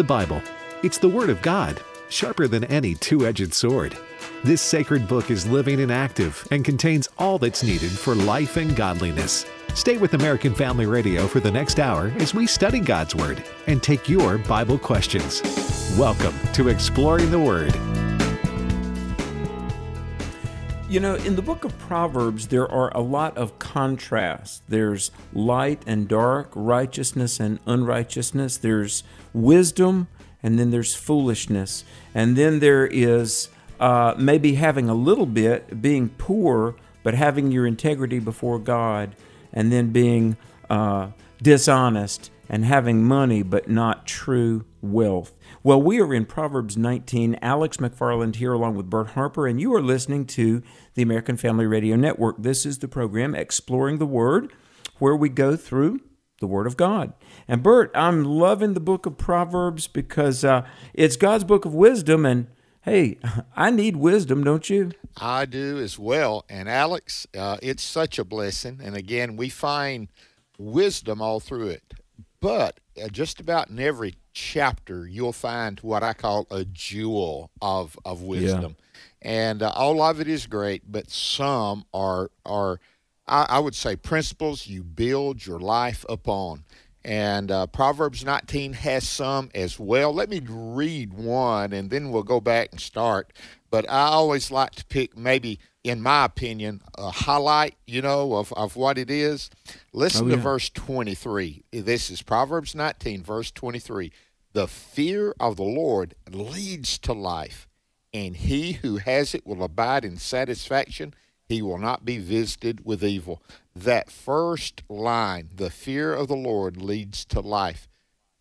the 0.00 0.04
Bible. 0.04 0.42
It's 0.82 0.96
the 0.96 1.10
Word 1.10 1.28
of 1.28 1.42
God, 1.42 1.78
sharper 2.08 2.48
than 2.48 2.64
any 2.64 2.94
two 2.94 3.26
edged 3.26 3.52
sword. 3.52 3.94
This 4.42 4.62
sacred 4.62 5.06
book 5.06 5.30
is 5.30 5.46
living 5.46 5.78
and 5.78 5.92
active 5.92 6.48
and 6.50 6.64
contains 6.64 7.06
all 7.18 7.38
that's 7.38 7.62
needed 7.62 7.90
for 7.90 8.14
life 8.14 8.56
and 8.56 8.74
godliness. 8.74 9.44
Stay 9.74 9.98
with 9.98 10.14
American 10.14 10.54
Family 10.54 10.86
Radio 10.86 11.26
for 11.26 11.40
the 11.40 11.50
next 11.50 11.78
hour 11.78 12.10
as 12.16 12.32
we 12.32 12.46
study 12.46 12.80
God's 12.80 13.14
Word 13.14 13.44
and 13.66 13.82
take 13.82 14.08
your 14.08 14.38
Bible 14.38 14.78
questions. 14.78 15.42
Welcome 15.98 16.34
to 16.54 16.68
Exploring 16.68 17.30
the 17.30 17.38
Word. 17.38 17.74
You 20.90 20.98
know, 20.98 21.14
in 21.14 21.36
the 21.36 21.42
book 21.42 21.62
of 21.62 21.78
Proverbs, 21.78 22.48
there 22.48 22.68
are 22.68 22.90
a 22.96 23.00
lot 23.00 23.38
of 23.38 23.60
contrasts. 23.60 24.62
There's 24.68 25.12
light 25.32 25.84
and 25.86 26.08
dark, 26.08 26.50
righteousness 26.52 27.38
and 27.38 27.60
unrighteousness. 27.64 28.56
There's 28.56 29.04
wisdom, 29.32 30.08
and 30.42 30.58
then 30.58 30.72
there's 30.72 30.96
foolishness. 30.96 31.84
And 32.12 32.34
then 32.34 32.58
there 32.58 32.88
is 32.88 33.50
uh, 33.78 34.14
maybe 34.18 34.56
having 34.56 34.88
a 34.88 34.94
little 34.94 35.26
bit, 35.26 35.80
being 35.80 36.08
poor, 36.08 36.74
but 37.04 37.14
having 37.14 37.52
your 37.52 37.68
integrity 37.68 38.18
before 38.18 38.58
God, 38.58 39.14
and 39.52 39.70
then 39.70 39.92
being 39.92 40.36
uh, 40.68 41.10
dishonest 41.40 42.32
and 42.48 42.64
having 42.64 43.04
money, 43.04 43.44
but 43.44 43.70
not 43.70 44.08
true 44.08 44.64
wealth. 44.82 45.32
Well, 45.62 45.82
we 45.82 46.00
are 46.00 46.14
in 46.14 46.24
Proverbs 46.24 46.78
19. 46.78 47.38
Alex 47.42 47.76
McFarland 47.76 48.36
here, 48.36 48.54
along 48.54 48.76
with 48.76 48.88
Bert 48.88 49.08
Harper, 49.08 49.46
and 49.46 49.60
you 49.60 49.74
are 49.74 49.82
listening 49.82 50.24
to 50.28 50.62
the 50.94 51.02
American 51.02 51.36
Family 51.36 51.66
Radio 51.66 51.96
Network. 51.96 52.36
This 52.38 52.64
is 52.64 52.78
the 52.78 52.88
program 52.88 53.34
Exploring 53.34 53.98
the 53.98 54.06
Word, 54.06 54.54
where 55.00 55.14
we 55.14 55.28
go 55.28 55.56
through 55.56 56.00
the 56.40 56.46
Word 56.46 56.66
of 56.66 56.78
God. 56.78 57.12
And 57.46 57.62
Bert, 57.62 57.90
I'm 57.94 58.24
loving 58.24 58.72
the 58.72 58.80
book 58.80 59.04
of 59.04 59.18
Proverbs 59.18 59.86
because 59.86 60.46
uh, 60.46 60.66
it's 60.94 61.16
God's 61.16 61.44
book 61.44 61.66
of 61.66 61.74
wisdom, 61.74 62.24
and 62.24 62.46
hey, 62.80 63.18
I 63.54 63.70
need 63.70 63.96
wisdom, 63.96 64.42
don't 64.42 64.70
you? 64.70 64.92
I 65.18 65.44
do 65.44 65.78
as 65.78 65.98
well. 65.98 66.46
And 66.48 66.70
Alex, 66.70 67.26
uh, 67.36 67.58
it's 67.62 67.82
such 67.82 68.18
a 68.18 68.24
blessing. 68.24 68.80
And 68.82 68.96
again, 68.96 69.36
we 69.36 69.50
find 69.50 70.08
wisdom 70.56 71.20
all 71.20 71.38
through 71.38 71.68
it. 71.68 71.92
But 72.40 72.80
uh, 73.02 73.08
just 73.08 73.40
about 73.40 73.68
in 73.68 73.78
every 73.78 74.14
chapter, 74.32 75.06
you'll 75.06 75.32
find 75.32 75.78
what 75.80 76.02
I 76.02 76.12
call 76.12 76.46
a 76.50 76.64
jewel 76.64 77.50
of, 77.60 77.98
of 78.04 78.22
wisdom. 78.22 78.76
Yeah 78.78 78.84
and 79.22 79.62
uh, 79.62 79.70
all 79.74 80.00
of 80.02 80.20
it 80.20 80.28
is 80.28 80.46
great, 80.46 80.90
but 80.90 81.10
some 81.10 81.84
are 81.92 82.30
are 82.46 82.80
I, 83.26 83.46
I, 83.50 83.58
would 83.58 83.74
say 83.74 83.96
principles 83.96 84.66
you 84.66 84.82
build 84.82 85.44
your 85.46 85.60
life 85.60 86.04
upon. 86.08 86.64
And 87.02 87.50
uh, 87.50 87.66
Proverbs 87.66 88.24
19 88.24 88.74
has 88.74 89.08
some 89.08 89.50
as 89.54 89.78
well. 89.78 90.12
Let 90.12 90.28
me 90.28 90.42
read 90.46 91.14
one, 91.14 91.72
and 91.72 91.88
then 91.88 92.10
we'll 92.10 92.24
go 92.24 92.40
back 92.40 92.70
and 92.72 92.80
start. 92.80 93.32
But 93.70 93.88
I 93.88 94.08
always 94.08 94.50
like 94.50 94.72
to 94.72 94.84
pick 94.84 95.16
maybe, 95.16 95.60
in 95.82 96.02
my 96.02 96.24
opinion, 96.24 96.82
a 96.98 97.10
highlight, 97.10 97.76
you 97.86 98.02
know, 98.02 98.34
of, 98.34 98.52
of 98.52 98.76
what 98.76 98.98
it 98.98 99.10
is. 99.10 99.50
Listen 99.92 100.26
oh, 100.26 100.28
yeah. 100.30 100.36
to 100.36 100.42
verse 100.42 100.68
23. 100.70 101.64
This 101.72 102.10
is 102.10 102.22
Proverbs 102.22 102.74
19, 102.74 103.22
verse 103.22 103.50
23. 103.50 104.12
The 104.52 104.68
fear 104.68 105.34
of 105.40 105.56
the 105.56 105.62
Lord 105.62 106.14
leads 106.28 106.98
to 106.98 107.12
life 107.12 107.68
and 108.12 108.36
he 108.36 108.72
who 108.72 108.96
has 108.98 109.34
it 109.34 109.46
will 109.46 109.62
abide 109.62 110.04
in 110.04 110.16
satisfaction. 110.16 111.14
He 111.44 111.62
will 111.62 111.78
not 111.78 112.04
be 112.04 112.18
visited 112.18 112.84
with 112.84 113.04
evil. 113.04 113.42
That 113.74 114.10
first 114.10 114.82
line, 114.88 115.50
the 115.54 115.70
fear 115.70 116.12
of 116.12 116.28
the 116.28 116.36
Lord 116.36 116.80
leads 116.80 117.24
to 117.26 117.40
life. 117.40 117.88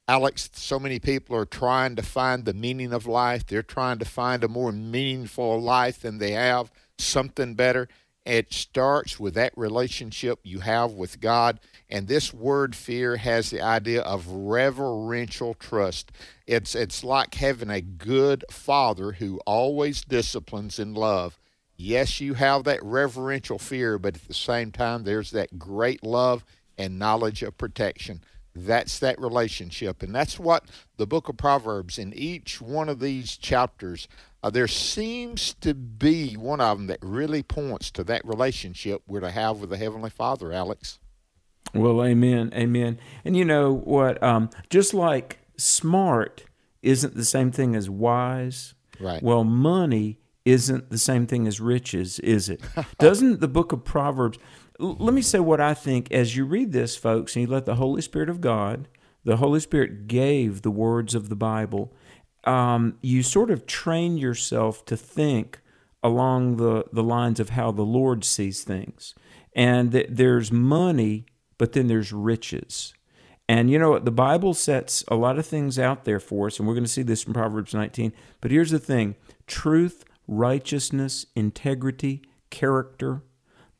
Alex, 0.08 0.50
so 0.54 0.80
many 0.80 1.00
people 1.00 1.36
are 1.36 1.46
trying 1.46 1.96
to 1.96 2.02
find 2.02 2.46
the 2.46 2.54
meaning 2.54 2.94
of 2.94 3.06
life. 3.06 3.46
They're 3.46 3.62
trying 3.62 4.00
to 4.00 4.06
find 4.06 4.44
a 4.44 4.48
more 4.48 4.72
meaningful 4.72 5.62
life 5.62 6.02
than 6.02 6.18
they 6.18 6.32
have, 6.32 6.72
something 7.02 7.56
better. 7.56 7.88
It 8.26 8.54
starts 8.54 9.20
with 9.20 9.34
that 9.36 9.54
relationship 9.56 10.40
you 10.44 10.60
have 10.60 10.92
with 10.92 11.20
God. 11.20 11.60
And 11.90 12.08
this 12.08 12.34
word 12.34 12.76
fear 12.76 13.18
has 13.18 13.50
the 13.50 13.62
idea 13.62 14.02
of 14.02 14.28
reverential 14.28 15.56
trust. 15.56 16.12
It's, 16.46 16.76
it's 16.76 17.04
like 17.04 17.34
having 17.36 17.70
a 17.72 17.82
good 17.82 18.46
father 18.52 19.14
who 19.14 19.40
always 19.46 20.04
disciplines 20.04 20.78
in 20.78 20.94
love. 20.94 21.40
Yes, 21.76 22.20
you 22.20 22.34
have 22.36 22.66
that 22.66 22.84
reverential 22.84 23.58
fear, 23.58 23.98
but 23.98 24.16
at 24.16 24.28
the 24.28 24.34
same 24.34 24.72
time, 24.72 25.06
there's 25.06 25.32
that 25.32 25.58
great 25.58 26.04
love 26.04 26.44
and 26.78 27.00
knowledge 27.00 27.42
of 27.42 27.58
protection. 27.58 28.22
That's 28.54 29.00
that 29.00 29.20
relationship. 29.20 30.04
And 30.04 30.14
that's 30.14 30.38
what 30.38 30.66
the 30.98 31.08
book 31.08 31.30
of 31.30 31.38
Proverbs, 31.38 31.98
in 31.98 32.14
each 32.14 32.60
one 32.60 32.90
of 32.90 33.00
these 33.00 33.38
chapters, 33.38 34.08
uh, 34.42 34.50
there 34.50 34.68
seems 34.68 35.54
to 35.62 35.74
be 35.74 36.36
one 36.36 36.62
of 36.62 36.78
them 36.78 36.88
that 36.88 37.00
really 37.02 37.44
points 37.44 37.92
to 37.92 38.04
that 38.06 38.26
relationship 38.26 39.02
we're 39.08 39.20
to 39.20 39.32
have 39.32 39.58
with 39.58 39.70
the 39.70 39.78
Heavenly 39.78 40.10
Father, 40.10 40.52
Alex. 40.52 41.00
Well, 41.74 42.04
amen, 42.04 42.52
amen. 42.56 43.00
And 43.24 43.36
you 43.36 43.46
know 43.46 43.74
what? 43.74 44.22
Um, 44.24 44.50
just 44.70 44.94
like 44.94 45.40
smart 45.58 46.46
isn't 46.82 47.16
the 47.16 47.26
same 47.26 47.52
thing 47.52 47.76
as 47.76 47.90
wise. 47.90 48.74
Right. 49.00 49.22
Well, 49.22 49.44
money 49.44 50.20
isn't 50.46 50.90
the 50.90 50.98
same 50.98 51.28
thing 51.28 51.46
as 51.48 51.60
riches, 51.60 52.20
is 52.20 52.50
it? 52.50 52.62
Doesn't 52.98 53.42
the 53.42 53.48
book 53.48 53.72
of 53.72 53.84
Proverbs? 53.84 54.40
L- 54.80 54.96
let 55.00 55.14
me 55.14 55.22
say 55.22 55.40
what 55.40 55.62
I 55.62 55.74
think 55.74 56.12
as 56.12 56.36
you 56.36 56.46
read 56.46 56.72
this, 56.72 56.96
folks, 56.96 57.36
and 57.36 57.44
you 57.44 57.52
let 57.52 57.66
the 57.66 57.76
Holy 57.76 58.02
Spirit 58.02 58.30
of 58.30 58.42
God, 58.42 58.88
the 59.24 59.38
Holy 59.38 59.60
Spirit 59.60 60.08
gave 60.08 60.62
the 60.62 60.72
words 60.72 61.14
of 61.14 61.30
the 61.30 61.36
Bible 61.36 61.94
um, 62.50 62.98
you 63.02 63.22
sort 63.22 63.52
of 63.52 63.68
train 63.68 64.18
yourself 64.18 64.84
to 64.86 64.98
think 64.98 65.62
along 66.02 66.58
the, 66.58 66.86
the 66.92 67.04
lines 67.04 67.40
of 67.40 67.50
how 67.50 67.72
the 67.72 67.84
Lord 67.84 68.24
sees 68.26 68.64
things. 68.64 69.14
And 69.56 69.92
th- 69.92 70.08
there's 70.10 70.52
money, 70.52 71.28
but 71.60 71.74
then 71.74 71.86
there's 71.86 72.12
riches. 72.12 72.96
And 73.48 73.70
you 73.70 73.78
know 73.78 73.92
what? 73.92 74.06
The 74.06 74.12
Bible 74.12 74.56
sets 74.56 75.04
a 75.10 75.16
lot 75.16 75.38
of 75.38 75.46
things 75.46 75.78
out 75.78 76.06
there 76.06 76.20
for 76.20 76.48
us, 76.48 76.58
and 76.58 76.68
we're 76.68 76.74
going 76.74 76.86
to 76.86 76.90
see 76.90 77.04
this 77.04 77.26
in 77.26 77.34
Proverbs 77.34 77.76
19. 77.76 78.14
But 78.42 78.50
here's 78.50 78.72
the 78.72 78.80
thing 78.80 79.16
truth, 79.46 80.04
righteousness, 80.28 81.28
integrity, 81.36 82.24
character, 82.50 83.22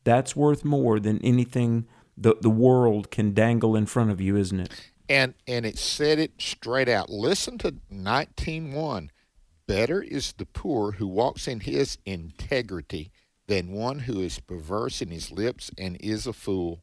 that's 0.04 0.36
worth 0.36 0.64
more 0.64 1.00
than 1.00 1.18
anything 1.22 1.88
the, 2.16 2.36
the 2.40 2.50
world 2.50 3.10
can 3.10 3.34
dangle 3.34 3.74
in 3.74 3.86
front 3.86 4.10
of 4.10 4.20
you, 4.20 4.36
isn't 4.36 4.60
it? 4.60 4.89
And 5.10 5.34
and 5.48 5.66
it 5.66 5.76
said 5.76 6.18
it 6.18 6.32
straight 6.38 6.88
out. 6.88 7.10
Listen 7.10 7.58
to 7.58 7.74
19:1. 7.92 9.10
Better 9.66 10.02
is 10.02 10.32
the 10.32 10.46
poor 10.46 10.92
who 10.92 11.06
walks 11.06 11.46
in 11.46 11.60
his 11.60 11.98
integrity 12.06 13.10
than 13.46 13.72
one 13.72 14.00
who 14.00 14.20
is 14.20 14.38
perverse 14.38 15.02
in 15.02 15.10
his 15.10 15.30
lips 15.30 15.70
and 15.76 15.96
is 16.00 16.26
a 16.26 16.32
fool. 16.32 16.82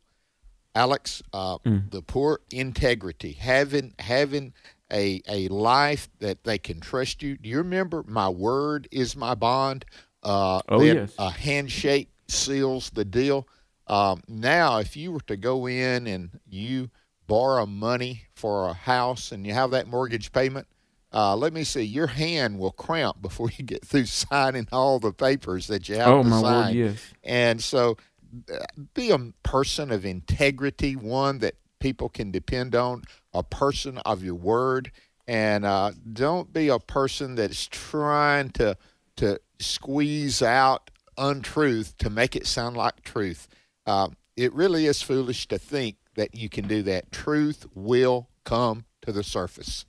Alex, 0.75 1.23
uh, 1.33 1.57
mm. 1.59 1.89
the 1.89 2.01
poor 2.01 2.41
integrity, 2.51 3.31
having 3.31 3.93
having 3.97 4.53
a 4.91 5.21
a 5.27 5.47
life 5.47 6.09
that 6.19 6.43
they 6.43 6.57
can 6.57 6.81
trust 6.81 7.23
you. 7.23 7.37
Do 7.37 7.49
you 7.49 7.57
remember 7.57 8.03
my 8.05 8.29
word 8.29 8.87
is 8.91 9.15
my 9.15 9.35
bond? 9.35 9.85
Uh, 10.21 10.61
oh 10.67 10.81
yes. 10.81 11.15
A 11.17 11.29
handshake 11.29 12.09
seals 12.27 12.89
the 12.89 13.05
deal. 13.05 13.47
Um, 13.87 14.21
now, 14.27 14.79
if 14.79 14.97
you 14.97 15.13
were 15.13 15.21
to 15.21 15.37
go 15.37 15.65
in 15.65 16.07
and 16.07 16.41
you 16.45 16.89
borrow 17.27 17.65
money 17.65 18.23
for 18.35 18.67
a 18.67 18.73
house 18.73 19.31
and 19.31 19.45
you 19.45 19.53
have 19.53 19.71
that 19.71 19.87
mortgage 19.87 20.31
payment, 20.31 20.67
uh, 21.13 21.35
let 21.35 21.53
me 21.53 21.63
see, 21.63 21.83
your 21.83 22.07
hand 22.07 22.59
will 22.59 22.71
cramp 22.71 23.21
before 23.21 23.49
you 23.55 23.63
get 23.63 23.85
through 23.85 24.05
signing 24.05 24.67
all 24.71 24.99
the 24.99 25.11
papers 25.11 25.67
that 25.67 25.87
you 25.87 25.95
have 25.95 26.07
oh, 26.07 26.23
to 26.23 26.29
my 26.29 26.41
sign. 26.41 26.65
Word, 26.65 26.75
yes. 26.75 27.13
And 27.23 27.61
so 27.61 27.97
uh, 28.51 28.65
be 28.93 29.11
a 29.11 29.19
person 29.43 29.91
of 29.91 30.05
integrity, 30.05 30.95
one 30.95 31.39
that 31.39 31.55
people 31.79 32.09
can 32.09 32.31
depend 32.31 32.75
on, 32.75 33.03
a 33.33 33.43
person 33.43 33.99
of 33.99 34.23
your 34.23 34.35
word, 34.35 34.91
and 35.27 35.65
uh, 35.65 35.91
don't 36.13 36.51
be 36.51 36.69
a 36.69 36.79
person 36.79 37.35
that's 37.35 37.67
trying 37.67 38.49
to 38.51 38.77
to 39.17 39.39
squeeze 39.59 40.43
out 40.43 40.91
untruth 41.17 41.97
to 41.97 42.09
make 42.09 42.35
it 42.35 42.45
sound 42.45 42.77
like 42.77 43.01
truth. 43.01 43.47
Uh, 43.85 44.09
it 44.35 44.53
really 44.53 44.85
is 44.85 45.01
foolish 45.01 45.47
to 45.47 45.57
think 45.57 45.95
that 46.17 46.35
you 46.35 46.49
can 46.49 46.67
do 46.67 46.83
that. 46.83 47.11
Truth 47.11 47.65
will 47.73 48.27
come 48.43 48.83
to 49.01 49.11
the 49.13 49.23
surface. 49.23 49.85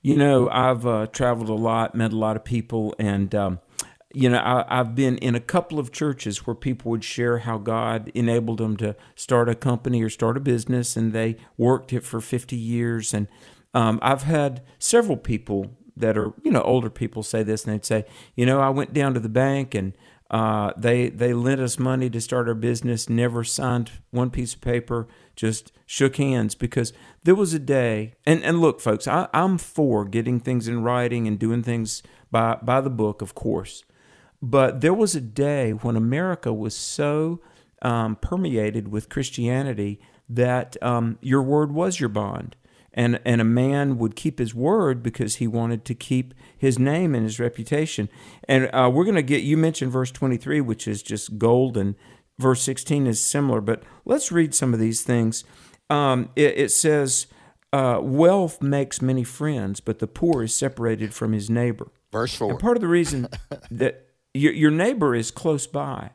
You 0.00 0.16
know, 0.16 0.48
I've 0.50 0.86
uh, 0.86 1.06
traveled 1.08 1.48
a 1.48 1.54
lot, 1.54 1.94
met 1.94 2.12
a 2.12 2.16
lot 2.16 2.34
of 2.36 2.44
people, 2.44 2.94
and 2.98 3.32
um, 3.34 3.60
you 4.14 4.28
know, 4.28 4.38
I, 4.38 4.76
have 4.76 4.94
been 4.94 5.16
in 5.18 5.34
a 5.34 5.40
couple 5.40 5.78
of 5.78 5.92
churches 5.92 6.46
where 6.46 6.54
people 6.54 6.90
would 6.90 7.04
share 7.04 7.38
how 7.38 7.58
God 7.58 8.10
enabled 8.14 8.58
them 8.58 8.76
to 8.78 8.96
start 9.14 9.48
a 9.48 9.54
company 9.54 10.02
or 10.02 10.10
start 10.10 10.36
a 10.36 10.40
business, 10.40 10.96
and 10.96 11.12
they 11.12 11.36
worked 11.56 11.92
it 11.92 12.02
for 12.02 12.20
50 12.20 12.56
years. 12.56 13.14
And 13.14 13.28
um, 13.74 13.98
I've 14.02 14.22
had 14.22 14.62
several 14.78 15.16
people 15.16 15.76
that 15.96 16.18
are, 16.18 16.32
you 16.42 16.50
know, 16.50 16.62
older 16.62 16.90
people 16.90 17.22
say 17.22 17.42
this, 17.42 17.64
and 17.64 17.72
they'd 17.72 17.84
say, 17.84 18.04
you 18.34 18.44
know, 18.44 18.60
I 18.60 18.70
went 18.70 18.92
down 18.92 19.14
to 19.14 19.20
the 19.20 19.28
bank 19.28 19.74
and 19.74 19.92
Uh, 20.32 20.72
they 20.78 21.10
they 21.10 21.34
lent 21.34 21.60
us 21.60 21.78
money 21.78 22.08
to 22.08 22.20
start 22.20 22.48
our 22.48 22.54
business. 22.54 23.08
Never 23.08 23.44
signed 23.44 23.90
one 24.10 24.30
piece 24.30 24.54
of 24.54 24.62
paper. 24.62 25.06
Just 25.36 25.72
shook 25.84 26.16
hands 26.16 26.54
because 26.54 26.94
there 27.22 27.34
was 27.34 27.52
a 27.52 27.58
day. 27.58 28.14
And 28.24 28.42
and 28.42 28.58
look, 28.60 28.80
folks, 28.80 29.06
I, 29.06 29.28
I'm 29.34 29.58
for 29.58 30.06
getting 30.06 30.40
things 30.40 30.66
in 30.66 30.82
writing 30.82 31.28
and 31.28 31.38
doing 31.38 31.62
things 31.62 32.02
by 32.30 32.56
by 32.62 32.80
the 32.80 32.90
book, 32.90 33.20
of 33.20 33.34
course. 33.34 33.84
But 34.40 34.80
there 34.80 34.94
was 34.94 35.14
a 35.14 35.20
day 35.20 35.72
when 35.72 35.96
America 35.96 36.52
was 36.52 36.74
so 36.74 37.40
um, 37.82 38.16
permeated 38.16 38.88
with 38.88 39.10
Christianity 39.10 40.00
that 40.28 40.82
um, 40.82 41.18
your 41.20 41.42
word 41.42 41.72
was 41.72 42.00
your 42.00 42.08
bond 42.08 42.56
and 42.94 43.20
and 43.24 43.40
a 43.40 43.44
man 43.44 43.98
would 43.98 44.16
keep 44.16 44.38
his 44.38 44.54
word 44.54 45.02
because 45.02 45.36
he 45.36 45.46
wanted 45.46 45.84
to 45.86 45.94
keep 45.94 46.34
his 46.56 46.78
name 46.78 47.14
and 47.14 47.24
his 47.24 47.40
reputation. 47.40 48.08
And 48.48 48.70
uh, 48.72 48.90
we're 48.92 49.04
going 49.04 49.16
to 49.16 49.22
get 49.22 49.42
you 49.42 49.56
mentioned 49.56 49.92
verse 49.92 50.10
23, 50.10 50.60
which 50.60 50.86
is 50.86 51.02
just 51.02 51.38
golden. 51.38 51.96
Verse 52.38 52.62
16 52.62 53.06
is 53.06 53.24
similar, 53.24 53.60
but 53.60 53.82
let's 54.04 54.32
read 54.32 54.54
some 54.54 54.72
of 54.72 54.80
these 54.80 55.02
things. 55.02 55.44
Um, 55.90 56.30
it, 56.34 56.58
it, 56.58 56.70
says, 56.70 57.26
uh, 57.72 58.00
"Wealth 58.02 58.62
makes 58.62 59.02
many 59.02 59.22
friends, 59.22 59.80
but 59.80 59.98
the 59.98 60.06
poor 60.06 60.42
is 60.42 60.54
separated 60.54 61.12
from 61.14 61.32
his 61.32 61.50
neighbor." 61.50 61.88
Verse 62.10 62.34
four. 62.34 62.50
And 62.50 62.58
part 62.58 62.76
of 62.76 62.80
the 62.80 62.88
reason 62.88 63.28
that 63.70 64.08
your, 64.34 64.52
your 64.52 64.70
neighbor 64.70 65.14
is 65.14 65.30
close 65.30 65.66
by. 65.66 66.10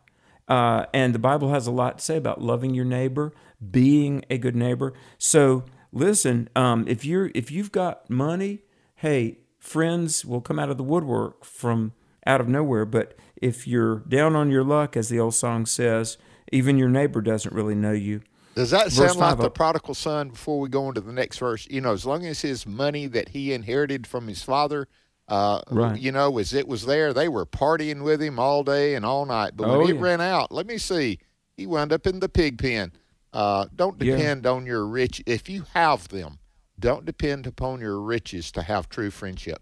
Uh, 0.47 0.85
and 0.93 1.13
the 1.13 1.19
Bible 1.19 1.51
has 1.51 1.67
a 1.67 1.71
lot 1.71 1.97
to 1.99 2.03
say 2.03 2.17
about 2.17 2.41
loving 2.41 2.73
your 2.73 2.85
neighbor, 2.85 3.33
being 3.69 4.23
a 4.29 4.37
good 4.37 4.55
neighbor. 4.55 4.93
So 5.17 5.65
listen, 5.91 6.49
um, 6.55 6.85
if 6.87 7.05
you're 7.05 7.31
if 7.33 7.51
you've 7.51 7.71
got 7.71 8.09
money, 8.09 8.59
hey, 8.95 9.39
friends 9.59 10.25
will 10.25 10.41
come 10.41 10.59
out 10.59 10.69
of 10.69 10.77
the 10.77 10.83
woodwork 10.83 11.45
from 11.45 11.93
out 12.25 12.41
of 12.41 12.47
nowhere. 12.47 12.85
But 12.85 13.17
if 13.35 13.67
you're 13.67 13.99
down 13.99 14.35
on 14.35 14.51
your 14.51 14.63
luck, 14.63 14.97
as 14.97 15.09
the 15.09 15.19
old 15.19 15.35
song 15.35 15.65
says, 15.65 16.17
even 16.51 16.77
your 16.77 16.89
neighbor 16.89 17.21
doesn't 17.21 17.53
really 17.53 17.75
know 17.75 17.91
you. 17.91 18.21
Does 18.55 18.71
that 18.71 18.85
verse 18.91 19.13
sound 19.13 19.19
like 19.19 19.37
the 19.37 19.51
prodigal 19.51 19.93
son 19.93 20.29
before 20.29 20.59
we 20.59 20.67
go 20.67 20.87
into 20.87 21.01
the 21.01 21.13
next 21.13 21.37
verse? 21.37 21.67
You 21.69 21.79
know, 21.79 21.93
as 21.93 22.05
long 22.05 22.25
as 22.25 22.41
his 22.41 22.65
money 22.65 23.05
that 23.05 23.29
he 23.29 23.53
inherited 23.53 24.07
from 24.07 24.27
his 24.27 24.41
father, 24.41 24.87
uh, 25.27 25.61
right. 25.69 25.99
you 25.99 26.11
know, 26.11 26.39
as 26.39 26.53
it 26.53 26.67
was 26.67 26.85
there, 26.85 27.13
they 27.13 27.27
were 27.27 27.45
partying 27.45 28.03
with 28.03 28.19
him 28.19 28.39
all 28.39 28.63
day 28.63 28.95
and 28.95 29.05
all 29.05 29.27
night. 29.27 29.51
But 29.55 29.67
when 29.67 29.77
oh, 29.77 29.87
it 29.87 29.95
yeah. 29.95 30.01
ran 30.01 30.21
out, 30.21 30.51
let 30.51 30.65
me 30.65 30.79
see, 30.79 31.19
he 31.55 31.67
wound 31.67 31.93
up 31.93 32.07
in 32.07 32.19
the 32.19 32.29
pig 32.29 32.57
pen. 32.57 32.93
Uh, 33.37 33.67
don't 33.75 33.99
depend 33.99 34.45
yeah. 34.45 34.51
on 34.51 34.65
your 34.65 34.83
rich. 34.83 35.21
If 35.27 35.47
you 35.47 35.65
have 35.75 36.07
them, 36.07 36.39
don't 36.79 37.05
depend 37.05 37.45
upon 37.45 37.81
your 37.81 38.01
riches 38.01 38.51
to 38.53 38.63
have 38.63 38.89
true 38.89 39.11
friendship. 39.11 39.61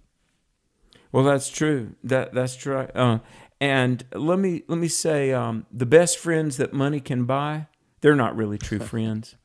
Well, 1.12 1.26
that's 1.26 1.50
true. 1.50 1.96
That 2.02 2.34
that's 2.34 2.56
true. 2.56 2.78
Uh, 2.96 3.20
and 3.60 4.06
let 4.14 4.40
me 4.40 4.64
let 4.70 4.80
me 4.80 4.88
say, 4.88 5.34
um, 5.34 5.66
the 5.74 5.86
best 5.86 6.18
friends 6.18 6.56
that 6.56 6.72
money 6.72 7.02
can 7.02 7.26
buy, 7.26 7.68
they're 8.00 8.16
not 8.16 8.38
really 8.38 8.58
true 8.58 8.80
friends. 8.94 9.36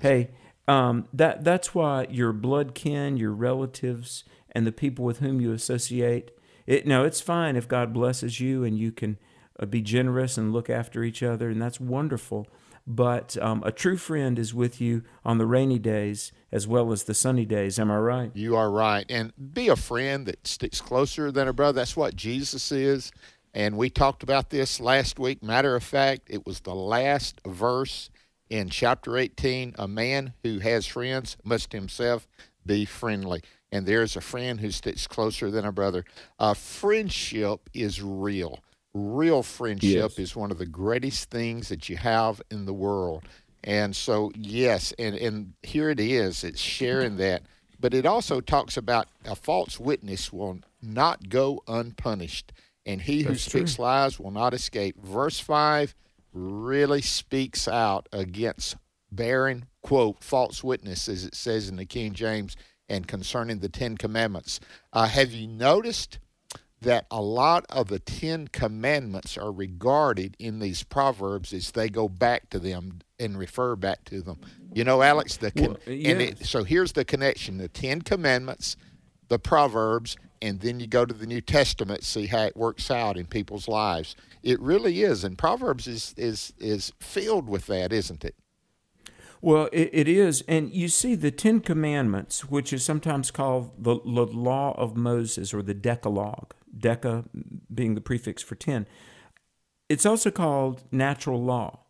hey, 0.00 0.30
um, 0.68 1.08
that 1.12 1.42
that's 1.42 1.74
why 1.74 2.06
your 2.08 2.32
blood 2.32 2.76
kin, 2.76 3.16
your 3.16 3.32
relatives, 3.32 4.22
and 4.52 4.64
the 4.64 4.72
people 4.72 5.04
with 5.04 5.18
whom 5.18 5.40
you 5.40 5.52
associate. 5.52 6.30
It 6.64 6.86
no, 6.86 7.02
it's 7.02 7.20
fine 7.20 7.56
if 7.56 7.66
God 7.66 7.92
blesses 7.92 8.38
you 8.38 8.62
and 8.62 8.78
you 8.78 8.92
can 8.92 9.18
uh, 9.58 9.66
be 9.66 9.80
generous 9.80 10.38
and 10.38 10.52
look 10.52 10.70
after 10.70 11.02
each 11.02 11.24
other, 11.24 11.50
and 11.50 11.60
that's 11.60 11.80
wonderful 11.80 12.46
but 12.86 13.36
um, 13.38 13.62
a 13.64 13.72
true 13.72 13.96
friend 13.96 14.38
is 14.38 14.52
with 14.52 14.80
you 14.80 15.02
on 15.24 15.38
the 15.38 15.46
rainy 15.46 15.78
days 15.78 16.32
as 16.52 16.68
well 16.68 16.92
as 16.92 17.04
the 17.04 17.14
sunny 17.14 17.46
days. 17.46 17.78
Am 17.78 17.90
I 17.90 17.98
right? 17.98 18.30
You 18.34 18.56
are 18.56 18.70
right. 18.70 19.06
And 19.08 19.32
be 19.52 19.68
a 19.68 19.76
friend 19.76 20.26
that 20.26 20.46
sticks 20.46 20.80
closer 20.80 21.32
than 21.32 21.48
a 21.48 21.52
brother. 21.52 21.80
That's 21.80 21.96
what 21.96 22.14
Jesus 22.14 22.70
is. 22.70 23.10
And 23.54 23.76
we 23.76 23.88
talked 23.88 24.22
about 24.22 24.50
this 24.50 24.80
last 24.80 25.18
week. 25.18 25.42
Matter 25.42 25.76
of 25.76 25.82
fact, 25.82 26.22
it 26.28 26.44
was 26.44 26.60
the 26.60 26.74
last 26.74 27.40
verse 27.46 28.10
in 28.50 28.68
chapter 28.68 29.16
18. 29.16 29.76
A 29.78 29.88
man 29.88 30.34
who 30.42 30.58
has 30.58 30.86
friends 30.86 31.36
must 31.44 31.72
himself 31.72 32.28
be 32.66 32.84
friendly. 32.84 33.42
And 33.72 33.86
there's 33.86 34.16
a 34.16 34.20
friend 34.20 34.60
who 34.60 34.70
sticks 34.70 35.06
closer 35.06 35.50
than 35.50 35.64
a 35.64 35.72
brother. 35.72 36.04
A 36.38 36.54
friendship 36.54 37.70
is 37.72 38.02
real 38.02 38.60
real 38.94 39.42
friendship 39.42 39.94
yes. 39.94 40.18
is 40.18 40.36
one 40.36 40.50
of 40.50 40.58
the 40.58 40.66
greatest 40.66 41.30
things 41.30 41.68
that 41.68 41.88
you 41.88 41.96
have 41.96 42.40
in 42.50 42.64
the 42.64 42.72
world. 42.72 43.24
And 43.64 43.94
so, 43.96 44.30
yes, 44.36 44.92
and, 44.98 45.16
and 45.16 45.54
here 45.62 45.90
it 45.90 45.98
is, 45.98 46.44
it's 46.44 46.60
sharing 46.60 47.16
that. 47.16 47.42
But 47.80 47.94
it 47.94 48.06
also 48.06 48.40
talks 48.40 48.76
about 48.76 49.08
a 49.24 49.34
false 49.34 49.80
witness 49.80 50.32
will 50.32 50.60
not 50.80 51.28
go 51.28 51.62
unpunished, 51.66 52.52
and 52.86 53.00
he 53.02 53.22
That's 53.22 53.44
who 53.44 53.50
speaks 53.50 53.74
true. 53.76 53.84
lies 53.84 54.20
will 54.20 54.30
not 54.30 54.54
escape. 54.54 55.02
Verse 55.02 55.40
5 55.40 55.94
really 56.32 57.02
speaks 57.02 57.66
out 57.66 58.08
against 58.12 58.76
bearing, 59.10 59.66
quote, 59.82 60.22
false 60.22 60.62
witness, 60.62 61.08
as 61.08 61.24
it 61.24 61.34
says 61.34 61.68
in 61.68 61.76
the 61.76 61.86
King 61.86 62.12
James, 62.12 62.56
and 62.88 63.06
concerning 63.06 63.60
the 63.60 63.68
Ten 63.68 63.96
Commandments. 63.96 64.60
Uh, 64.92 65.06
have 65.06 65.32
you 65.32 65.46
noticed 65.46 66.18
that 66.84 67.06
a 67.10 67.20
lot 67.20 67.66
of 67.68 67.88
the 67.88 67.98
Ten 67.98 68.48
Commandments 68.48 69.36
are 69.36 69.52
regarded 69.52 70.36
in 70.38 70.60
these 70.60 70.82
proverbs 70.82 71.52
as 71.52 71.72
they 71.72 71.88
go 71.88 72.08
back 72.08 72.48
to 72.50 72.58
them 72.58 73.00
and 73.18 73.38
refer 73.38 73.76
back 73.76 74.04
to 74.06 74.22
them. 74.22 74.40
You 74.72 74.84
know, 74.84 75.02
Alex, 75.02 75.36
the 75.36 75.50
con- 75.50 75.66
well, 75.68 75.76
yes. 75.86 76.12
and 76.12 76.22
it, 76.22 76.46
so 76.46 76.64
here's 76.64 76.92
the 76.92 77.04
connection: 77.04 77.58
the 77.58 77.68
Ten 77.68 78.02
Commandments, 78.02 78.76
the 79.28 79.38
proverbs, 79.38 80.16
and 80.40 80.60
then 80.60 80.80
you 80.80 80.86
go 80.86 81.04
to 81.04 81.14
the 81.14 81.26
New 81.26 81.40
Testament, 81.40 82.04
see 82.04 82.26
how 82.26 82.44
it 82.44 82.56
works 82.56 82.90
out 82.90 83.16
in 83.16 83.26
people's 83.26 83.68
lives. 83.68 84.14
It 84.42 84.60
really 84.60 85.02
is, 85.02 85.24
and 85.24 85.38
Proverbs 85.38 85.86
is 85.86 86.14
is 86.16 86.52
is 86.58 86.92
filled 87.00 87.48
with 87.48 87.66
that, 87.66 87.92
isn't 87.92 88.24
it? 88.24 88.34
Well, 89.40 89.68
it, 89.72 89.90
it 89.92 90.08
is. 90.08 90.42
And 90.48 90.72
you 90.72 90.88
see, 90.88 91.14
the 91.14 91.30
Ten 91.30 91.60
Commandments, 91.60 92.48
which 92.48 92.72
is 92.72 92.82
sometimes 92.82 93.30
called 93.30 93.72
the, 93.78 94.00
the 94.02 94.24
Law 94.24 94.72
of 94.78 94.96
Moses 94.96 95.52
or 95.52 95.60
the 95.60 95.74
Decalogue, 95.74 96.54
deca 96.76 97.24
being 97.72 97.94
the 97.94 98.00
prefix 98.00 98.42
for 98.42 98.54
10. 98.54 98.86
It's 99.88 100.06
also 100.06 100.30
called 100.30 100.84
natural 100.90 101.42
law 101.42 101.80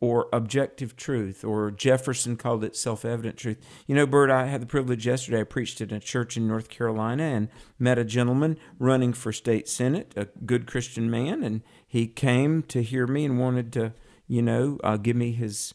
or 0.00 0.28
objective 0.32 0.94
truth, 0.94 1.44
or 1.44 1.70
Jefferson 1.70 2.36
called 2.36 2.62
it 2.62 2.76
self 2.76 3.04
evident 3.04 3.36
truth. 3.36 3.58
You 3.86 3.96
know, 3.96 4.06
Bert, 4.06 4.30
I 4.30 4.46
had 4.46 4.62
the 4.62 4.66
privilege 4.66 5.06
yesterday, 5.06 5.40
I 5.40 5.44
preached 5.44 5.80
at 5.80 5.90
a 5.90 5.98
church 5.98 6.36
in 6.36 6.46
North 6.46 6.68
Carolina 6.68 7.24
and 7.24 7.48
met 7.78 7.98
a 7.98 8.04
gentleman 8.04 8.58
running 8.78 9.12
for 9.12 9.32
state 9.32 9.68
senate, 9.68 10.12
a 10.16 10.26
good 10.46 10.66
Christian 10.66 11.10
man, 11.10 11.42
and 11.42 11.62
he 11.86 12.06
came 12.06 12.62
to 12.64 12.82
hear 12.82 13.06
me 13.06 13.24
and 13.24 13.40
wanted 13.40 13.72
to, 13.72 13.92
you 14.28 14.42
know, 14.42 14.78
uh, 14.84 14.96
give 14.96 15.16
me 15.16 15.32
his 15.32 15.74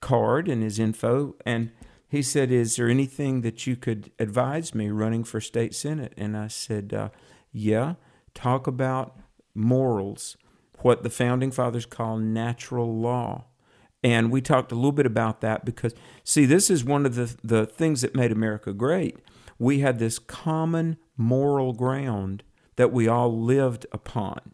card 0.00 0.48
and 0.48 0.62
his 0.62 0.78
info. 0.78 1.34
And 1.46 1.70
he 2.06 2.22
said, 2.22 2.52
Is 2.52 2.76
there 2.76 2.88
anything 2.88 3.40
that 3.40 3.66
you 3.66 3.76
could 3.76 4.12
advise 4.18 4.74
me 4.74 4.90
running 4.90 5.24
for 5.24 5.40
state 5.40 5.74
senate? 5.74 6.12
And 6.18 6.36
I 6.36 6.48
said, 6.48 6.92
uh, 6.92 7.08
yeah, 7.54 7.94
talk 8.34 8.66
about 8.66 9.16
morals, 9.54 10.36
what 10.80 11.04
the 11.04 11.08
founding 11.08 11.52
fathers 11.52 11.86
call 11.86 12.18
natural 12.18 13.00
law. 13.00 13.46
And 14.02 14.30
we 14.30 14.42
talked 14.42 14.72
a 14.72 14.74
little 14.74 14.92
bit 14.92 15.06
about 15.06 15.40
that 15.40 15.64
because, 15.64 15.94
see, 16.24 16.44
this 16.44 16.68
is 16.68 16.84
one 16.84 17.06
of 17.06 17.14
the, 17.14 17.34
the 17.42 17.64
things 17.64 18.02
that 18.02 18.14
made 18.14 18.32
America 18.32 18.74
great. 18.74 19.18
We 19.58 19.78
had 19.78 19.98
this 19.98 20.18
common 20.18 20.98
moral 21.16 21.72
ground 21.72 22.42
that 22.76 22.92
we 22.92 23.08
all 23.08 23.40
lived 23.40 23.86
upon. 23.92 24.52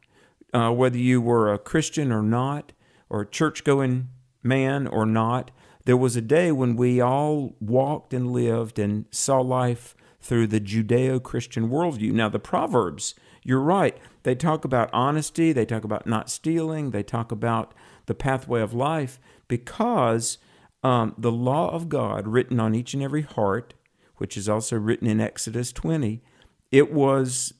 Uh, 0.52 0.70
whether 0.70 0.98
you 0.98 1.20
were 1.20 1.52
a 1.52 1.58
Christian 1.58 2.12
or 2.12 2.22
not, 2.22 2.72
or 3.08 3.22
a 3.22 3.26
church 3.26 3.64
going 3.64 4.08
man 4.42 4.86
or 4.86 5.06
not, 5.06 5.50
there 5.84 5.96
was 5.96 6.16
a 6.16 6.20
day 6.20 6.52
when 6.52 6.76
we 6.76 7.00
all 7.00 7.56
walked 7.60 8.12
and 8.12 8.30
lived 8.30 8.78
and 8.78 9.06
saw 9.10 9.40
life 9.40 9.96
through 10.20 10.46
the 10.46 10.60
Judeo 10.60 11.22
Christian 11.22 11.70
worldview. 11.70 12.12
Now, 12.12 12.28
the 12.28 12.38
Proverbs, 12.38 13.14
you're 13.42 13.60
right, 13.60 13.96
they 14.22 14.34
talk 14.34 14.64
about 14.64 14.90
honesty, 14.92 15.52
they 15.52 15.64
talk 15.64 15.84
about 15.84 16.06
not 16.06 16.30
stealing, 16.30 16.90
they 16.90 17.02
talk 17.02 17.32
about 17.32 17.72
the 18.06 18.14
pathway 18.14 18.60
of 18.60 18.74
life 18.74 19.18
because 19.48 20.38
um, 20.82 21.14
the 21.16 21.32
law 21.32 21.70
of 21.70 21.88
God 21.88 22.28
written 22.28 22.60
on 22.60 22.74
each 22.74 22.94
and 22.94 23.02
every 23.02 23.22
heart, 23.22 23.74
which 24.16 24.36
is 24.36 24.48
also 24.48 24.76
written 24.76 25.08
in 25.08 25.20
Exodus 25.20 25.72
20, 25.72 26.22
it 26.70 26.92
was 26.92 27.54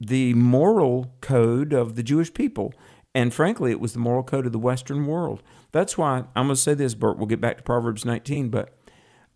the 0.00 0.34
moral 0.34 1.14
code 1.20 1.72
of 1.72 1.96
the 1.96 2.02
Jewish 2.02 2.32
people. 2.32 2.72
And 3.14 3.32
frankly, 3.32 3.70
it 3.70 3.80
was 3.80 3.94
the 3.94 3.98
moral 3.98 4.22
code 4.22 4.46
of 4.46 4.52
the 4.52 4.58
Western 4.58 5.06
world. 5.06 5.42
That's 5.72 5.96
why 5.96 6.24
I'm 6.36 6.46
going 6.46 6.48
to 6.50 6.56
say 6.56 6.74
this, 6.74 6.94
Bert. 6.94 7.16
We'll 7.16 7.26
get 7.26 7.40
back 7.40 7.56
to 7.56 7.62
Proverbs 7.62 8.04
19, 8.04 8.50
but 8.50 8.76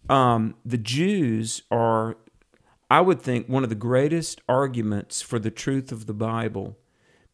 um, 0.08 0.54
the 0.64 0.78
Jews 0.78 1.62
are 1.70 2.16
I 2.90 3.00
would 3.00 3.22
think, 3.22 3.46
one 3.46 3.62
of 3.62 3.68
the 3.70 3.76
greatest 3.76 4.40
arguments 4.48 5.22
for 5.22 5.38
the 5.38 5.50
truth 5.50 5.92
of 5.92 6.06
the 6.06 6.14
Bible, 6.14 6.76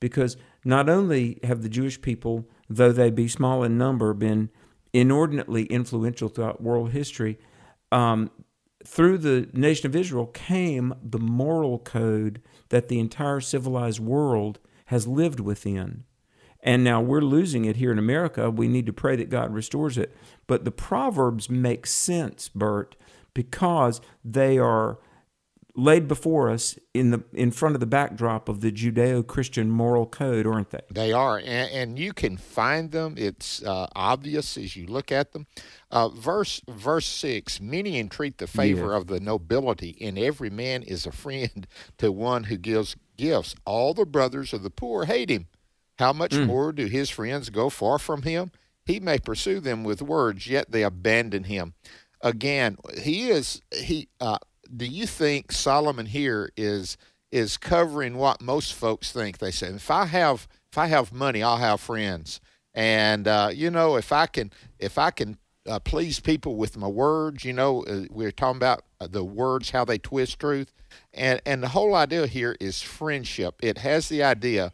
because 0.01 0.37
not 0.65 0.89
only 0.89 1.41
have 1.43 1.63
the 1.63 1.71
Jewish 1.71 2.01
people, 2.03 2.47
though 2.69 2.93
they 2.93 3.11
be 3.11 3.27
small 3.27 3.63
in 3.63 3.79
number, 3.79 4.13
been 4.13 4.51
inordinately 4.93 5.65
influential 5.65 6.29
throughout 6.29 6.63
world 6.63 6.91
history, 6.91 7.39
um, 7.91 8.31
through 8.85 9.19
the 9.19 9.49
nation 9.53 9.87
of 9.87 9.97
Israel 9.97 10.27
came 10.27 10.95
the 11.03 11.19
moral 11.19 11.79
code 11.79 12.43
that 12.69 12.89
the 12.89 13.01
entire 13.01 13.41
civilized 13.41 14.01
world 14.01 14.59
has 14.87 15.09
lived 15.09 15.41
within. 15.41 16.05
And 16.63 16.85
now 16.85 17.01
we're 17.01 17.21
losing 17.21 17.65
it 17.65 17.77
here 17.77 17.93
in 17.93 17.99
America. 17.99 18.51
We 18.51 18.69
need 18.69 18.87
to 18.87 18.93
pray 18.93 19.17
that 19.17 19.31
God 19.31 19.53
restores 19.53 19.97
it. 19.97 20.15
But 20.47 20.65
the 20.65 20.71
Proverbs 20.71 21.49
make 21.49 21.87
sense, 21.87 22.49
Bert, 22.49 22.97
because 23.35 24.01
they 24.25 24.59
are 24.59 24.99
laid 25.77 26.09
before 26.09 26.51
us 26.51 26.79
in 26.95 27.11
the 27.11 27.23
in 27.35 27.51
front 27.51 27.77
of 27.77 27.81
the 27.81 27.87
backdrop 27.87 28.49
of 28.49 28.63
the 28.63 28.73
Judeo-Christian 28.73 29.71
moral 29.71 30.07
code, 30.07 30.47
aren't 30.47 30.71
they? 30.71 30.81
They 30.91 31.13
are, 31.13 31.39
and, 31.39 31.71
and 31.71 31.99
you 31.99 32.13
can 32.13 32.39
find 32.39 32.91
them. 32.91 33.15
It's 33.19 33.63
uh, 33.63 33.87
obvious 33.95 34.57
as 34.57 34.75
you 34.75 34.87
look 34.87 35.13
at 35.13 35.33
them. 35.33 35.47
Uh, 35.91 36.09
verse 36.09 36.63
verse 36.67 37.07
six: 37.07 37.61
Many 37.61 37.99
entreat 37.99 38.39
the 38.39 38.47
favor 38.47 38.95
of 38.95 39.07
the 39.07 39.21
nobility, 39.21 39.97
and 40.01 40.19
every 40.19 40.51
man 40.51 40.83
is 40.83 41.07
a 41.07 41.13
friend 41.13 41.67
to 41.99 42.11
one 42.11 42.45
who 42.45 42.57
gives 42.57 42.97
gifts. 43.17 43.55
All 43.65 43.93
the 43.95 44.07
brothers 44.07 44.53
of 44.53 44.63
the 44.63 44.71
poor 44.71 45.05
hate 45.05 45.31
him. 45.31 45.47
How 45.99 46.13
much 46.13 46.33
mm. 46.33 46.47
more 46.47 46.73
do 46.73 46.87
his 46.87 47.11
friends 47.11 47.51
go 47.51 47.71
far 47.71 47.99
from 47.99 48.23
him? 48.23 48.51
He 48.85 49.01
may 49.01 49.19
pursue 49.19 49.61
them 49.61 49.85
with 49.85 50.01
words, 50.01 50.47
yet 50.47 50.71
they 50.71 50.83
abandon 50.83 51.45
him. 51.45 51.75
Again, 52.23 52.77
he 52.99 53.29
is 53.31 53.61
he. 53.71 54.09
Uh, 54.21 54.39
do 54.75 54.87
you 54.87 55.07
think 55.07 55.53
Solomon 55.53 56.07
here 56.07 56.51
is 56.57 56.97
is 57.33 57.57
covering 57.57 58.17
what 58.17 58.41
most 58.41 58.73
folks 58.75 59.13
think? 59.13 59.39
They 59.39 59.51
say, 59.51 59.69
if 59.69 59.91
I 59.91 60.07
have 60.07 60.49
if 60.71 60.79
I 60.79 60.87
have 60.87 61.13
money, 61.13 61.43
I'll 61.43 61.57
have 61.57 61.81
friends, 61.81 62.41
and 62.75 63.27
uh, 63.29 63.51
you 63.53 63.71
know, 63.71 63.97
if 63.97 64.13
I 64.13 64.27
can 64.27 64.53
if 64.79 64.99
I 64.99 65.11
can 65.11 65.39
uh, 65.67 65.81
please 65.81 66.21
people 66.21 66.57
with 66.57 66.77
my 66.77 66.87
words, 66.87 67.45
you 67.45 67.53
know, 67.53 67.83
uh, 67.85 68.05
we're 68.11 68.31
talking 68.31 68.59
about 68.59 68.83
uh, 69.01 69.09
the 69.09 69.25
words 69.25 69.71
how 69.71 69.85
they 69.85 69.99
twist 69.99 70.39
truth, 70.39 70.73
and 71.13 71.41
and 71.45 71.63
the 71.63 71.69
whole 71.69 71.95
idea 71.95 72.27
here 72.27 72.57
is 72.61 72.83
friendship. 72.83 73.57
It 73.63 73.79
has 73.79 74.09
the 74.09 74.23
idea 74.23 74.73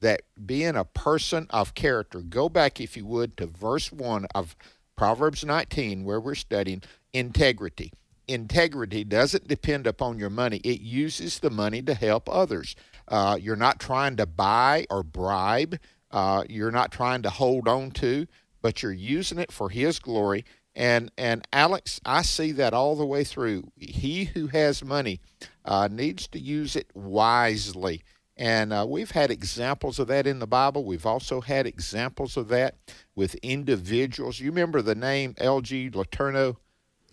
that 0.00 0.22
being 0.44 0.76
a 0.76 0.84
person 0.84 1.46
of 1.50 1.74
character. 1.74 2.20
Go 2.20 2.48
back, 2.48 2.80
if 2.80 2.96
you 2.96 3.06
would, 3.06 3.38
to 3.38 3.46
verse 3.46 3.90
one 3.90 4.26
of 4.34 4.54
Proverbs 4.96 5.44
19, 5.44 6.04
where 6.04 6.20
we're 6.20 6.34
studying 6.34 6.82
integrity 7.14 7.90
integrity 8.28 9.04
doesn't 9.04 9.48
depend 9.48 9.86
upon 9.86 10.18
your 10.18 10.30
money. 10.30 10.58
It 10.58 10.80
uses 10.80 11.38
the 11.38 11.50
money 11.50 11.82
to 11.82 11.94
help 11.94 12.28
others. 12.28 12.74
Uh, 13.08 13.38
you're 13.40 13.56
not 13.56 13.80
trying 13.80 14.16
to 14.16 14.26
buy 14.26 14.86
or 14.90 15.02
bribe. 15.02 15.78
Uh, 16.10 16.44
you're 16.48 16.70
not 16.70 16.92
trying 16.92 17.22
to 17.22 17.30
hold 17.30 17.68
on 17.68 17.90
to, 17.90 18.26
but 18.62 18.82
you're 18.82 18.92
using 18.92 19.38
it 19.38 19.52
for 19.52 19.70
His 19.70 19.98
glory. 19.98 20.44
And 20.74 21.10
and 21.16 21.46
Alex, 21.52 22.00
I 22.04 22.22
see 22.22 22.52
that 22.52 22.74
all 22.74 22.96
the 22.96 23.06
way 23.06 23.24
through. 23.24 23.70
He 23.76 24.24
who 24.24 24.48
has 24.48 24.84
money 24.84 25.20
uh, 25.64 25.88
needs 25.90 26.26
to 26.28 26.38
use 26.38 26.76
it 26.76 26.90
wisely. 26.94 28.02
And 28.36 28.72
uh, 28.72 28.84
we've 28.88 29.12
had 29.12 29.30
examples 29.30 30.00
of 30.00 30.08
that 30.08 30.26
in 30.26 30.40
the 30.40 30.46
Bible. 30.46 30.84
We've 30.84 31.06
also 31.06 31.40
had 31.40 31.66
examples 31.66 32.36
of 32.36 32.48
that 32.48 32.74
with 33.14 33.36
individuals. 33.36 34.40
You 34.40 34.50
remember 34.50 34.82
the 34.82 34.96
name 34.96 35.34
L.G. 35.38 35.90
Letourneau? 35.90 36.56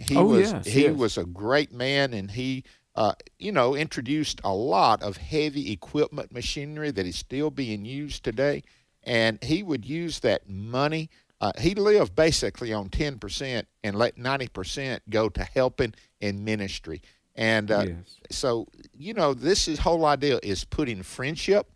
He 0.07 0.15
oh, 0.15 0.25
was 0.25 0.51
yes, 0.51 0.65
he 0.65 0.83
yes. 0.83 0.95
was 0.95 1.17
a 1.17 1.25
great 1.25 1.71
man, 1.71 2.13
and 2.13 2.31
he 2.31 2.63
uh, 2.95 3.13
you 3.39 3.51
know 3.51 3.75
introduced 3.75 4.41
a 4.43 4.53
lot 4.53 5.01
of 5.03 5.17
heavy 5.17 5.71
equipment 5.71 6.31
machinery 6.31 6.91
that 6.91 7.05
is 7.05 7.15
still 7.15 7.49
being 7.49 7.85
used 7.85 8.23
today. 8.23 8.63
And 9.03 9.43
he 9.43 9.63
would 9.63 9.85
use 9.85 10.19
that 10.19 10.47
money. 10.47 11.09
Uh, 11.39 11.51
he 11.59 11.73
lived 11.73 12.15
basically 12.15 12.71
on 12.71 12.89
ten 12.89 13.17
percent 13.17 13.67
and 13.83 13.95
let 13.95 14.17
ninety 14.17 14.47
percent 14.47 15.01
go 15.09 15.29
to 15.29 15.43
helping 15.43 15.93
in 16.19 16.43
ministry. 16.43 17.01
And 17.35 17.71
uh, 17.71 17.85
yes. 17.87 18.19
so 18.29 18.67
you 18.93 19.13
know 19.13 19.33
this 19.33 19.67
is 19.67 19.79
whole 19.79 20.05
idea 20.05 20.39
is 20.43 20.65
putting 20.65 21.01
friendship, 21.03 21.71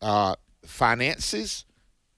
uh, 0.00 0.34
finances, 0.64 1.64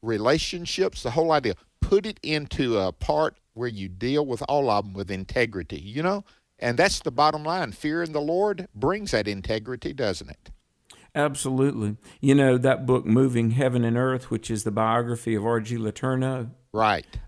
relationships, 0.03 1.03
the 1.03 1.11
whole 1.11 1.33
idea. 1.33 1.55
Put 1.81 2.07
it 2.07 2.21
into 2.23 2.79
a 2.79 2.93
part 2.93 3.40
where 3.61 3.69
you 3.69 3.88
deal 3.88 4.25
with 4.25 4.43
all 4.49 4.71
of 4.71 4.87
them 4.87 4.95
with 4.95 5.11
integrity, 5.11 5.79
you 5.79 6.02
know? 6.02 6.25
And 6.59 6.79
that's 6.79 7.00
the 7.00 7.11
bottom 7.11 7.45
line. 7.45 7.73
Fear 7.73 8.05
in 8.05 8.12
the 8.12 8.21
Lord 8.21 8.69
brings 8.75 9.11
that 9.11 9.29
integrity, 9.29 9.93
doesn't 9.93 10.31
it? 10.31 10.50
Absolutely. 11.14 11.97
You 12.21 12.35
know, 12.35 12.57
that 12.57 12.87
book, 12.87 13.05
Moving 13.05 13.50
Heaven 13.50 13.85
and 13.85 13.99
Earth, 13.99 14.31
which 14.31 14.50
is 14.50 14.64
the 14.64 14.71
biography 14.71 15.35
of 15.35 15.45
R.G. 15.45 15.76
Letourneau. 15.76 16.50
Right. 16.73 17.19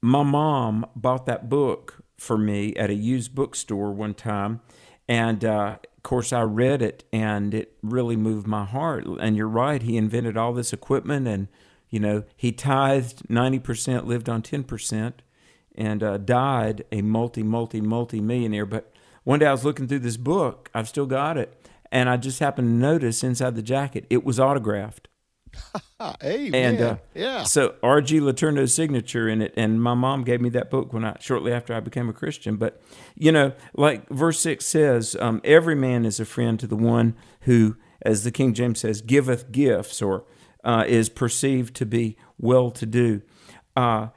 My 0.00 0.22
mom 0.22 0.86
bought 0.94 1.26
that 1.26 1.48
book 1.48 2.04
for 2.16 2.38
me 2.38 2.74
at 2.76 2.90
a 2.90 2.94
used 2.94 3.34
bookstore 3.34 3.92
one 3.92 4.14
time. 4.14 4.60
And 5.08 5.44
uh, 5.44 5.78
of 5.82 6.02
course, 6.02 6.32
I 6.32 6.42
read 6.42 6.82
it 6.82 7.04
and 7.12 7.54
it 7.54 7.76
really 7.82 8.16
moved 8.16 8.46
my 8.46 8.64
heart. 8.64 9.04
And 9.20 9.36
you're 9.36 9.48
right, 9.48 9.82
he 9.82 9.96
invented 9.96 10.36
all 10.36 10.52
this 10.52 10.72
equipment 10.72 11.26
and, 11.26 11.48
you 11.88 12.00
know, 12.00 12.24
he 12.36 12.52
tithed 12.52 13.28
90%, 13.28 14.06
lived 14.06 14.28
on 14.28 14.42
10% 14.42 15.14
and 15.76 16.02
uh, 16.02 16.16
died 16.18 16.84
a 16.92 17.02
multi, 17.02 17.42
multi, 17.42 17.80
multi 17.80 18.20
millionaire. 18.20 18.66
But 18.66 18.92
one 19.24 19.38
day 19.38 19.46
I 19.46 19.52
was 19.52 19.64
looking 19.64 19.86
through 19.88 20.00
this 20.00 20.16
book, 20.16 20.70
I've 20.74 20.88
still 20.88 21.06
got 21.06 21.36
it, 21.36 21.68
and 21.90 22.08
I 22.08 22.16
just 22.16 22.40
happened 22.40 22.68
to 22.68 22.72
notice 22.72 23.22
inside 23.22 23.54
the 23.56 23.62
jacket 23.62 24.06
it 24.10 24.24
was 24.24 24.40
autographed. 24.40 25.08
Amen. 26.22 26.54
And 26.54 26.80
uh, 26.80 26.96
yeah. 27.14 27.44
So 27.44 27.76
R.G. 27.82 28.20
Letourneau's 28.20 28.74
signature 28.74 29.28
in 29.28 29.40
it, 29.40 29.54
and 29.56 29.82
my 29.82 29.94
mom 29.94 30.24
gave 30.24 30.40
me 30.40 30.48
that 30.50 30.70
book 30.70 30.92
when 30.92 31.04
I 31.04 31.16
shortly 31.20 31.52
after 31.52 31.74
I 31.74 31.80
became 31.80 32.08
a 32.08 32.12
Christian. 32.12 32.56
But 32.56 32.80
you 33.14 33.32
know, 33.32 33.52
like 33.74 34.08
verse 34.10 34.38
six 34.38 34.66
says, 34.66 35.16
um, 35.20 35.40
every 35.44 35.74
man 35.74 36.04
is 36.04 36.20
a 36.20 36.24
friend 36.24 36.60
to 36.60 36.66
the 36.66 36.76
one 36.76 37.14
who, 37.42 37.76
as 38.02 38.24
the 38.24 38.30
King 38.30 38.54
James 38.54 38.80
says, 38.80 39.00
giveth 39.00 39.50
gifts 39.50 40.02
or 40.02 40.24
uh, 40.64 40.84
is 40.86 41.08
perceived 41.08 41.74
to 41.76 41.86
be 41.86 42.16
well 42.38 42.70
to 42.72 42.86
do. 42.86 43.22
Uh, 43.74 44.08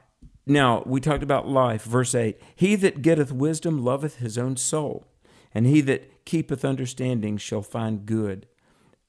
now, 0.46 0.82
we 0.86 1.00
talked 1.00 1.22
about 1.22 1.48
life, 1.48 1.84
verse 1.84 2.14
8 2.14 2.40
He 2.54 2.74
that 2.76 3.02
getteth 3.02 3.32
wisdom 3.32 3.84
loveth 3.84 4.16
his 4.16 4.38
own 4.38 4.56
soul, 4.56 5.06
and 5.52 5.66
he 5.66 5.80
that 5.82 6.24
keepeth 6.24 6.64
understanding 6.64 7.36
shall 7.36 7.62
find 7.62 8.06
good. 8.06 8.46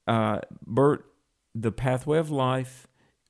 Uh, 0.07 0.39
Bert, 0.65 1.05
the 1.55 1.71
pathway 1.71 2.17
of 2.17 2.29
life, 2.29 2.88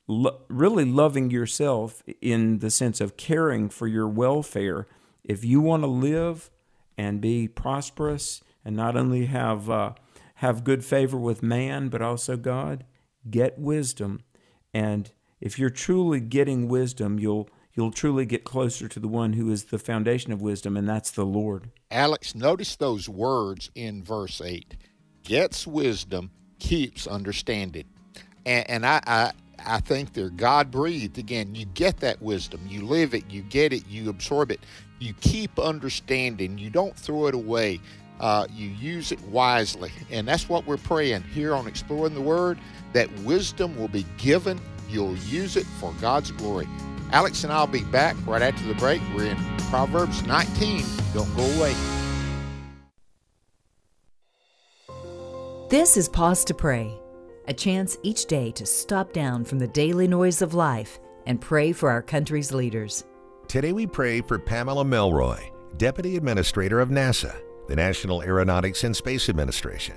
lo- 0.08 0.40
really 0.48 0.84
loving 0.84 1.30
yourself 1.30 2.02
in 2.20 2.58
the 2.58 2.70
sense 2.70 3.00
of 3.00 3.16
caring 3.16 3.68
for 3.68 3.86
your 3.86 4.08
welfare. 4.08 4.86
If 5.24 5.44
you 5.44 5.60
want 5.60 5.82
to 5.82 5.88
live 5.88 6.50
and 6.98 7.20
be 7.20 7.48
prosperous 7.48 8.42
and 8.64 8.74
not 8.76 8.96
only 8.96 9.26
have, 9.26 9.70
uh, 9.70 9.92
have 10.36 10.64
good 10.64 10.84
favor 10.84 11.18
with 11.18 11.42
man, 11.42 11.88
but 11.88 12.02
also 12.02 12.36
God, 12.36 12.84
get 13.30 13.58
wisdom. 13.58 14.20
And 14.74 15.10
if 15.40 15.58
you're 15.58 15.70
truly 15.70 16.20
getting 16.20 16.68
wisdom, 16.68 17.18
you'll 17.18 17.48
you'll 17.74 17.90
truly 17.90 18.26
get 18.26 18.44
closer 18.44 18.88
to 18.88 19.00
the 19.00 19.08
one 19.08 19.32
who 19.32 19.50
is 19.50 19.64
the 19.64 19.78
foundation 19.78 20.32
of 20.32 20.40
wisdom, 20.40 20.76
and 20.76 20.88
that's 20.88 21.10
the 21.10 21.24
Lord. 21.24 21.70
Alex, 21.90 22.34
notice 22.34 22.76
those 22.76 23.08
words 23.08 23.70
in 23.74 24.02
verse 24.02 24.40
8 24.40 24.76
gets 25.22 25.66
wisdom, 25.66 26.30
keeps 26.58 27.06
understanding. 27.06 27.84
And, 28.44 28.68
and 28.68 28.86
I, 28.86 29.00
I, 29.06 29.32
I 29.64 29.80
think 29.80 30.12
they're 30.12 30.30
God 30.30 30.70
breathed. 30.70 31.18
Again, 31.18 31.54
you 31.54 31.66
get 31.66 31.98
that 31.98 32.20
wisdom, 32.20 32.60
you 32.66 32.84
live 32.84 33.14
it, 33.14 33.30
you 33.30 33.42
get 33.42 33.72
it, 33.72 33.86
you 33.88 34.10
absorb 34.10 34.50
it, 34.50 34.60
you 34.98 35.14
keep 35.20 35.58
understanding, 35.58 36.58
you 36.58 36.70
don't 36.70 36.96
throw 36.96 37.26
it 37.26 37.34
away. 37.34 37.80
Uh, 38.20 38.46
you 38.52 38.68
use 38.68 39.10
it 39.10 39.20
wisely. 39.22 39.90
And 40.10 40.28
that's 40.28 40.48
what 40.48 40.64
we're 40.64 40.76
praying 40.76 41.22
here 41.22 41.54
on 41.54 41.66
Exploring 41.66 42.14
the 42.14 42.20
Word 42.20 42.56
that 42.92 43.12
wisdom 43.20 43.76
will 43.76 43.88
be 43.88 44.06
given. 44.16 44.60
You'll 44.88 45.16
use 45.16 45.56
it 45.56 45.66
for 45.80 45.92
God's 46.00 46.30
glory. 46.30 46.68
Alex 47.12 47.44
and 47.44 47.52
I'll 47.52 47.66
be 47.66 47.84
back 47.84 48.16
right 48.26 48.42
after 48.42 48.66
the 48.66 48.74
break. 48.74 49.02
We're 49.14 49.26
in 49.26 49.36
Proverbs 49.70 50.26
19. 50.26 50.84
Don't 51.12 51.36
go 51.36 51.44
away. 51.58 51.74
This 55.68 55.96
is 55.96 56.08
Pause 56.08 56.44
to 56.46 56.54
Pray, 56.54 56.98
a 57.48 57.54
chance 57.54 57.96
each 58.02 58.26
day 58.26 58.50
to 58.52 58.66
stop 58.66 59.12
down 59.12 59.44
from 59.44 59.58
the 59.58 59.68
daily 59.68 60.06
noise 60.06 60.42
of 60.42 60.52
life 60.52 60.98
and 61.26 61.40
pray 61.40 61.72
for 61.72 61.90
our 61.90 62.02
country's 62.02 62.52
leaders. 62.52 63.04
Today 63.48 63.72
we 63.72 63.86
pray 63.86 64.20
for 64.20 64.38
Pamela 64.38 64.84
Melroy, 64.84 65.40
Deputy 65.78 66.16
Administrator 66.16 66.80
of 66.80 66.90
NASA, 66.90 67.34
the 67.68 67.76
National 67.76 68.22
Aeronautics 68.22 68.84
and 68.84 68.94
Space 68.94 69.28
Administration. 69.28 69.96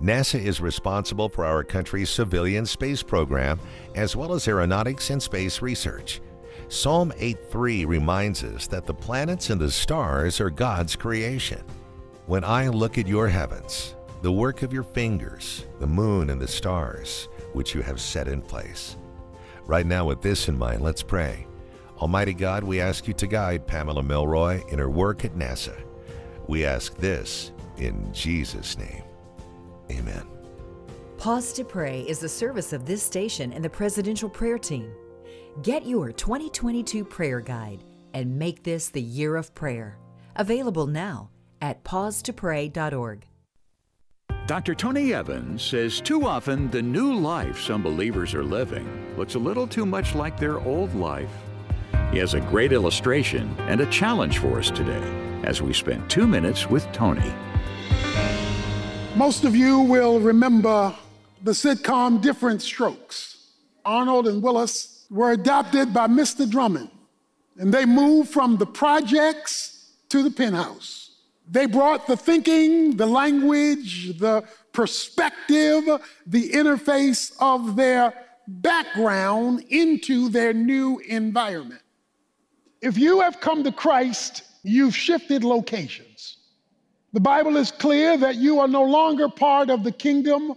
NASA 0.00 0.40
is 0.40 0.60
responsible 0.60 1.28
for 1.28 1.44
our 1.44 1.62
country's 1.62 2.10
civilian 2.10 2.66
space 2.66 3.02
program 3.02 3.60
as 3.94 4.16
well 4.16 4.32
as 4.32 4.48
aeronautics 4.48 5.10
and 5.10 5.22
space 5.22 5.62
research. 5.62 6.20
Psalm 6.72 7.12
8:3 7.18 7.84
reminds 7.84 8.42
us 8.42 8.66
that 8.68 8.86
the 8.86 8.94
planets 8.94 9.50
and 9.50 9.60
the 9.60 9.70
stars 9.70 10.40
are 10.40 10.48
God's 10.48 10.96
creation. 10.96 11.62
When 12.24 12.44
I 12.44 12.68
look 12.68 12.96
at 12.96 13.06
your 13.06 13.28
heavens, 13.28 13.94
the 14.22 14.32
work 14.32 14.62
of 14.62 14.72
your 14.72 14.82
fingers, 14.82 15.66
the 15.80 15.86
moon 15.86 16.30
and 16.30 16.40
the 16.40 16.48
stars, 16.48 17.28
which 17.52 17.74
you 17.74 17.82
have 17.82 18.00
set 18.00 18.26
in 18.26 18.40
place. 18.40 18.96
Right 19.66 19.84
now, 19.84 20.06
with 20.06 20.22
this 20.22 20.48
in 20.48 20.56
mind, 20.56 20.80
let's 20.80 21.02
pray. 21.02 21.46
Almighty 21.98 22.32
God, 22.32 22.64
we 22.64 22.80
ask 22.80 23.06
you 23.06 23.12
to 23.12 23.26
guide 23.26 23.66
Pamela 23.66 24.02
Melroy 24.02 24.66
in 24.72 24.78
her 24.78 24.88
work 24.88 25.26
at 25.26 25.34
NASA. 25.34 25.78
We 26.48 26.64
ask 26.64 26.96
this 26.96 27.52
in 27.76 28.10
Jesus' 28.14 28.78
name. 28.78 29.02
Amen. 29.90 30.26
Pause 31.18 31.52
to 31.52 31.64
Pray 31.64 32.00
is 32.00 32.22
a 32.22 32.30
service 32.30 32.72
of 32.72 32.86
this 32.86 33.02
station 33.02 33.52
and 33.52 33.62
the 33.62 33.68
Presidential 33.68 34.30
Prayer 34.30 34.58
Team. 34.58 34.90
Get 35.60 35.86
your 35.86 36.12
2022 36.12 37.04
prayer 37.04 37.40
guide 37.40 37.84
and 38.14 38.38
make 38.38 38.62
this 38.62 38.88
the 38.88 39.02
year 39.02 39.36
of 39.36 39.54
prayer. 39.54 39.98
Available 40.36 40.86
now 40.86 41.28
at 41.60 41.84
pausetopray.org. 41.84 43.26
Dr. 44.46 44.74
Tony 44.74 45.12
Evans 45.12 45.62
says 45.62 46.00
too 46.00 46.26
often 46.26 46.70
the 46.70 46.80
new 46.80 47.14
life 47.14 47.60
some 47.60 47.82
believers 47.82 48.34
are 48.34 48.42
living 48.42 49.14
looks 49.16 49.34
a 49.34 49.38
little 49.38 49.66
too 49.66 49.84
much 49.84 50.14
like 50.14 50.40
their 50.40 50.58
old 50.58 50.94
life. 50.94 51.30
He 52.12 52.18
has 52.18 52.32
a 52.32 52.40
great 52.40 52.72
illustration 52.72 53.54
and 53.60 53.82
a 53.82 53.86
challenge 53.86 54.38
for 54.38 54.58
us 54.58 54.70
today 54.70 55.02
as 55.44 55.60
we 55.60 55.74
spend 55.74 56.08
two 56.08 56.26
minutes 56.26 56.70
with 56.70 56.90
Tony. 56.92 57.32
Most 59.16 59.44
of 59.44 59.54
you 59.54 59.80
will 59.80 60.18
remember 60.18 60.94
the 61.42 61.52
sitcom 61.52 62.22
Diff'rent 62.22 62.62
Strokes. 62.62 63.28
Arnold 63.84 64.28
and 64.28 64.42
Willis 64.42 64.91
were 65.12 65.32
adopted 65.32 65.92
by 65.92 66.06
Mr. 66.06 66.48
Drummond, 66.50 66.90
and 67.58 67.72
they 67.72 67.84
moved 67.84 68.30
from 68.30 68.56
the 68.56 68.66
projects 68.66 69.92
to 70.08 70.22
the 70.22 70.30
penthouse. 70.30 71.10
They 71.50 71.66
brought 71.66 72.06
the 72.06 72.16
thinking, 72.16 72.96
the 72.96 73.06
language, 73.06 74.18
the 74.18 74.44
perspective, 74.72 75.84
the 76.26 76.50
interface 76.50 77.36
of 77.40 77.76
their 77.76 78.14
background 78.48 79.66
into 79.68 80.30
their 80.30 80.54
new 80.54 80.98
environment. 81.00 81.82
If 82.80 82.96
you 82.96 83.20
have 83.20 83.38
come 83.38 83.62
to 83.64 83.72
Christ, 83.72 84.44
you've 84.62 84.96
shifted 84.96 85.44
locations. 85.44 86.38
The 87.12 87.20
Bible 87.20 87.58
is 87.58 87.70
clear 87.70 88.16
that 88.16 88.36
you 88.36 88.60
are 88.60 88.68
no 88.68 88.82
longer 88.82 89.28
part 89.28 89.68
of 89.68 89.84
the 89.84 89.92
kingdom 89.92 90.54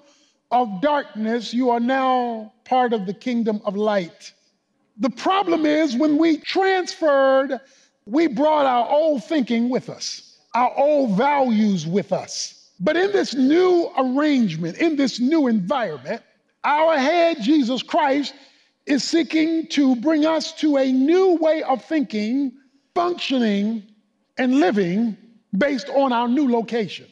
of 0.50 0.79
darkness, 0.79 1.53
you 1.53 1.71
are 1.71 1.81
now 1.81 2.53
part 2.63 2.93
of 2.93 3.05
the 3.05 3.13
kingdom 3.13 3.59
of 3.65 3.75
light. 3.75 4.31
The 4.97 5.09
problem 5.09 5.65
is 5.65 5.95
when 5.95 6.17
we 6.17 6.37
transferred, 6.37 7.59
we 8.05 8.27
brought 8.27 8.65
our 8.65 8.89
old 8.89 9.23
thinking 9.23 9.69
with 9.69 9.89
us, 9.89 10.37
our 10.53 10.73
old 10.77 11.17
values 11.17 11.85
with 11.85 12.13
us. 12.13 12.71
But 12.79 12.95
in 12.95 13.11
this 13.11 13.33
new 13.33 13.91
arrangement, 13.97 14.77
in 14.77 14.95
this 14.95 15.19
new 15.19 15.47
environment, 15.47 16.21
our 16.63 16.97
head, 16.97 17.41
Jesus 17.41 17.83
Christ, 17.83 18.33
is 18.85 19.03
seeking 19.03 19.67
to 19.67 19.95
bring 19.97 20.25
us 20.25 20.53
to 20.53 20.77
a 20.77 20.91
new 20.91 21.35
way 21.35 21.63
of 21.63 21.83
thinking, 21.83 22.53
functioning, 22.93 23.83
and 24.37 24.59
living 24.59 25.17
based 25.57 25.89
on 25.89 26.13
our 26.13 26.27
new 26.27 26.49
location. 26.49 27.07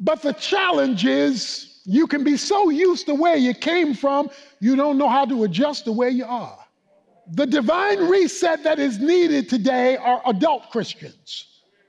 But 0.00 0.22
the 0.22 0.32
challenge 0.32 1.04
is 1.06 1.80
you 1.84 2.06
can 2.06 2.24
be 2.24 2.36
so 2.36 2.70
used 2.70 3.06
to 3.06 3.14
where 3.14 3.36
you 3.36 3.54
came 3.54 3.94
from, 3.94 4.30
you 4.60 4.76
don't 4.76 4.98
know 4.98 5.08
how 5.08 5.24
to 5.24 5.44
adjust 5.44 5.84
to 5.86 5.92
where 5.92 6.08
you 6.08 6.24
are. 6.24 6.58
The 7.32 7.46
divine 7.46 8.08
reset 8.08 8.62
that 8.64 8.78
is 8.78 8.98
needed 8.98 9.50
today 9.50 9.98
are 9.98 10.22
adult 10.26 10.70
Christians 10.70 11.46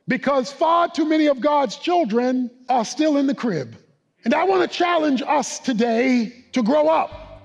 because 0.07 0.51
far 0.51 0.89
too 0.89 1.05
many 1.05 1.27
of 1.27 1.39
God's 1.39 1.77
children 1.77 2.51
are 2.67 2.83
still 2.83 3.17
in 3.17 3.25
the 3.25 3.35
crib. 3.35 3.77
And 4.25 4.33
I 4.33 4.43
want 4.43 4.69
to 4.69 4.77
challenge 4.77 5.21
us 5.21 5.59
today 5.59 6.45
to 6.51 6.61
grow 6.61 6.89
up. 6.89 7.43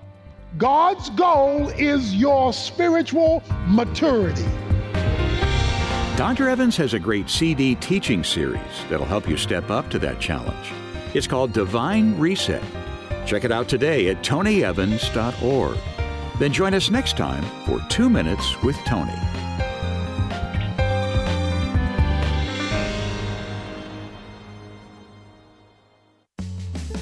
God's 0.59 1.11
goal 1.11 1.69
is 1.71 2.15
your 2.15 2.53
spiritual 2.53 3.43
maturity. 3.67 4.47
Dr. 6.17 6.49
Evans 6.49 6.77
has 6.77 6.95
a 6.95 6.99
great 6.99 7.29
CD 7.29 7.77
teaching 7.77 8.25
series 8.25 8.61
that'll 8.89 9.07
help 9.07 9.29
you 9.29 9.37
step 9.37 9.71
up 9.71 9.89
to 9.91 9.99
that 10.01 10.21
challenge. 10.21 10.73
It's 11.13 11.27
called 11.29 11.53
Divine 11.53 12.19
Reset. 12.19 12.63
Check 13.27 13.45
it 13.45 13.53
out 13.53 13.69
today 13.69 14.09
at 14.09 14.23
tonyevans.org. 14.23 15.79
Then 16.39 16.53
join 16.53 16.75
us 16.75 16.91
next 16.91 17.17
time 17.17 17.45
for 17.67 17.81
Two 17.89 18.11
Minutes 18.11 18.61
with 18.63 18.77
Tony. 18.85 19.13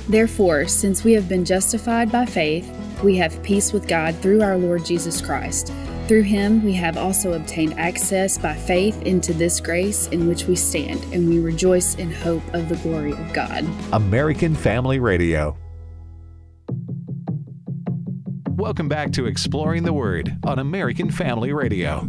Therefore, 0.08 0.68
since 0.68 1.04
we 1.04 1.14
have 1.14 1.26
been 1.26 1.44
justified 1.44 2.12
by 2.12 2.26
faith, 2.26 2.68
we 3.02 3.16
have 3.16 3.42
peace 3.42 3.72
with 3.72 3.88
God 3.88 4.14
through 4.16 4.42
our 4.42 4.58
Lord 4.58 4.84
Jesus 4.84 5.22
Christ. 5.22 5.72
Through 6.06 6.24
him, 6.24 6.62
we 6.62 6.74
have 6.74 6.98
also 6.98 7.32
obtained 7.32 7.78
access 7.78 8.36
by 8.36 8.54
faith 8.54 9.00
into 9.02 9.32
this 9.32 9.60
grace 9.60 10.08
in 10.08 10.28
which 10.28 10.44
we 10.44 10.56
stand, 10.56 11.02
and 11.14 11.26
we 11.26 11.38
rejoice 11.38 11.94
in 11.94 12.12
hope 12.12 12.42
of 12.52 12.68
the 12.68 12.76
glory 12.76 13.12
of 13.12 13.32
God. 13.32 13.66
American 13.92 14.54
Family 14.54 14.98
Radio. 14.98 15.56
Welcome 18.72 18.88
back 18.88 19.12
to 19.12 19.26
Exploring 19.26 19.82
the 19.82 19.92
Word 19.92 20.34
on 20.44 20.58
American 20.58 21.10
Family 21.10 21.52
Radio. 21.52 22.08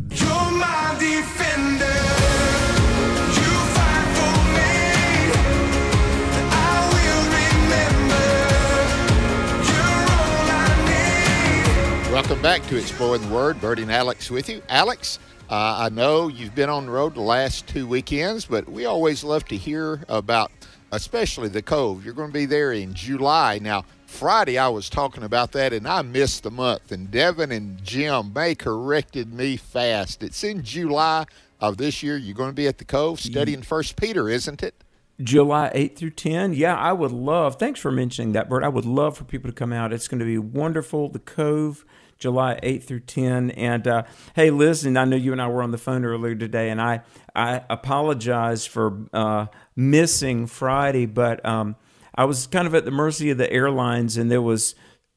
Welcome 12.10 12.42
back 12.42 12.66
to 12.68 12.78
Exploring 12.78 13.24
the 13.24 13.28
Word. 13.30 13.60
Bertie 13.60 13.82
and 13.82 13.92
Alex 13.92 14.32
with 14.32 14.48
you. 14.48 14.62
Alex, 14.70 15.20
uh, 15.50 15.76
I 15.80 15.90
know 15.90 16.30
you've 16.30 16.56
been 16.56 16.70
on 16.70 16.86
the 16.86 16.94
road 16.94 17.16
the 17.16 17.20
last 17.20 17.68
two 17.68 17.86
weekends, 17.86 18.46
but 18.46 18.70
we 18.70 18.86
always 18.86 19.26
love 19.26 19.44
to 19.50 19.58
hear 19.58 20.06
about, 20.08 20.50
especially 20.94 21.50
the 21.50 21.62
Cove. 21.62 22.06
You're 22.06 22.14
going 22.14 22.30
to 22.30 22.34
be 22.34 22.46
there 22.46 22.72
in 22.72 22.94
July. 22.94 23.60
Now, 23.62 23.84
Friday 24.14 24.60
I 24.60 24.70
was 24.70 24.90
talking 24.90 25.24
about 25.24 25.54
that 25.54 25.74
and 25.74 25.88
I 25.88 26.04
missed 26.04 26.44
the 26.44 26.52
month, 26.52 26.92
and 26.92 27.10
Devin 27.10 27.52
and 27.52 27.84
Jim 27.84 28.32
May 28.32 28.54
corrected 28.54 29.34
me 29.34 29.58
fast. 29.58 30.22
It's 30.22 30.44
in 30.44 30.64
July 30.64 31.26
of 31.60 31.78
this 31.78 32.04
year. 32.04 32.16
You're 32.16 32.36
going 32.36 32.52
to 32.52 32.56
be 32.56 32.68
at 32.68 32.78
the 32.78 32.86
Cove 32.86 33.20
studying 33.20 33.64
First 33.64 33.96
Peter, 33.96 34.30
isn't 34.30 34.62
it? 34.62 34.76
July 35.20 35.72
8 35.74 35.98
through 35.98 36.12
10. 36.12 36.54
Yeah, 36.54 36.76
I 36.76 36.94
would 36.94 37.12
love, 37.12 37.58
thanks 37.58 37.80
for 37.80 37.92
mentioning 37.92 38.34
that, 38.34 38.48
Bert. 38.48 38.64
I 38.64 38.70
would 38.70 38.86
love 38.86 39.18
for 39.18 39.24
people 39.24 39.50
to 39.50 39.56
come 39.56 39.74
out. 39.74 39.92
It's 39.92 40.08
going 40.08 40.20
to 40.20 40.26
be 40.26 40.38
wonderful. 40.38 41.10
The 41.10 41.20
Cove 41.20 41.84
July 42.20 42.60
8 42.62 42.84
through 42.84 43.02
10. 43.02 43.50
And 43.52 43.88
uh, 43.88 44.04
hey, 44.36 44.52
listen, 44.52 44.96
I 44.96 45.06
know 45.06 45.16
you 45.16 45.32
and 45.32 45.42
I 45.42 45.48
were 45.48 45.64
on 45.64 45.72
the 45.72 45.78
phone 45.80 46.06
earlier 46.06 46.36
today, 46.36 46.70
and 46.70 46.80
I, 46.80 47.02
I 47.36 47.64
apologize 47.68 48.68
for 48.68 49.08
uh, 49.12 49.48
missing 49.76 50.46
Friday, 50.46 51.08
but 51.08 51.44
um, 51.44 51.76
I 52.16 52.26
was 52.26 52.48
kind 52.48 52.68
of 52.68 52.76
at 52.76 52.86
the 52.86 52.92
mercy 52.92 53.30
of 53.30 53.38
the 53.38 53.52
airlines, 53.52 54.18
and 54.18 54.32
there 54.32 54.42
was. 54.42 54.76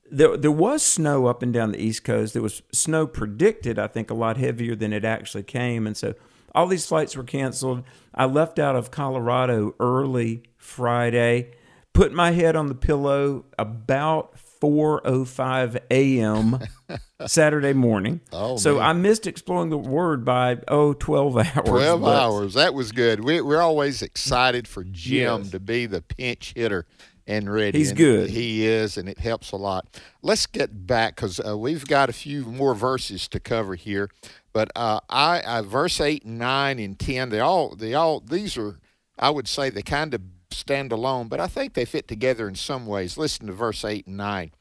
There, 0.09 0.37
there 0.37 0.53
was 0.53 0.85
snow 0.85 1.27
up 1.27 1.43
and 1.43 1.53
down 1.53 1.73
the 1.73 1.83
East 1.83 2.05
Coast. 2.05 2.33
There 2.33 2.41
was 2.41 2.63
snow 2.71 3.09
predicted, 3.09 3.77
I 3.77 3.89
think, 3.89 4.09
a 4.09 4.15
lot 4.15 4.37
heavier 4.37 4.77
than 4.77 4.93
it 4.93 5.05
actually 5.05 5.43
came. 5.43 5.85
And 5.85 5.97
so 5.97 6.15
all 6.55 6.69
these 6.69 6.87
flights 6.87 7.17
were 7.17 7.25
canceled. 7.25 7.83
I 8.15 8.27
left 8.27 8.61
out 8.61 8.77
of 8.77 8.93
Colorado 8.93 9.75
early 9.81 10.45
Friday, 10.57 11.51
put 11.93 12.13
my 12.13 12.31
head 12.31 12.55
on 12.55 12.69
the 12.69 12.75
pillow 12.77 13.47
about 13.59 14.39
4:05 14.61 15.79
a.m. 15.91 16.59
Saturday 17.27 17.73
morning. 17.73 18.21
Oh, 18.33 18.57
so 18.57 18.75
man. 18.75 18.83
I 18.83 18.93
missed 18.93 19.27
exploring 19.27 19.71
the 19.71 19.79
word 19.79 20.25
by 20.25 20.59
oh 20.69 20.93
12 20.95 21.37
hours. 21.57 21.69
12 21.69 22.05
hours. 22.05 22.55
That 22.55 22.75
was 22.75 22.93
good. 22.93 23.25
We, 23.25 23.41
we're 23.41 23.61
always 23.61 24.03
excited 24.03 24.69
for 24.69 24.85
Jim 24.85 25.43
Yes. 25.43 25.51
to 25.51 25.61
be 25.61 25.87
the 25.87 26.03
pinch 26.03 26.53
hitter 26.55 26.87
and 27.27 27.53
ready. 27.53 27.79
He's 27.79 27.89
and 27.91 27.99
good. 27.99 28.31
He 28.31 28.67
is, 28.67 28.97
and 28.97 29.09
it 29.09 29.19
helps 29.19 29.51
a 29.53 29.57
lot. 29.57 30.01
Let's 30.23 30.47
get 30.47 30.87
back 30.87 31.17
because 31.17 31.41
uh, 31.41 31.57
we've 31.59 31.87
got 31.87 32.09
a 32.09 32.13
few 32.13 32.45
more 32.45 32.75
verses 32.75 33.27
to 33.29 33.41
cover 33.41 33.75
here. 33.75 34.11
But 34.53 34.71
uh, 34.77 35.01
I, 35.11 35.43
I 35.45 35.61
verse 35.63 36.01
eight, 36.01 36.25
nine, 36.25 36.79
and 36.79 36.99
ten. 36.99 37.31
They 37.31 37.41
all, 37.41 37.75
they 37.75 37.95
all. 37.95 38.21
These 38.21 38.57
are, 38.57 38.79
I 39.19 39.31
would 39.31 39.49
say, 39.49 39.71
the 39.71 39.83
kind 39.83 40.15
of 40.15 40.21
stand 40.57 40.93
alone, 40.93 41.29
but 41.29 41.41
I 41.41 41.47
think 41.47 41.75
they 41.75 41.85
fit 41.85 42.09
together 42.09 42.49
in 42.49 42.55
some 42.55 42.87
ways. 42.87 43.19
Listen 43.19 43.47
to 43.47 43.53
verse 43.53 43.85
eight 43.85 44.07
and 44.07 44.17
nine. 44.17 44.53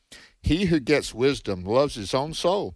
He 0.42 0.66
who 0.66 0.80
gets 0.80 1.14
wisdom 1.14 1.64
loves 1.64 1.96
his 1.96 2.14
own 2.14 2.34
soul. 2.34 2.76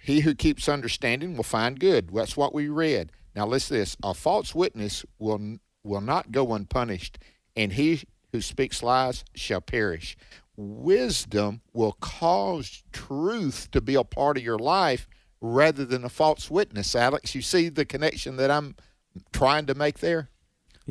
He 0.00 0.20
who 0.20 0.34
keeps 0.34 0.68
understanding 0.68 1.36
will 1.36 1.42
find 1.42 1.80
good. 1.80 2.10
That's 2.14 2.36
what 2.36 2.54
we 2.54 2.68
read. 2.68 3.10
Now 3.34 3.46
listen 3.46 3.74
to 3.74 3.80
this. 3.80 3.96
A 4.02 4.14
false 4.14 4.54
witness 4.54 5.04
will 5.18 5.58
will 5.82 6.00
not 6.00 6.32
go 6.32 6.52
unpunished, 6.52 7.18
and 7.54 7.72
he 7.72 8.02
who 8.32 8.40
speaks 8.40 8.82
lies 8.82 9.24
shall 9.34 9.60
perish. 9.60 10.16
Wisdom 10.56 11.60
will 11.72 11.92
cause 12.00 12.82
truth 12.92 13.68
to 13.72 13.80
be 13.80 13.94
a 13.94 14.04
part 14.04 14.36
of 14.36 14.42
your 14.42 14.58
life 14.58 15.08
rather 15.40 15.84
than 15.84 16.04
a 16.04 16.08
false 16.08 16.50
witness. 16.50 16.94
Alex, 16.94 17.34
you 17.34 17.42
see 17.42 17.68
the 17.68 17.84
connection 17.84 18.36
that 18.36 18.50
I'm 18.50 18.74
trying 19.32 19.66
to 19.66 19.74
make 19.74 19.98
there? 19.98 20.30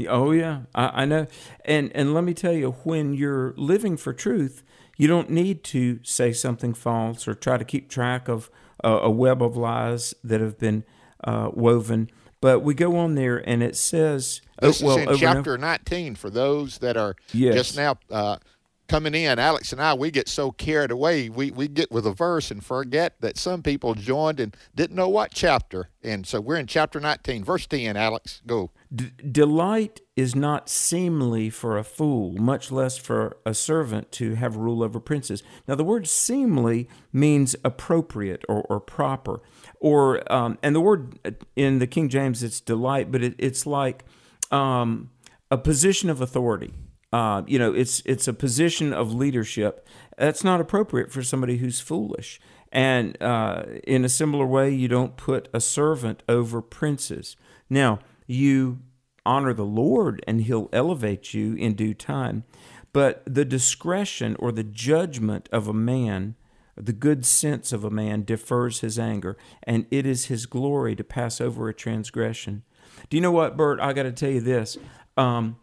Oh 0.09 0.31
yeah, 0.31 0.61
I, 0.73 1.03
I 1.03 1.05
know. 1.05 1.27
And 1.63 1.91
and 1.95 2.13
let 2.13 2.23
me 2.23 2.33
tell 2.33 2.53
you, 2.53 2.71
when 2.83 3.13
you're 3.13 3.53
living 3.57 3.95
for 3.97 4.13
truth, 4.13 4.63
you 4.97 5.07
don't 5.07 5.29
need 5.29 5.63
to 5.65 5.99
say 6.03 6.33
something 6.33 6.73
false 6.73 7.27
or 7.27 7.33
try 7.33 7.57
to 7.57 7.65
keep 7.65 7.89
track 7.89 8.27
of 8.27 8.49
a, 8.83 8.89
a 8.91 9.09
web 9.09 9.41
of 9.41 9.55
lies 9.55 10.13
that 10.23 10.41
have 10.41 10.57
been 10.59 10.83
uh, 11.23 11.49
woven. 11.53 12.09
But 12.41 12.59
we 12.59 12.73
go 12.75 12.97
on 12.97 13.15
there, 13.15 13.37
and 13.37 13.63
it 13.63 13.75
says, 13.75 14.41
This 14.61 14.83
oh, 14.83 14.87
well, 14.87 14.97
is 14.97 15.03
in 15.03 15.09
over 15.09 15.25
and 15.25 15.25
over- 15.25 15.35
chapter 15.39 15.57
19 15.57 16.15
for 16.15 16.29
those 16.29 16.77
that 16.79 16.95
are 16.97 17.15
Yes. 17.33 17.55
just 17.55 17.77
now 17.77 17.97
uh, 18.11 18.37
coming 18.87 19.15
in, 19.15 19.39
Alex 19.39 19.71
and 19.71 19.81
I, 19.81 19.93
we 19.93 20.11
get 20.11 20.27
so 20.27 20.51
carried 20.51 20.91
away. 20.91 21.29
We, 21.29 21.51
we 21.51 21.67
get 21.67 21.91
with 21.91 22.05
a 22.05 22.11
verse 22.11 22.51
and 22.51 22.63
forget 22.63 23.19
that 23.21 23.37
some 23.37 23.63
people 23.63 23.93
joined 23.95 24.39
and 24.39 24.55
didn't 24.75 24.95
know 24.95 25.09
what 25.09 25.31
chapter. 25.33 25.89
And 26.03 26.27
so 26.27 26.39
we're 26.39 26.57
in 26.57 26.67
chapter 26.67 26.99
19, 26.99 27.43
verse 27.43 27.65
10, 27.67 27.97
Alex. 27.97 28.41
Go. 28.45 28.71
D- 28.93 29.11
delight 29.31 30.01
is 30.15 30.35
not 30.35 30.69
seemly 30.69 31.49
for 31.49 31.77
a 31.77 31.83
fool, 31.83 32.33
much 32.33 32.71
less 32.71 32.97
for 32.97 33.37
a 33.45 33.53
servant 33.53 34.11
to 34.13 34.35
have 34.35 34.55
rule 34.55 34.83
over 34.83 34.99
princes. 34.99 35.43
Now, 35.67 35.75
the 35.75 35.83
word 35.83 36.07
seemly 36.07 36.87
means 37.11 37.55
appropriate 37.63 38.45
or, 38.47 38.61
or 38.63 38.79
proper. 38.79 39.41
Or, 39.79 40.31
um, 40.31 40.57
and 40.61 40.75
the 40.75 40.81
word 40.81 41.19
in 41.55 41.79
the 41.79 41.87
King 41.87 42.09
James, 42.09 42.43
it's 42.43 42.61
delight, 42.61 43.11
but 43.11 43.23
it, 43.23 43.35
it's 43.37 43.65
like 43.65 44.05
um, 44.51 45.09
a 45.49 45.57
position 45.57 46.09
of 46.09 46.21
authority 46.21 46.73
uh, 47.13 47.43
you 47.47 47.59
know, 47.59 47.73
it's 47.73 48.01
it's 48.05 48.27
a 48.27 48.33
position 48.33 48.93
of 48.93 49.13
leadership 49.13 49.87
that's 50.17 50.43
not 50.43 50.61
appropriate 50.61 51.11
for 51.11 51.23
somebody 51.23 51.57
who's 51.57 51.79
foolish. 51.79 52.39
And 52.71 53.21
uh, 53.21 53.63
in 53.85 54.03
a 54.03 54.09
similar 54.09 54.45
way, 54.45 54.69
you 54.69 54.87
don't 54.87 55.15
put 55.15 55.47
a 55.53 55.61
servant 55.61 56.23
over 56.27 56.61
princes. 56.61 57.37
Now, 57.69 57.99
you 58.27 58.79
honor 59.25 59.53
the 59.53 59.65
Lord, 59.65 60.23
and 60.27 60.41
He'll 60.41 60.69
elevate 60.73 61.33
you 61.33 61.53
in 61.55 61.73
due 61.73 61.93
time. 61.93 62.43
But 62.91 63.23
the 63.25 63.45
discretion 63.45 64.35
or 64.39 64.51
the 64.51 64.63
judgment 64.63 65.49
of 65.51 65.67
a 65.67 65.73
man, 65.73 66.35
the 66.75 66.93
good 66.93 67.25
sense 67.25 67.73
of 67.73 67.83
a 67.83 67.89
man, 67.89 68.23
defers 68.23 68.79
his 68.79 68.97
anger, 68.97 69.37
and 69.63 69.85
it 69.91 70.05
is 70.05 70.25
his 70.25 70.45
glory 70.45 70.95
to 70.95 71.03
pass 71.03 71.41
over 71.41 71.67
a 71.67 71.73
transgression. 71.73 72.63
Do 73.09 73.17
you 73.17 73.21
know 73.21 73.31
what, 73.31 73.57
Bert? 73.57 73.79
I 73.81 73.91
got 73.91 74.03
to 74.03 74.13
tell 74.13 74.29
you 74.29 74.39
this. 74.39 74.77
Um, 75.17 75.57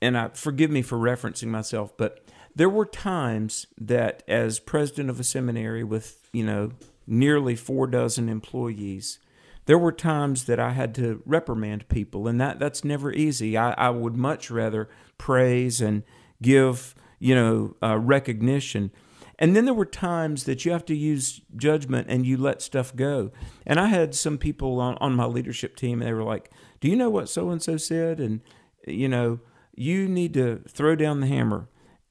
and 0.00 0.16
I 0.16 0.28
forgive 0.28 0.70
me 0.70 0.82
for 0.82 0.98
referencing 0.98 1.48
myself, 1.48 1.96
but 1.96 2.24
there 2.54 2.70
were 2.70 2.86
times 2.86 3.66
that 3.78 4.22
as 4.26 4.58
president 4.58 5.10
of 5.10 5.20
a 5.20 5.24
seminary 5.24 5.84
with, 5.84 6.28
you 6.32 6.44
know, 6.44 6.72
nearly 7.06 7.54
four 7.54 7.86
dozen 7.86 8.28
employees, 8.28 9.18
there 9.66 9.78
were 9.78 9.92
times 9.92 10.44
that 10.44 10.58
I 10.60 10.70
had 10.70 10.94
to 10.96 11.22
reprimand 11.26 11.88
people, 11.88 12.28
and 12.28 12.40
that 12.40 12.58
that's 12.58 12.84
never 12.84 13.12
easy. 13.12 13.56
I, 13.56 13.72
I 13.72 13.90
would 13.90 14.16
much 14.16 14.50
rather 14.50 14.88
praise 15.18 15.80
and 15.80 16.02
give, 16.40 16.94
you 17.18 17.34
know, 17.34 17.76
uh, 17.82 17.98
recognition. 17.98 18.92
And 19.38 19.54
then 19.54 19.66
there 19.66 19.74
were 19.74 19.84
times 19.84 20.44
that 20.44 20.64
you 20.64 20.72
have 20.72 20.86
to 20.86 20.96
use 20.96 21.42
judgment 21.56 22.06
and 22.08 22.24
you 22.24 22.38
let 22.38 22.62
stuff 22.62 22.96
go. 22.96 23.32
And 23.66 23.78
I 23.78 23.88
had 23.88 24.14
some 24.14 24.38
people 24.38 24.80
on, 24.80 24.96
on 24.98 25.14
my 25.14 25.26
leadership 25.26 25.76
team, 25.76 26.00
and 26.00 26.08
they 26.08 26.14
were 26.14 26.22
like, 26.22 26.50
Do 26.80 26.88
you 26.88 26.96
know 26.96 27.10
what 27.10 27.28
so 27.28 27.50
and 27.50 27.62
so 27.62 27.76
said? 27.76 28.18
And, 28.18 28.40
you 28.86 29.08
know, 29.08 29.40
you 29.76 30.08
need 30.08 30.34
to 30.34 30.62
throw 30.68 30.96
down 30.96 31.20
the 31.20 31.26
hammer. 31.26 31.68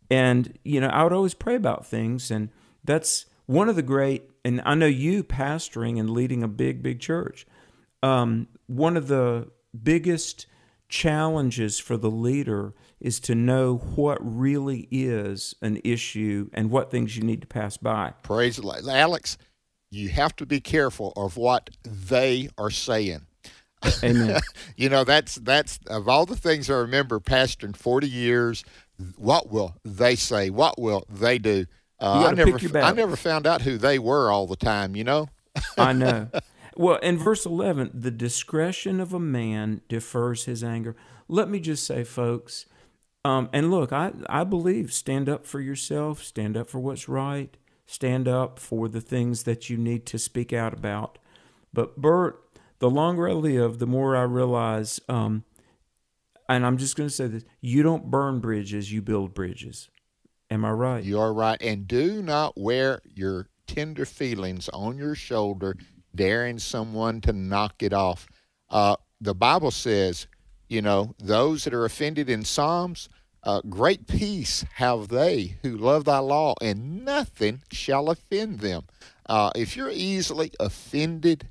And, 0.10 0.58
you 0.64 0.80
know, 0.80 0.88
I 0.88 1.04
would 1.04 1.14
always 1.14 1.34
pray 1.34 1.56
about 1.56 1.86
things. 1.86 2.30
And 2.32 2.50
that's 2.84 3.26
one 3.46 3.70
of 3.70 3.76
the 3.76 3.82
great, 3.82 4.30
and 4.44 4.62
I 4.66 4.76
know 4.76 4.86
you 4.86 5.24
pastoring 5.24 6.00
and 6.00 6.10
leading 6.10 6.44
a 6.44 6.48
big, 6.48 6.82
big 6.82 7.00
church. 7.00 7.46
Um, 8.04 8.48
one 8.68 8.98
of 8.98 9.08
the 9.08 9.50
biggest 9.84 10.46
challenges 10.88 11.80
for 11.80 11.98
the 11.98 12.12
leader 12.12 12.74
is 13.00 13.20
to 13.20 13.36
know 13.36 13.78
what 13.96 14.18
really 14.22 14.88
is 14.92 15.56
an 15.62 15.82
issue 15.84 16.50
and 16.54 16.70
what 16.70 16.92
things 16.92 17.18
you 17.18 17.24
need 17.24 17.42
to 17.42 17.48
pass 17.48 17.78
by. 17.78 18.14
Praise 18.22 18.58
the 18.58 18.66
Lord. 18.66 18.88
Alex, 18.88 19.38
you 19.90 20.10
have 20.10 20.36
to 20.38 20.46
be 20.46 20.60
careful 20.62 21.14
of 21.16 21.38
what 21.38 21.70
they 21.84 22.50
are 22.58 22.70
saying. 22.70 23.26
Amen. 24.04 24.40
you 24.76 24.90
know, 24.90 25.04
that's 25.04 25.36
that's 25.36 25.80
of 25.88 26.08
all 26.08 26.26
the 26.26 26.36
things 26.36 26.70
I 26.70 26.76
remember 26.76 27.20
pastoring 27.20 27.76
40 27.76 28.08
years, 28.08 28.64
what 29.18 29.52
will 29.52 29.76
they 29.84 30.16
say? 30.16 30.50
What 30.50 30.80
will 30.80 31.06
they 31.10 31.38
do? 31.38 31.66
Uh, 32.00 32.28
I 32.28 32.34
never 32.34 32.78
I 32.80 32.92
never 32.92 33.16
found 33.16 33.48
out 33.48 33.62
who 33.62 33.78
they 33.78 34.00
were 34.00 34.32
all 34.32 34.48
the 34.48 34.56
time, 34.56 34.96
you 34.96 35.04
know? 35.04 35.30
I 35.78 35.94
know. 35.94 36.30
Well, 36.76 36.98
in 36.98 37.18
verse 37.18 37.46
11, 37.46 37.92
the 37.94 38.12
discretion 38.12 39.00
of 39.00 39.14
a 39.14 39.20
man 39.20 39.82
defers 39.88 40.44
his 40.44 40.64
anger. 40.64 40.96
Let 41.30 41.50
me 41.50 41.60
just 41.62 41.86
say, 41.86 42.04
folks, 42.04 42.66
um, 43.24 43.50
and 43.54 43.72
look, 43.72 43.94
I, 43.94 44.12
I 44.28 44.44
believe 44.44 44.94
stand 44.94 45.30
up 45.30 45.46
for 45.46 45.62
yourself, 45.62 46.22
stand 46.22 46.58
up 46.58 46.70
for 46.70 46.80
what's 46.80 47.08
right, 47.08 47.56
stand 47.86 48.28
up 48.28 48.60
for 48.60 48.90
the 48.90 49.02
things 49.02 49.44
that 49.44 49.70
you 49.70 49.78
need 49.78 50.06
to 50.08 50.20
speak 50.20 50.52
out 50.52 50.74
about. 50.74 51.18
But, 51.74 51.98
Bert, 51.98 52.45
the 52.80 52.90
longer 52.90 53.30
I 53.30 53.34
live, 53.34 53.80
the 53.80 53.88
more 53.88 54.16
I 54.16 54.24
realize, 54.24 55.00
um, 55.08 55.44
and 56.48 56.66
I'm 56.66 56.78
just 56.78 56.96
going 56.96 57.10
to 57.10 57.14
say 57.16 57.28
this 57.28 57.44
you 57.62 57.84
don't 57.84 58.10
burn 58.12 58.40
bridges, 58.40 58.92
you 58.92 59.02
build 59.02 59.34
bridges. 59.34 59.90
Am 60.52 60.64
I 60.64 60.72
right? 60.72 61.04
You 61.04 61.20
are 61.20 61.34
right. 61.34 61.60
And 61.62 61.88
do 61.88 62.22
not 62.22 62.54
wear 62.56 63.02
your 63.14 63.48
tender 63.68 64.06
feelings 64.06 64.70
on 64.70 64.98
your 64.98 65.16
shoulder, 65.16 65.76
daring 66.14 66.60
someone 66.60 67.20
to 67.22 67.34
knock 67.34 67.82
it 67.82 67.94
off. 67.94 68.28
Uh, 68.70 68.96
the 69.20 69.34
Bible 69.34 69.72
says, 69.72 70.28
you 70.68 70.82
know, 70.82 71.16
those 71.20 71.64
that 71.64 71.74
are 71.74 71.86
offended 71.86 72.30
in 72.30 72.44
Psalms, 72.44 73.10
uh, 73.44 73.62
great 73.70 74.08
peace 74.08 74.66
have 74.76 75.08
they 75.08 75.58
who 75.62 75.78
love 75.78 76.06
thy 76.06 76.20
law, 76.20 76.56
and 76.62 77.06
nothing 77.06 77.62
shall 77.72 78.10
offend 78.10 78.60
them. 78.60 78.84
Uh, 79.28 79.52
if 79.56 79.76
you're 79.76 79.92
easily 79.92 80.52
offended, 80.60 81.48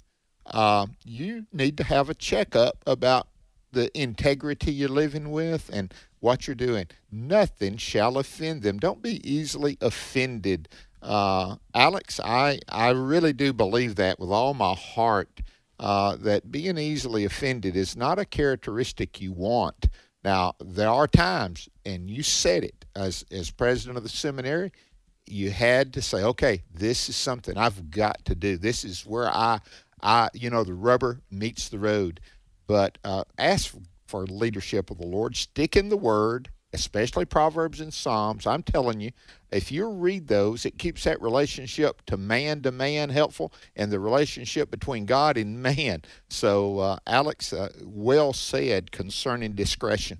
uh, 0.47 0.87
you 1.05 1.47
need 1.53 1.77
to 1.79 1.85
have 1.85 2.09
a 2.11 2.15
checkup 2.15 2.79
about 2.87 3.29
the 3.73 3.91
integrity 4.01 4.73
you're 4.73 4.89
living 4.89 5.31
with 5.31 5.71
and 5.73 5.93
what 6.21 6.47
you're 6.47 6.55
doing. 6.55 6.87
Nothing 7.11 7.77
shall 7.77 8.19
offend 8.19 8.63
them. 8.63 8.79
Don't 8.79 9.03
be 9.03 9.21
easily 9.29 9.77
offended. 9.81 10.69
Uh, 11.03 11.57
Alex, 11.75 12.19
I, 12.21 12.61
I 12.69 12.91
really 12.91 13.33
do 13.33 13.53
believe 13.53 13.97
that 13.97 14.19
with 14.19 14.31
all 14.31 14.55
my 14.55 14.75
heart. 14.75 15.29
Uh, 15.81 16.15
that 16.17 16.53
being 16.53 16.79
easily 16.79 17.25
offended 17.25 17.75
is 17.75 17.97
not 17.97 18.17
a 18.19 18.25
characteristic 18.25 19.21
you 19.21 19.33
want. 19.33 19.89
Now, 20.23 20.55
there 20.65 20.89
are 20.89 21.09
times, 21.09 21.69
and 21.85 22.09
you 22.09 22.23
said 22.23 22.63
it 22.63 22.85
as, 22.95 23.25
as 23.33 23.51
president 23.51 23.97
of 23.97 24.05
the 24.05 24.09
seminary, 24.09 24.71
you 25.27 25.51
had 25.51 25.93
to 25.95 26.01
say, 26.01 26.23
okay, 26.23 26.63
this 26.73 27.09
is 27.09 27.17
something 27.17 27.57
I've 27.57 27.91
got 27.91 28.25
to 28.27 28.35
do. 28.35 28.57
This 28.57 28.85
is 28.85 29.05
where 29.05 29.29
I 29.29 29.59
I, 30.05 30.29
you 30.35 30.51
know, 30.51 30.63
the 30.63 30.75
rubber 30.75 31.23
meets 31.31 31.69
the 31.69 31.79
road. 31.79 32.21
But 32.67 32.99
uh, 33.03 33.25
ask 33.39 33.75
for 34.07 34.27
leadership 34.27 34.91
of 34.91 34.99
the 34.99 35.07
Lord. 35.07 35.35
Stick 35.35 35.77
in 35.77 35.89
the 35.89 35.97
Word, 35.97 36.51
especially 36.73 37.25
Proverbs 37.25 37.81
and 37.81 37.93
Psalms. 37.93 38.47
I'm 38.47 38.63
telling 38.63 39.01
you, 39.01 39.11
if 39.51 39.73
you 39.73 39.89
read 39.89 40.29
those, 40.29 40.65
it 40.65 40.79
keeps 40.79 41.05
that 41.05 41.21
relationship 41.21 42.03
to 42.07 42.17
man 42.17 42.63
to 42.63 42.73
man 42.73 43.11
helpful 43.11 43.53
and 43.75 43.91
the 43.91 44.01
relationship 44.01 44.71
between 44.71 45.07
God 45.07 45.37
and 45.37 45.63
man. 45.63 46.03
So, 46.29 46.79
uh, 46.79 46.99
Alex, 47.07 47.53
uh, 47.53 47.71
well 47.83 48.33
said 48.33 48.93
concerning 48.93 49.53
discretion. 49.53 50.19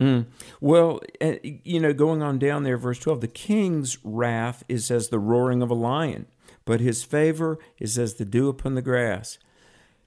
Mm. 0.00 0.26
Well, 0.62 1.00
uh, 1.20 1.34
you 1.42 1.78
know, 1.78 1.92
going 1.92 2.22
on 2.22 2.38
down 2.38 2.62
there, 2.62 2.78
verse 2.78 2.98
12, 2.98 3.20
the 3.20 3.28
king's 3.28 3.98
wrath 4.02 4.64
is 4.66 4.90
as 4.90 5.08
the 5.08 5.18
roaring 5.18 5.60
of 5.60 5.70
a 5.70 5.74
lion 5.74 6.26
but 6.64 6.80
his 6.80 7.02
favor 7.02 7.58
is 7.78 7.98
as 7.98 8.14
the 8.14 8.24
dew 8.24 8.48
upon 8.48 8.74
the 8.74 8.82
grass. 8.82 9.38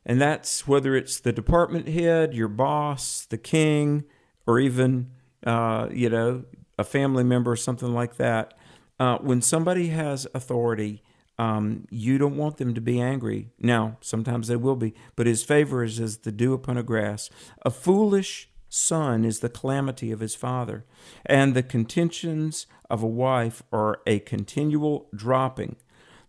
And 0.06 0.20
that's 0.20 0.68
whether 0.68 0.96
it's 0.96 1.20
the 1.20 1.32
department 1.32 1.88
head, 1.88 2.34
your 2.34 2.50
boss, 2.50 3.26
the 3.26 3.38
king, 3.38 4.04
or 4.46 4.60
even, 4.60 5.12
uh, 5.46 5.88
you 5.92 6.10
know, 6.10 6.44
a 6.78 6.84
family 6.84 7.24
member 7.24 7.52
or 7.52 7.56
something 7.56 7.94
like 7.94 8.18
that. 8.18 8.54
Uh, 9.00 9.18
when 9.20 9.42
somebody 9.42 9.88
has 9.88 10.28
authority, 10.34 11.02
um, 11.40 11.88
you 11.90 12.18
don't 12.18 12.38
want 12.38 12.58
them 12.58 12.74
to 12.74 12.82
be 12.82 13.02
angry. 13.02 13.50
Now, 13.60 13.98
sometimes 14.02 14.48
they 14.48 14.56
will 14.56 14.76
be, 14.76 14.94
but 15.16 15.26
his 15.26 15.44
favor 15.44 15.84
is 15.84 16.00
as 16.00 16.18
the 16.18 16.32
dew 16.32 16.54
upon 16.54 16.78
a 16.78 16.84
grass. 16.84 17.30
A 17.64 17.72
foolish 17.72 18.50
son 18.70 19.24
is 19.26 19.40
the 19.40 19.50
calamity 19.50 20.12
of 20.12 20.20
his 20.20 20.36
father, 20.36 20.86
and 21.26 21.54
the 21.54 21.64
contentions 21.64 22.68
of 22.90 23.02
a 23.04 23.08
wife 23.08 23.64
are 23.72 24.02
a 24.06 24.20
continual 24.20 25.08
dropping. 25.16 25.76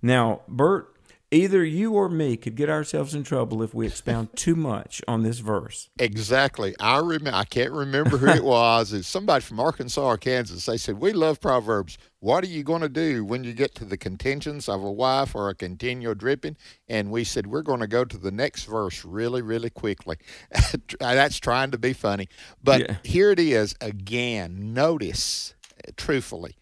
Now, 0.04 0.42
Bert, 0.46 0.94
either 1.30 1.64
you 1.64 1.94
or 1.94 2.10
me 2.10 2.36
could 2.36 2.56
get 2.56 2.68
ourselves 2.68 3.14
in 3.14 3.22
trouble 3.22 3.62
if 3.62 3.72
we 3.72 3.86
expound 3.86 4.28
too 4.36 4.54
much 4.54 5.00
on 5.08 5.22
this 5.22 5.38
verse. 5.38 5.88
Exactly. 5.98 6.74
I 6.78 6.98
remember. 6.98 7.30
I 7.32 7.44
can't 7.44 7.72
remember 7.72 8.18
who 8.18 8.26
it 8.26 8.44
was. 8.56 8.92
It's 8.92 9.08
somebody 9.08 9.40
from 9.40 9.60
Arkansas 9.60 10.04
or 10.04 10.18
Kansas. 10.18 10.66
They 10.66 10.76
said, 10.76 11.00
"We 11.00 11.14
love 11.14 11.40
Proverbs. 11.40 11.96
What 12.20 12.44
are 12.44 12.48
you 12.48 12.62
going 12.62 12.82
to 12.82 12.90
do 12.90 13.24
when 13.24 13.44
you 13.44 13.54
get 13.54 13.74
to 13.76 13.86
the 13.86 13.96
contentions 13.96 14.68
of 14.68 14.84
a 14.84 14.92
wife 14.92 15.34
or 15.34 15.48
a 15.48 15.54
continual 15.54 16.14
dripping?" 16.14 16.58
And 16.86 17.10
we 17.10 17.24
said, 17.24 17.46
"We're 17.46 17.62
going 17.62 17.80
to 17.80 17.86
go 17.86 18.04
to 18.04 18.18
the 18.18 18.30
next 18.30 18.64
verse 18.64 19.06
really, 19.06 19.40
really 19.40 19.70
quickly." 19.70 20.18
That's 21.00 21.40
trying 21.40 21.70
to 21.70 21.78
be 21.78 21.94
funny, 21.94 22.28
but 22.62 22.80
yeah. 22.82 22.96
here 23.04 23.30
it 23.30 23.40
is 23.40 23.74
again. 23.80 24.74
Notice, 24.74 25.54
truthfully, 25.96 26.56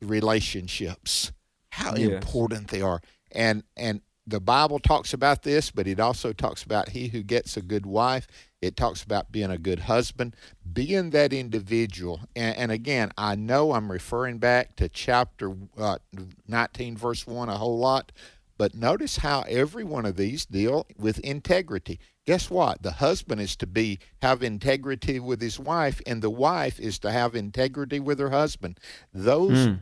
relationships 0.00 1.32
how 1.76 1.94
yes. 1.94 2.10
important 2.10 2.68
they 2.68 2.80
are. 2.80 3.00
And 3.32 3.62
and 3.76 4.00
the 4.26 4.40
Bible 4.40 4.78
talks 4.80 5.12
about 5.12 5.42
this, 5.42 5.70
but 5.70 5.86
it 5.86 6.00
also 6.00 6.32
talks 6.32 6.64
about 6.64 6.88
he 6.90 7.08
who 7.08 7.22
gets 7.22 7.56
a 7.56 7.62
good 7.62 7.86
wife 7.86 8.26
It 8.60 8.76
talks 8.76 9.04
about 9.04 9.30
being 9.30 9.50
a 9.50 9.58
good 9.58 9.80
husband, 9.80 10.34
being 10.72 11.10
that 11.10 11.32
individual. 11.32 12.20
And, 12.34 12.56
and 12.56 12.72
again, 12.72 13.12
I 13.16 13.36
know 13.36 13.72
I'm 13.72 13.92
referring 13.92 14.38
back 14.38 14.74
to 14.76 14.88
chapter 14.88 15.54
uh, 15.78 15.98
19, 16.48 16.96
verse 16.96 17.26
1 17.26 17.48
a 17.48 17.56
whole 17.56 17.78
lot, 17.78 18.10
but 18.58 18.74
notice 18.74 19.18
how 19.18 19.42
every 19.48 19.84
one 19.84 20.06
of 20.06 20.16
these 20.16 20.46
deal 20.46 20.86
with 20.96 21.18
integrity. 21.20 21.98
Guess 22.26 22.50
what? 22.50 22.82
The 22.82 22.92
husband 22.92 23.40
is 23.40 23.54
to 23.56 23.66
be 23.66 23.98
have 24.22 24.42
integrity 24.42 25.20
with 25.20 25.40
his 25.40 25.60
wife, 25.60 26.00
and 26.06 26.22
the 26.22 26.30
wife 26.30 26.80
is 26.80 26.98
to 27.00 27.12
have 27.12 27.36
integrity 27.36 28.00
with 28.00 28.18
her 28.18 28.30
husband. 28.30 28.80
Those 29.12 29.68
mm. 29.68 29.80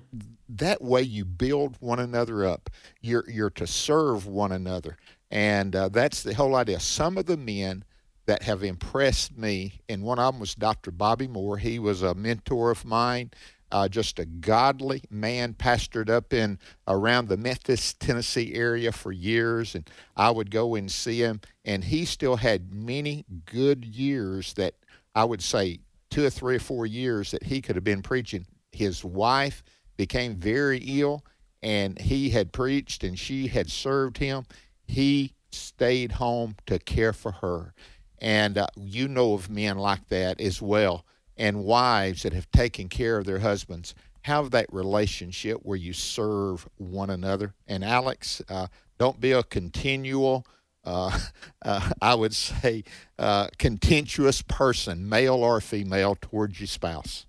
that 0.48 0.82
way 0.82 1.02
you 1.02 1.24
build 1.24 1.76
one 1.80 2.00
another 2.00 2.44
up. 2.44 2.68
You're 3.00 3.28
you're 3.30 3.50
to 3.50 3.66
serve 3.66 4.26
one 4.26 4.52
another, 4.52 4.96
and 5.30 5.74
uh, 5.74 5.88
that's 5.88 6.22
the 6.22 6.34
whole 6.34 6.54
idea. 6.54 6.80
Some 6.80 7.16
of 7.16 7.26
the 7.26 7.38
men 7.38 7.84
that 8.26 8.42
have 8.42 8.62
impressed 8.62 9.37
me, 9.37 9.80
and 9.88 10.02
one 10.02 10.18
of 10.18 10.34
them 10.34 10.40
was 10.40 10.54
Dr. 10.54 10.90
Bobby 10.90 11.28
Moore. 11.28 11.58
He 11.58 11.78
was 11.78 12.02
a 12.02 12.14
mentor 12.14 12.70
of 12.70 12.84
mine 12.84 13.30
uh, 13.74 13.88
just 13.88 14.20
a 14.20 14.24
godly 14.24 15.02
man, 15.10 15.52
pastored 15.52 16.08
up 16.08 16.32
in 16.32 16.60
around 16.87 17.26
the 17.26 17.37
Memphis, 17.37 17.92
Tennessee 17.94 18.54
area 18.54 18.92
for 18.92 19.10
years, 19.10 19.74
and 19.74 19.90
I 20.16 20.30
would 20.30 20.52
go 20.52 20.76
and 20.76 20.88
see 20.88 21.20
him, 21.20 21.40
and 21.64 21.82
he 21.82 22.04
still 22.04 22.37
had 22.37 22.72
many 22.72 23.24
good 23.46 23.84
years 23.84 24.52
that 24.54 24.74
I 25.16 25.24
would 25.24 25.42
say 25.42 25.80
two 26.08 26.24
or 26.24 26.30
three 26.30 26.54
or 26.54 26.60
four 26.60 26.87
years 26.87 27.32
that 27.32 27.42
he 27.42 27.60
could 27.60 27.74
have 27.74 27.82
been 27.82 28.02
preaching. 28.02 28.46
His 28.70 29.04
wife 29.04 29.64
became 29.96 30.37
very 30.37 30.78
ill, 30.78 31.24
and 31.60 31.98
he 31.98 32.30
had 32.30 32.52
preached, 32.52 33.02
and 33.02 33.18
she 33.18 33.48
had 33.48 33.68
served 33.68 34.18
him. 34.18 34.46
He 34.87 35.32
stayed 35.50 36.12
home 36.12 36.54
to 36.66 36.78
care 36.78 37.12
for 37.12 37.32
her. 37.32 37.74
And 38.20 38.56
uh, 38.56 38.68
you 38.76 39.08
know 39.08 39.34
of 39.34 39.50
men 39.50 39.78
like 39.78 40.06
that 40.10 40.40
as 40.40 40.62
well 40.62 41.04
and 41.37 41.64
wives 41.64 42.23
that 42.23 42.33
have 42.33 42.51
taken 42.51 42.88
care 42.88 43.18
of 43.18 43.27
their 43.27 43.40
husbands 43.40 43.94
have 44.23 44.51
that 44.53 44.73
relationship 44.73 45.59
where 45.62 45.77
you 45.77 45.92
serve 45.92 46.66
one 46.77 47.11
another. 47.11 47.53
And 47.66 47.85
Alex, 47.85 48.40
uh, 48.49 48.68
don't 48.99 49.20
be 49.20 49.33
a 49.33 49.42
continual, 49.42 50.47
uh, 50.83 51.18
uh, 51.62 51.90
I 52.01 52.14
would 52.14 52.35
say, 52.35 52.85
uh, 53.18 53.49
contentious 53.59 54.40
person, 54.40 55.09
male 55.09 55.35
or 55.35 55.61
female, 55.61 56.16
towards 56.20 56.59
your 56.59 56.68
spouse. 56.68 57.27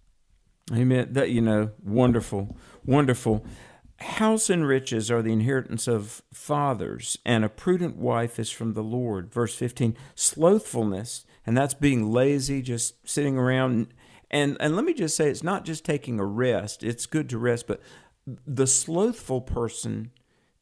Amen. 0.73 1.09
That 1.11 1.29
you 1.29 1.41
know, 1.41 1.71
wonderful, 1.83 2.57
wonderful. 2.85 3.45
House 3.99 4.49
and 4.49 4.67
riches 4.67 5.11
are 5.11 5.21
the 5.21 5.31
inheritance 5.31 5.87
of 5.87 6.21
fathers, 6.33 7.17
and 7.25 7.45
a 7.45 7.49
prudent 7.49 7.97
wife 7.97 8.39
is 8.39 8.49
from 8.49 8.73
the 8.73 8.83
Lord. 8.83 9.33
Verse 9.33 9.55
15, 9.55 9.95
slothfulness 10.15 11.25
and 11.45 11.57
that's 11.57 11.73
being 11.73 12.11
lazy, 12.11 12.61
just 12.61 13.07
sitting 13.07 13.37
around. 13.37 13.87
And 14.31 14.57
and 14.59 14.75
let 14.75 14.85
me 14.85 14.93
just 14.93 15.15
say, 15.15 15.29
it's 15.29 15.43
not 15.43 15.65
just 15.65 15.85
taking 15.85 16.19
a 16.19 16.25
rest. 16.25 16.83
It's 16.83 17.05
good 17.05 17.29
to 17.29 17.37
rest, 17.37 17.67
but 17.67 17.81
the 18.25 18.67
slothful 18.67 19.41
person 19.41 20.11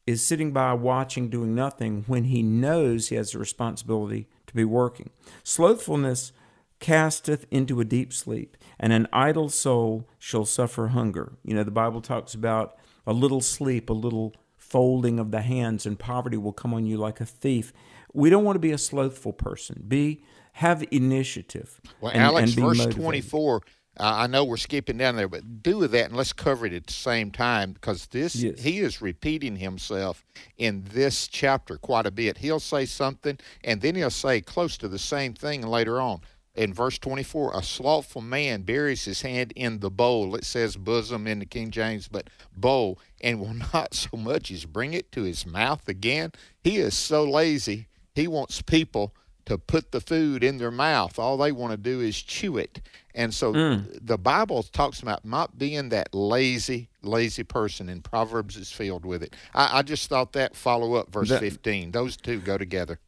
is 0.06 0.24
sitting 0.24 0.52
by 0.52 0.74
watching, 0.74 1.30
doing 1.30 1.54
nothing 1.54 2.04
when 2.06 2.24
he 2.24 2.42
knows 2.42 3.08
he 3.08 3.16
has 3.16 3.34
a 3.34 3.38
responsibility 3.38 4.28
to 4.46 4.54
be 4.54 4.64
working. 4.64 5.10
Slothfulness 5.42 6.32
casteth 6.78 7.46
into 7.50 7.80
a 7.80 7.84
deep 7.84 8.12
sleep, 8.12 8.58
and 8.78 8.92
an 8.92 9.08
idle 9.12 9.48
soul 9.48 10.06
shall 10.18 10.44
suffer 10.44 10.88
hunger. 10.88 11.32
You 11.42 11.54
know, 11.54 11.64
the 11.64 11.70
Bible 11.70 12.02
talks 12.02 12.34
about 12.34 12.76
a 13.06 13.14
little 13.14 13.40
sleep, 13.40 13.88
a 13.88 13.94
little 13.94 14.34
folding 14.56 15.18
of 15.18 15.30
the 15.30 15.40
hands, 15.40 15.86
and 15.86 15.98
poverty 15.98 16.36
will 16.36 16.52
come 16.52 16.74
on 16.74 16.84
you 16.84 16.98
like 16.98 17.20
a 17.20 17.26
thief. 17.26 17.72
We 18.12 18.28
don't 18.28 18.44
want 18.44 18.56
to 18.56 18.60
be 18.60 18.72
a 18.72 18.78
slothful 18.78 19.32
person. 19.32 19.84
Be 19.88 20.22
have 20.54 20.84
initiative. 20.92 21.80
Well, 22.00 22.12
and, 22.12 22.22
Alex, 22.22 22.54
and 22.54 22.64
verse 22.64 22.78
motivated. 22.78 23.02
24, 23.02 23.56
uh, 23.56 23.60
I 24.02 24.26
know 24.28 24.44
we're 24.44 24.56
skipping 24.56 24.96
down 24.96 25.16
there, 25.16 25.28
but 25.28 25.64
do 25.64 25.78
with 25.78 25.90
that 25.90 26.06
and 26.06 26.16
let's 26.16 26.32
cover 26.32 26.64
it 26.66 26.72
at 26.72 26.86
the 26.86 26.92
same 26.92 27.32
time 27.32 27.72
because 27.72 28.06
this 28.06 28.36
yes. 28.36 28.60
he 28.60 28.78
is 28.78 29.02
repeating 29.02 29.56
himself 29.56 30.24
in 30.56 30.84
this 30.92 31.26
chapter 31.26 31.76
quite 31.76 32.06
a 32.06 32.12
bit. 32.12 32.38
He'll 32.38 32.60
say 32.60 32.86
something 32.86 33.38
and 33.64 33.80
then 33.80 33.96
he'll 33.96 34.10
say 34.10 34.40
close 34.40 34.76
to 34.78 34.86
the 34.86 34.98
same 34.98 35.34
thing 35.34 35.62
later 35.62 36.00
on. 36.00 36.20
In 36.54 36.72
verse 36.72 37.00
24, 37.00 37.58
a 37.58 37.62
slothful 37.64 38.22
man 38.22 38.62
buries 38.62 39.04
his 39.06 39.22
hand 39.22 39.52
in 39.56 39.80
the 39.80 39.90
bowl. 39.90 40.36
It 40.36 40.44
says 40.44 40.76
bosom 40.76 41.26
in 41.26 41.40
the 41.40 41.46
King 41.46 41.72
James, 41.72 42.06
but 42.06 42.30
bowl, 42.56 43.00
and 43.20 43.40
will 43.40 43.54
not 43.74 43.92
so 43.92 44.16
much 44.16 44.52
as 44.52 44.66
bring 44.66 44.94
it 44.94 45.10
to 45.12 45.22
his 45.24 45.44
mouth 45.44 45.88
again. 45.88 46.30
He 46.62 46.76
is 46.76 46.94
so 46.94 47.24
lazy. 47.24 47.88
He 48.14 48.28
wants 48.28 48.62
people 48.62 49.12
to 49.46 49.58
put 49.58 49.92
the 49.92 50.00
food 50.00 50.42
in 50.42 50.58
their 50.58 50.70
mouth. 50.70 51.18
All 51.18 51.36
they 51.36 51.52
want 51.52 51.72
to 51.72 51.76
do 51.76 52.00
is 52.00 52.20
chew 52.20 52.56
it. 52.56 52.80
And 53.14 53.32
so 53.32 53.52
mm. 53.52 53.98
the 54.00 54.18
Bible 54.18 54.62
talks 54.62 55.00
about 55.00 55.24
not 55.24 55.58
being 55.58 55.90
that 55.90 56.14
lazy, 56.14 56.88
lazy 57.02 57.44
person, 57.44 57.88
and 57.88 58.02
Proverbs 58.02 58.56
is 58.56 58.72
filled 58.72 59.04
with 59.04 59.22
it. 59.22 59.36
I, 59.54 59.78
I 59.78 59.82
just 59.82 60.08
thought 60.08 60.32
that 60.32 60.56
follow 60.56 60.94
up 60.94 61.12
verse 61.12 61.28
that, 61.28 61.40
15. 61.40 61.92
Those 61.92 62.16
two 62.16 62.40
go 62.40 62.58
together. 62.58 62.98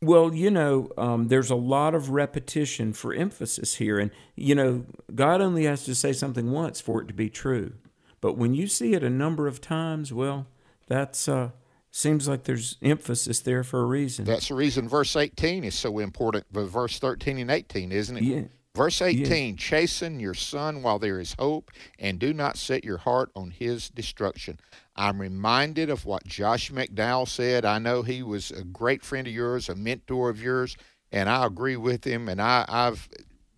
Well, 0.00 0.34
you 0.34 0.50
know, 0.50 0.90
um, 0.98 1.28
there's 1.28 1.50
a 1.50 1.56
lot 1.56 1.94
of 1.94 2.10
repetition 2.10 2.92
for 2.92 3.14
emphasis 3.14 3.76
here. 3.76 4.00
And, 4.00 4.10
you 4.34 4.54
know, 4.54 4.84
God 5.14 5.40
only 5.40 5.64
has 5.64 5.84
to 5.84 5.94
say 5.94 6.12
something 6.12 6.50
once 6.50 6.80
for 6.80 7.02
it 7.02 7.06
to 7.06 7.14
be 7.14 7.30
true. 7.30 7.74
But 8.20 8.36
when 8.36 8.54
you 8.54 8.66
see 8.66 8.94
it 8.94 9.04
a 9.04 9.10
number 9.10 9.46
of 9.46 9.60
times, 9.60 10.12
well, 10.12 10.46
that's. 10.88 11.28
Uh, 11.28 11.50
Seems 11.94 12.26
like 12.26 12.44
there's 12.44 12.78
emphasis 12.80 13.40
there 13.40 13.62
for 13.62 13.82
a 13.82 13.84
reason. 13.84 14.24
That's 14.24 14.48
the 14.48 14.54
reason 14.54 14.88
verse 14.88 15.14
18 15.14 15.62
is 15.62 15.74
so 15.74 15.98
important, 15.98 16.46
but 16.50 16.64
verse 16.64 16.98
13 16.98 17.38
and 17.38 17.50
18, 17.50 17.92
isn't 17.92 18.16
it? 18.16 18.22
Yeah. 18.22 18.42
Verse 18.74 19.02
18 19.02 19.50
yeah. 19.50 19.56
Chasten 19.58 20.18
your 20.18 20.32
son 20.32 20.82
while 20.82 20.98
there 20.98 21.20
is 21.20 21.36
hope, 21.38 21.70
and 21.98 22.18
do 22.18 22.32
not 22.32 22.56
set 22.56 22.82
your 22.82 22.96
heart 22.96 23.30
on 23.36 23.50
his 23.50 23.90
destruction. 23.90 24.58
I'm 24.96 25.20
reminded 25.20 25.90
of 25.90 26.06
what 26.06 26.26
Josh 26.26 26.72
McDowell 26.72 27.28
said. 27.28 27.66
I 27.66 27.78
know 27.78 28.00
he 28.00 28.22
was 28.22 28.50
a 28.50 28.64
great 28.64 29.04
friend 29.04 29.26
of 29.26 29.34
yours, 29.34 29.68
a 29.68 29.74
mentor 29.74 30.30
of 30.30 30.42
yours, 30.42 30.78
and 31.12 31.28
I 31.28 31.44
agree 31.44 31.76
with 31.76 32.04
him. 32.04 32.26
And 32.30 32.40
I, 32.40 32.64
I've 32.66 33.06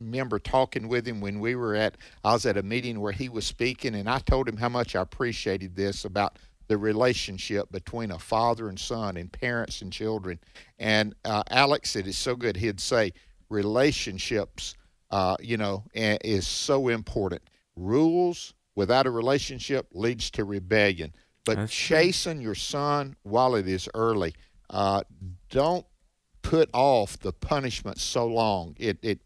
remember 0.01 0.41
talking 0.41 0.89
with 0.89 1.07
him 1.07 1.21
when 1.21 1.39
we 1.39 1.55
were 1.55 1.77
at 1.77 1.97
I 2.25 2.33
was 2.33 2.45
at 2.47 2.57
a 2.57 2.63
meeting 2.65 3.01
where 3.01 3.13
he 3.13 3.29
was 3.29 3.47
speaking 3.47 3.95
and 3.95 4.11
I 4.11 4.19
told 4.19 4.49
him 4.49 4.57
how 4.57 4.69
much 4.69 4.95
I 4.97 5.01
appreciated 5.01 5.77
this 5.77 6.05
about 6.05 6.39
the 6.67 6.79
relationship 6.79 7.71
between 7.71 8.11
a 8.11 8.19
father 8.19 8.69
and 8.69 8.79
son 8.79 9.17
and 9.17 9.31
parents 9.31 9.83
and 9.83 9.93
children. 9.93 10.39
And 10.79 11.15
uh, 11.25 11.43
Alex, 11.51 11.97
it 11.97 12.07
is 12.07 12.17
so 12.17 12.37
good. 12.37 12.57
He'd 12.57 12.81
say 12.81 13.13
relationships, 13.51 14.75
uh, 15.11 15.37
you 15.41 15.57
know, 15.57 15.85
is 15.95 16.47
so 16.47 16.89
important. 16.89 17.43
Rules 17.77 18.55
without 18.75 19.07
a 19.07 19.11
relationship 19.11 19.87
leads 19.93 20.31
to 20.33 20.45
rebellion. 20.45 21.13
But 21.45 21.57
That's 21.57 21.73
chasten 21.73 22.41
your 22.41 22.55
son 22.55 23.17
while 23.23 23.55
it 23.55 23.69
is 23.69 23.89
early. 23.95 24.35
Uh, 24.71 25.03
don't 25.51 25.85
put 26.43 26.71
off 26.73 27.19
the 27.19 27.33
punishment 27.33 27.99
so 27.99 28.27
long. 28.27 28.75
It 28.79 28.99
it 29.03 29.21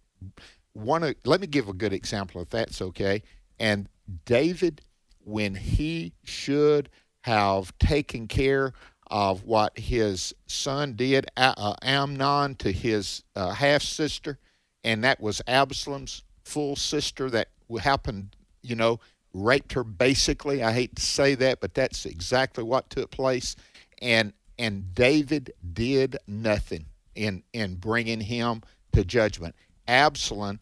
one. 0.73 1.15
Let 1.25 1.41
me 1.41 1.47
give 1.47 1.69
a 1.69 1.73
good 1.73 1.93
example 1.93 2.43
if 2.43 2.51
that's 2.51 2.83
okay. 2.83 3.23
And 3.61 3.89
David, 4.25 4.81
when 5.21 5.55
he 5.55 6.13
should 6.25 6.91
have 7.23 7.77
taken 7.79 8.27
care 8.29 8.73
of 9.11 9.45
what 9.45 9.79
his 9.79 10.35
son 10.47 10.95
did, 10.95 11.27
uh, 11.37 11.75
Amnon, 11.83 12.55
to 12.57 12.71
his 12.73 13.23
uh, 13.35 13.53
half 13.53 13.83
sister, 13.83 14.39
and 14.85 15.03
that 15.05 15.21
was 15.21 15.41
Absalom's 15.47 16.23
full 16.45 16.77
sister 16.77 17.31
that 17.31 17.49
happened, 17.81 18.37
you 18.63 18.77
know, 18.77 19.01
raped 19.35 19.73
her 19.73 19.85
basically. 19.85 20.63
I 20.63 20.73
hate 20.73 20.97
to 20.97 21.03
say 21.03 21.35
that, 21.37 21.61
but 21.61 21.75
that's 21.75 22.07
exactly 22.07 22.65
what 22.65 22.91
took 22.91 23.11
place. 23.11 23.57
And 24.01 24.33
and 24.59 24.95
David 24.95 25.53
did 25.73 26.17
nothing 26.27 26.87
in 27.15 27.43
in 27.53 27.77
bringing 27.77 28.21
him 28.21 28.63
to 28.93 29.05
judgment. 29.05 29.55
Absalom, 29.87 30.61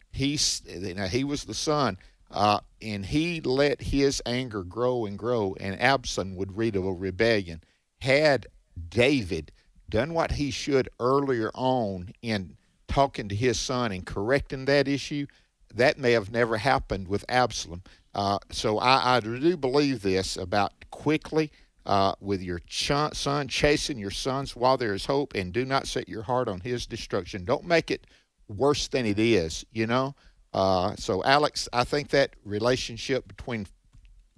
know, 0.95 1.07
he 1.07 1.25
was 1.25 1.45
the 1.45 1.55
son. 1.55 1.99
Uh, 2.31 2.61
and 2.83 3.07
he 3.07 3.41
let 3.41 3.81
his 3.81 4.21
anger 4.27 4.62
grow 4.62 5.07
and 5.07 5.19
grow, 5.19 5.55
and 5.61 5.81
Absalom 5.81 6.37
would 6.37 6.57
read 6.57 6.77
of 6.77 6.85
a 6.85 6.93
rebellion. 6.93 7.62
Had 8.01 8.47
David 8.89 9.53
done 9.89 10.12
what 10.12 10.33
he 10.33 10.51
should 10.51 10.89
earlier 10.99 11.51
on 11.55 12.11
in 12.23 12.57
talking 12.89 13.29
to 13.29 13.35
his 13.35 13.59
son 13.59 13.93
and 13.93 14.05
correcting 14.07 14.65
that 14.67 14.89
issue, 14.89 15.27
that 15.75 15.99
may 15.99 16.12
have 16.12 16.31
never 16.31 16.57
happened 16.57 17.09
with 17.09 17.25
Absalom. 17.29 17.83
Uh, 18.15 18.39
so 18.51 18.79
I, 18.79 19.17
I, 19.17 19.21
do 19.21 19.57
believe 19.57 20.03
this 20.03 20.37
about 20.37 20.73
quickly 20.91 21.53
uh, 21.85 22.15
with 22.21 22.43
your 22.43 22.61
ch- 22.61 22.93
son, 23.12 23.49
chasing 23.49 23.99
your 23.99 24.11
sons 24.11 24.57
while 24.57 24.77
there 24.77 24.95
is 24.95 25.05
hope, 25.05 25.35
and 25.35 25.53
do 25.53 25.65
not 25.65 25.87
set 25.87 26.09
your 26.09 26.23
heart 26.23 26.49
on 26.49 26.61
his 26.61 26.87
destruction. 26.87 27.45
Don't 27.45 27.67
make 27.67 27.91
it 27.91 28.07
worse 28.49 28.89
than 28.89 29.05
it 29.05 29.19
is, 29.19 29.67
you 29.73 29.87
know. 29.87 30.15
Uh, 30.57 30.97
so, 30.97 31.23
Alex, 31.23 31.69
I 31.71 31.85
think 31.85 32.09
that 32.09 32.35
relationship 32.42 33.29
between 33.29 33.66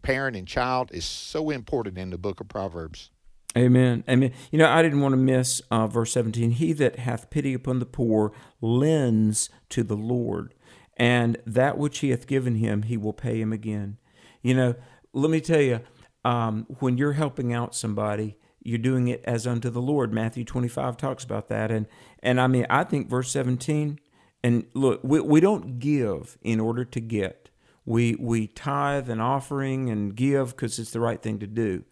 parent 0.03 0.37
and 0.37 0.49
child 0.49 0.91
is 0.93 1.05
so 1.05 1.51
important 1.51 1.97
in 1.97 2.11
the 2.11 2.19
book 2.19 2.41
of 2.41 2.49
Proverbs. 2.49 3.13
Amen. 3.57 4.03
Amen. 4.09 4.33
You 4.51 4.59
know, 4.59 4.69
I 4.69 4.83
didn't 4.83 5.01
want 5.01 5.13
to 5.13 5.17
miss 5.17 5.63
uh, 5.71 5.87
verse 5.87 6.13
17. 6.13 6.51
He 6.51 6.73
that 6.73 6.99
hath 6.99 7.31
pity 7.31 7.55
upon 7.55 7.79
the 7.79 7.87
poor 7.87 8.33
lends 8.61 9.49
to 9.69 9.85
the 9.85 9.97
Lord, 9.97 10.55
and 10.97 11.39
that 11.47 11.79
which 11.79 12.01
he 12.01 12.11
hath 12.11 12.27
given 12.27 12.57
him, 12.57 12.83
he 12.83 12.97
will 12.97 13.13
pay 13.13 13.41
him 13.41 13.53
again. 13.53 13.99
You 14.43 14.55
know, 14.55 14.75
let 15.13 15.31
me 15.31 15.41
tell 15.41 15.61
you, 15.61 15.81
um, 16.25 16.67
when 16.81 16.99
you're 16.99 17.13
helping 17.13 17.53
out 17.53 17.77
somebody, 17.77 18.37
you're 18.61 18.79
doing 18.79 19.07
it 19.07 19.23
as 19.25 19.47
unto 19.47 19.71
the 19.71 19.81
Lord. 19.81 20.13
Matthew 20.13 20.45
25 20.45 20.97
talks 20.97 21.23
about 21.23 21.49
that. 21.49 21.71
And, 21.71 21.87
and 22.25 22.41
I 22.41 22.49
mean, 22.49 22.67
I 22.69 22.83
think 22.83 23.09
verse 23.09 23.31
17, 23.31 24.01
and 24.43 24.67
look, 24.75 25.01
we, 25.03 25.21
we 25.21 25.41
don't 25.41 25.79
give 25.79 26.39
in 26.43 26.61
order 26.61 26.85
to 26.85 27.01
get. 27.01 27.51
We, 27.85 28.17
we 28.19 28.47
tithe 28.47 29.09
and 29.09 29.21
offering 29.21 29.91
and 29.91 30.15
give 30.15 30.51
because 30.51 30.79
it's 30.79 30.91
the 30.91 31.01
right 31.01 31.21
thing 31.21 31.39
to 31.39 31.47
do. 31.47 31.85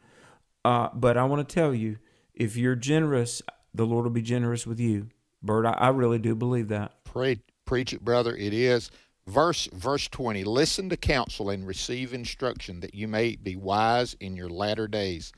Uh, 0.64 0.88
but 0.94 1.16
I 1.16 1.24
want 1.24 1.48
to 1.48 1.54
tell 1.54 1.74
you, 1.74 1.98
if 2.34 2.56
you're 2.56 2.76
generous, 2.76 3.40
the 3.74 3.86
Lord 3.86 4.04
will 4.04 4.10
be 4.10 4.22
generous 4.22 4.66
with 4.66 4.78
you. 4.78 5.08
Bert, 5.42 5.66
I, 5.66 5.72
I 5.72 5.88
really 5.88 6.18
do 6.18 6.34
believe 6.34 6.68
that. 6.68 6.92
Pray, 7.04 7.40
preach 7.64 7.92
it, 7.92 8.04
brother. 8.04 8.36
It 8.36 8.52
is. 8.52 8.90
Verse 9.26 9.68
verse 9.72 10.06
20 10.06 10.44
Listen 10.44 10.88
to 10.88 10.96
counsel 10.96 11.50
and 11.50 11.66
receive 11.66 12.14
instruction 12.14 12.80
that 12.80 12.94
you 12.94 13.08
may 13.08 13.34
be 13.34 13.56
wise 13.56 14.14
in 14.20 14.36
your 14.36 14.48
latter 14.48 14.86
days. 14.86 15.32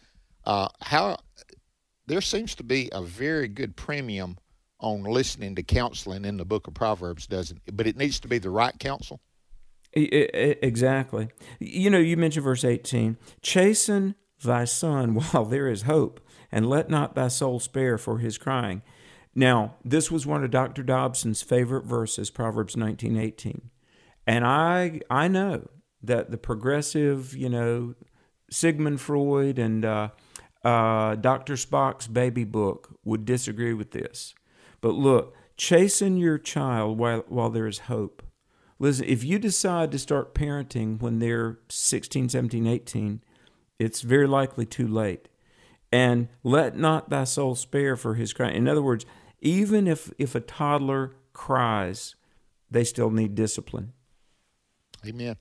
Uh, 0.45 0.69
how 0.83 1.17
there 2.07 2.21
seems 2.21 2.55
to 2.57 2.63
be 2.63 2.89
a 2.93 3.03
very 3.03 3.49
good 3.49 3.77
premium 3.77 4.37
on 4.81 5.03
listening 5.03 5.55
to 5.57 5.63
counseling 5.63 6.25
in 6.25 6.37
the 6.37 6.45
book 6.45 6.67
of 6.67 6.75
Proverbs, 6.75 7.27
doesn't 7.27 7.61
it? 7.67 7.77
But 7.77 7.87
it 7.87 7.97
needs 7.97 8.21
to 8.21 8.29
be 8.29 8.39
the 8.39 8.51
right 8.51 8.79
counsel. 8.79 9.21
Exactly. 9.93 11.29
You 11.59 11.91
know, 11.91 11.99
you 11.99 12.17
mentioned 12.17 12.45
verse 12.45 12.65
18 12.65 13.17
Chasten 13.43 14.15
thy 14.43 14.65
son 14.65 15.15
while 15.33 15.45
there 15.45 15.69
is 15.69 15.83
hope, 15.83 16.21
and 16.53 16.69
let 16.69 16.89
not 16.89 17.15
thy 17.15 17.29
soul 17.29 17.61
spare 17.61 17.99
for 17.99 18.19
his 18.19 18.39
crying. 18.39 18.83
Now, 19.35 19.77
this 19.85 20.11
was 20.11 20.27
one 20.27 20.43
of 20.43 20.51
Dr. 20.51 20.83
Dobson's 20.83 21.43
favorite 21.43 21.85
verses, 21.85 22.31
Proverbs 22.31 22.75
19:18. 22.77 23.71
And 24.27 24.45
I 24.45 25.01
I 25.11 25.29
know 25.29 25.69
that 26.03 26.31
the 26.31 26.39
progressive, 26.39 27.37
you 27.37 27.49
know, 27.49 27.95
Sigmund 28.51 29.01
Freud 29.01 29.59
and 29.59 29.85
uh, 29.85 30.09
uh, 30.65 31.17
Dr. 31.17 31.55
Spock's 31.55 32.07
baby 32.07 32.45
book 32.45 32.95
would 33.05 33.25
disagree 33.25 33.75
with 33.75 33.93
this. 33.93 34.35
But 34.81 34.95
look, 34.95 35.35
chasten 35.57 36.17
your 36.17 36.39
child 36.39 36.99
while, 36.99 37.25
while 37.29 37.51
there 37.51 37.67
is 37.67 37.81
hope. 37.81 38.23
Listen, 38.79 39.07
if 39.07 39.25
you 39.25 39.39
decide 39.39 39.91
to 39.91 39.99
start 39.99 40.35
parenting 40.35 41.01
when 41.01 41.19
they're 41.19 41.59
16, 41.69 42.29
17, 42.29 42.67
18, 42.67 43.23
it's 43.79 44.03
very 44.03 44.27
likely 44.27 44.65
too 44.65 44.87
late. 44.87 45.29
And 45.91 46.29
let 46.45 46.77
not 46.77 47.11
thy 47.11 47.25
soul 47.25 47.55
spare 47.55 47.97
for 47.97 48.15
his 48.15 48.33
crying. 48.33 48.55
In 48.55 48.69
other 48.69 48.83
words, 48.83 49.05
even 49.41 49.87
if, 49.87 50.13
if 50.19 50.35
a 50.35 50.41
toddler 50.41 51.17
cries, 51.33 52.15
they 52.71 52.85
still 52.85 53.11
need 53.11 53.35
discipline. 53.35 53.93
Amen. 55.07 55.37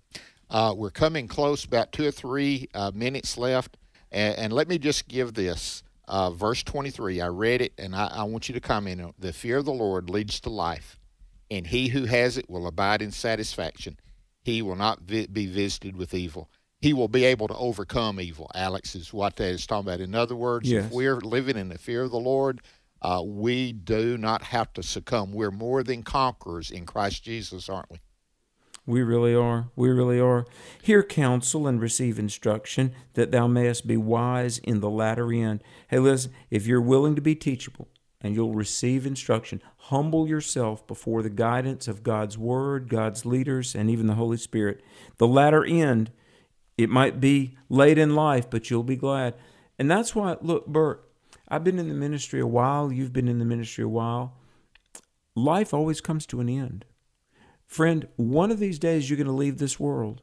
Uh, 0.49 0.73
we're 0.75 0.91
coming 0.91 1.27
close, 1.27 1.65
about 1.65 1.91
two 1.91 2.07
or 2.07 2.11
three 2.11 2.69
uh, 2.73 2.91
minutes 2.93 3.37
left. 3.37 3.77
And, 4.11 4.37
and, 4.37 4.53
let 4.53 4.69
me 4.69 4.77
just 4.77 5.07
give 5.09 5.33
this. 5.33 5.83
Uh, 6.07 6.31
verse 6.31 6.63
23, 6.63 7.19
I 7.19 7.27
read 7.27 7.61
it 7.61 7.73
and 7.77 7.95
I, 7.95 8.07
I, 8.07 8.23
want 8.23 8.47
you 8.47 8.53
to 8.53 8.61
comment 8.61 9.01
on 9.01 9.09
it. 9.09 9.15
The 9.19 9.33
fear 9.33 9.57
of 9.57 9.65
the 9.65 9.73
Lord 9.73 10.09
leads 10.09 10.39
to 10.41 10.49
life, 10.49 10.97
and 11.51 11.67
he 11.67 11.89
who 11.89 12.05
has 12.05 12.37
it 12.37 12.49
will 12.49 12.65
abide 12.65 13.01
in 13.01 13.11
satisfaction. 13.11 13.99
He 14.41 14.61
will 14.61 14.77
not 14.77 15.01
vi- 15.01 15.27
be 15.27 15.47
visited 15.47 15.97
with 15.97 16.13
evil. 16.13 16.49
He 16.79 16.93
will 16.93 17.09
be 17.09 17.25
able 17.25 17.49
to 17.49 17.55
overcome 17.55 18.21
evil. 18.21 18.49
Alex 18.55 18.95
is 18.95 19.11
what 19.11 19.35
that 19.37 19.49
is 19.49 19.67
talking 19.67 19.89
about. 19.89 19.99
In 19.99 20.15
other 20.15 20.35
words, 20.35 20.69
yes. 20.69 20.85
if 20.85 20.91
we're 20.91 21.19
living 21.19 21.57
in 21.57 21.67
the 21.67 21.77
fear 21.77 22.03
of 22.03 22.11
the 22.11 22.19
Lord, 22.19 22.61
uh, 23.01 23.21
we 23.25 23.73
do 23.73 24.17
not 24.17 24.43
have 24.43 24.71
to 24.73 24.83
succumb. 24.83 25.33
We're 25.33 25.51
more 25.51 25.83
than 25.83 26.03
conquerors 26.03 26.71
in 26.71 26.85
Christ 26.85 27.23
Jesus, 27.23 27.67
aren't 27.67 27.91
we? 27.91 27.99
We 28.87 29.03
really 29.03 29.35
are. 29.35 29.69
We 29.75 29.89
really 29.89 30.19
are. 30.19 30.45
Hear 30.81 31.03
counsel 31.03 31.67
and 31.67 31.79
receive 31.81 32.17
instruction, 32.17 32.93
that 33.15 33.31
thou 33.31 33.45
mayest 33.45 33.85
be 33.85 33.97
wise 33.97 34.59
in 34.59 34.79
the 34.79 34.89
latter 34.89 35.31
end. 35.31 35.61
Hey, 35.89 35.99
listen, 35.99 36.31
if 36.49 36.65
you're 36.65 36.81
willing 36.81 37.13
to 37.15 37.21
be 37.21 37.35
teachable 37.35 37.89
and 38.21 38.33
you'll 38.33 38.53
receive 38.53 39.05
instruction, 39.05 39.61
humble 39.77 40.25
yourself 40.25 40.87
before 40.87 41.21
the 41.21 41.29
guidance 41.29 41.89
of 41.89 42.01
God's 42.01 42.37
Word, 42.37 42.87
God's 42.87 43.25
leaders, 43.25 43.75
and 43.75 43.89
even 43.89 44.07
the 44.07 44.15
Holy 44.15 44.37
Spirit. 44.37 44.81
The 45.17 45.27
latter 45.27 45.65
end, 45.65 46.11
it 46.77 46.89
might 46.89 47.19
be 47.19 47.57
late 47.67 47.97
in 47.97 48.15
life, 48.15 48.49
but 48.49 48.69
you'll 48.69 48.83
be 48.83 48.95
glad. 48.95 49.33
And 49.77 49.91
that's 49.91 50.15
why, 50.15 50.37
look, 50.41 50.65
Bert, 50.65 51.03
I've 51.49 51.65
been 51.65 51.77
in 51.77 51.89
the 51.89 51.93
ministry 51.93 52.39
a 52.39 52.47
while. 52.47 52.89
You've 52.89 53.13
been 53.13 53.27
in 53.27 53.39
the 53.39 53.45
ministry 53.45 53.83
a 53.83 53.89
while. 53.89 54.37
Life 55.35 55.73
always 55.73 55.99
comes 55.99 56.25
to 56.27 56.39
an 56.39 56.47
end. 56.47 56.85
Friend, 57.67 58.07
one 58.15 58.49
of 58.49 58.59
these 58.59 58.79
days 58.79 59.09
you're 59.09 59.17
going 59.17 59.27
to 59.27 59.33
leave 59.33 59.57
this 59.57 59.79
world, 59.79 60.21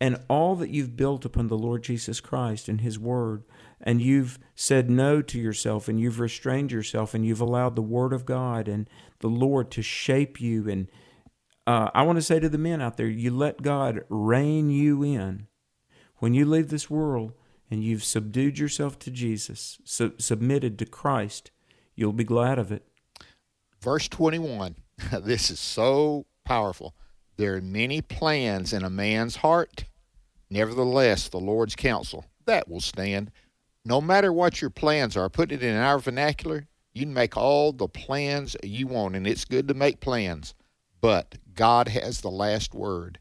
and 0.00 0.18
all 0.28 0.56
that 0.56 0.70
you've 0.70 0.96
built 0.96 1.24
upon 1.24 1.46
the 1.46 1.56
Lord 1.56 1.84
Jesus 1.84 2.20
Christ 2.20 2.68
and 2.68 2.80
His 2.80 2.98
Word, 2.98 3.44
and 3.80 4.02
you've 4.02 4.38
said 4.54 4.90
no 4.90 5.22
to 5.22 5.38
yourself, 5.38 5.88
and 5.88 6.00
you've 6.00 6.18
restrained 6.18 6.72
yourself, 6.72 7.14
and 7.14 7.24
you've 7.24 7.40
allowed 7.40 7.76
the 7.76 7.82
Word 7.82 8.12
of 8.12 8.26
God 8.26 8.66
and 8.66 8.90
the 9.20 9.28
Lord 9.28 9.70
to 9.72 9.82
shape 9.82 10.40
you. 10.40 10.68
And 10.68 10.88
uh, 11.66 11.90
I 11.94 12.02
want 12.02 12.16
to 12.16 12.22
say 12.22 12.40
to 12.40 12.48
the 12.48 12.58
men 12.58 12.80
out 12.80 12.96
there, 12.96 13.06
you 13.06 13.30
let 13.30 13.62
God 13.62 14.00
rein 14.08 14.70
you 14.70 15.02
in. 15.02 15.46
When 16.16 16.34
you 16.34 16.44
leave 16.44 16.68
this 16.68 16.90
world 16.90 17.32
and 17.70 17.84
you've 17.84 18.04
subdued 18.04 18.58
yourself 18.58 18.98
to 19.00 19.10
Jesus, 19.10 19.78
su- 19.84 20.14
submitted 20.18 20.78
to 20.78 20.86
Christ, 20.86 21.50
you'll 21.94 22.12
be 22.12 22.24
glad 22.24 22.58
of 22.58 22.72
it. 22.72 22.84
Verse 23.80 24.08
21. 24.08 24.74
this 25.22 25.50
is 25.50 25.60
so 25.60 26.26
powerful. 26.50 26.96
There 27.36 27.54
are 27.54 27.60
many 27.60 28.02
plans 28.02 28.72
in 28.72 28.82
a 28.82 28.90
man's 28.90 29.36
heart. 29.36 29.84
Nevertheless, 30.50 31.28
the 31.28 31.38
Lord's 31.38 31.76
counsel, 31.76 32.24
that 32.44 32.68
will 32.68 32.80
stand. 32.80 33.30
No 33.84 34.00
matter 34.00 34.32
what 34.32 34.60
your 34.60 34.70
plans 34.70 35.16
are, 35.16 35.28
put 35.28 35.52
it 35.52 35.62
in 35.62 35.76
our 35.76 36.00
vernacular, 36.00 36.66
you 36.92 37.02
can 37.02 37.14
make 37.14 37.36
all 37.36 37.70
the 37.70 37.86
plans 37.86 38.56
you 38.64 38.88
want, 38.88 39.14
and 39.14 39.28
it's 39.28 39.44
good 39.44 39.68
to 39.68 39.74
make 39.74 40.00
plans, 40.00 40.54
but 41.00 41.36
God 41.54 41.86
has 41.86 42.20
the 42.20 42.32
last 42.32 42.74
word. 42.74 43.20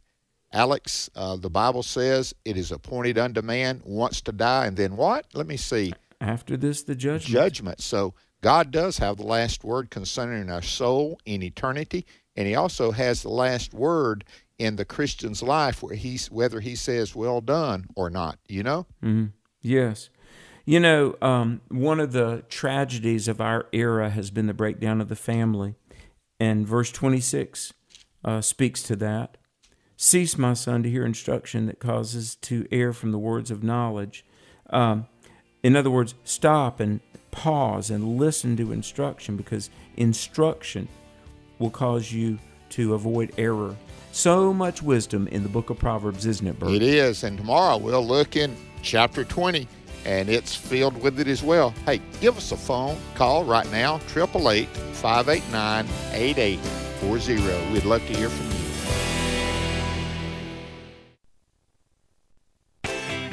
Alex, 0.51 1.07
uh, 1.15 1.35
the 1.35 1.51
Bible 1.51 1.83
says 1.83 2.33
it 2.45 2.57
is 2.57 2.71
appointed 2.71 3.19
unto 3.19 3.43
man 3.43 3.79
once 3.85 4.21
to 4.21 4.31
die, 4.31 4.65
and 4.65 4.75
then 4.75 4.97
what? 4.97 5.27
Let 5.35 5.45
me 5.45 5.55
see. 5.55 5.93
After 6.19 6.57
this, 6.57 6.81
the 6.81 6.95
judgment. 6.95 7.31
Judgment. 7.31 7.81
So 7.81 8.15
God 8.41 8.71
does 8.71 8.97
have 8.97 9.17
the 9.17 9.23
last 9.23 9.63
word 9.63 9.91
concerning 9.91 10.49
our 10.49 10.63
soul 10.63 11.19
in 11.27 11.43
eternity 11.43 12.07
and 12.35 12.47
he 12.47 12.55
also 12.55 12.91
has 12.91 13.21
the 13.21 13.29
last 13.29 13.73
word 13.73 14.23
in 14.57 14.75
the 14.75 14.85
Christian's 14.85 15.41
life 15.41 15.81
where 15.81 15.95
he's 15.95 16.29
whether 16.29 16.59
he 16.59 16.75
says 16.75 17.15
well 17.15 17.41
done 17.41 17.87
or 17.95 18.09
not, 18.09 18.37
you 18.47 18.63
know? 18.63 18.85
Mm-hmm. 19.03 19.27
Yes. 19.61 20.09
You 20.65 20.79
know, 20.79 21.15
um, 21.21 21.61
one 21.69 21.99
of 21.99 22.11
the 22.11 22.43
tragedies 22.49 23.27
of 23.27 23.41
our 23.41 23.65
era 23.71 24.09
has 24.09 24.29
been 24.29 24.47
the 24.47 24.53
breakdown 24.53 25.01
of 25.01 25.09
the 25.09 25.15
family. 25.15 25.75
And 26.39 26.67
verse 26.67 26.91
26 26.91 27.73
uh, 28.23 28.41
speaks 28.41 28.83
to 28.83 28.95
that. 28.97 29.37
Cease, 29.97 30.37
my 30.37 30.53
son, 30.53 30.83
to 30.83 30.89
hear 30.89 31.05
instruction 31.05 31.65
that 31.65 31.79
causes 31.79 32.35
to 32.35 32.67
err 32.71 32.93
from 32.93 33.11
the 33.11 33.17
words 33.17 33.51
of 33.51 33.63
knowledge. 33.63 34.23
Um, 34.69 35.07
in 35.63 35.75
other 35.75 35.91
words, 35.91 36.15
stop 36.23 36.79
and 36.79 37.01
pause 37.31 37.89
and 37.89 38.17
listen 38.17 38.55
to 38.57 38.71
instruction 38.71 39.35
because 39.35 39.69
instruction 39.97 40.87
will 41.59 41.69
cause 41.69 42.11
you 42.11 42.39
to 42.69 42.93
avoid 42.93 43.33
error. 43.37 43.75
So 44.11 44.53
much 44.53 44.81
wisdom 44.81 45.27
in 45.27 45.43
the 45.43 45.49
book 45.49 45.69
of 45.69 45.77
Proverbs, 45.77 46.25
isn't 46.25 46.47
it, 46.47 46.57
Bert? 46.59 46.71
It 46.71 46.81
is. 46.81 47.23
And 47.23 47.37
tomorrow 47.37 47.77
we'll 47.77 48.05
look 48.05 48.35
in 48.35 48.55
chapter 48.81 49.23
20, 49.23 49.67
and 50.05 50.29
it's 50.29 50.55
filled 50.55 50.99
with 51.01 51.19
it 51.19 51.27
as 51.27 51.43
well. 51.43 51.73
Hey, 51.85 52.01
give 52.19 52.37
us 52.37 52.51
a 52.51 52.57
phone 52.57 52.97
call 53.15 53.43
right 53.43 53.69
now, 53.71 53.95
888 54.15 54.67
589 54.67 55.85
8840. 56.13 57.73
We'd 57.73 57.85
love 57.85 58.05
to 58.07 58.13
hear 58.13 58.29
from 58.29 58.45
you. 58.47 58.59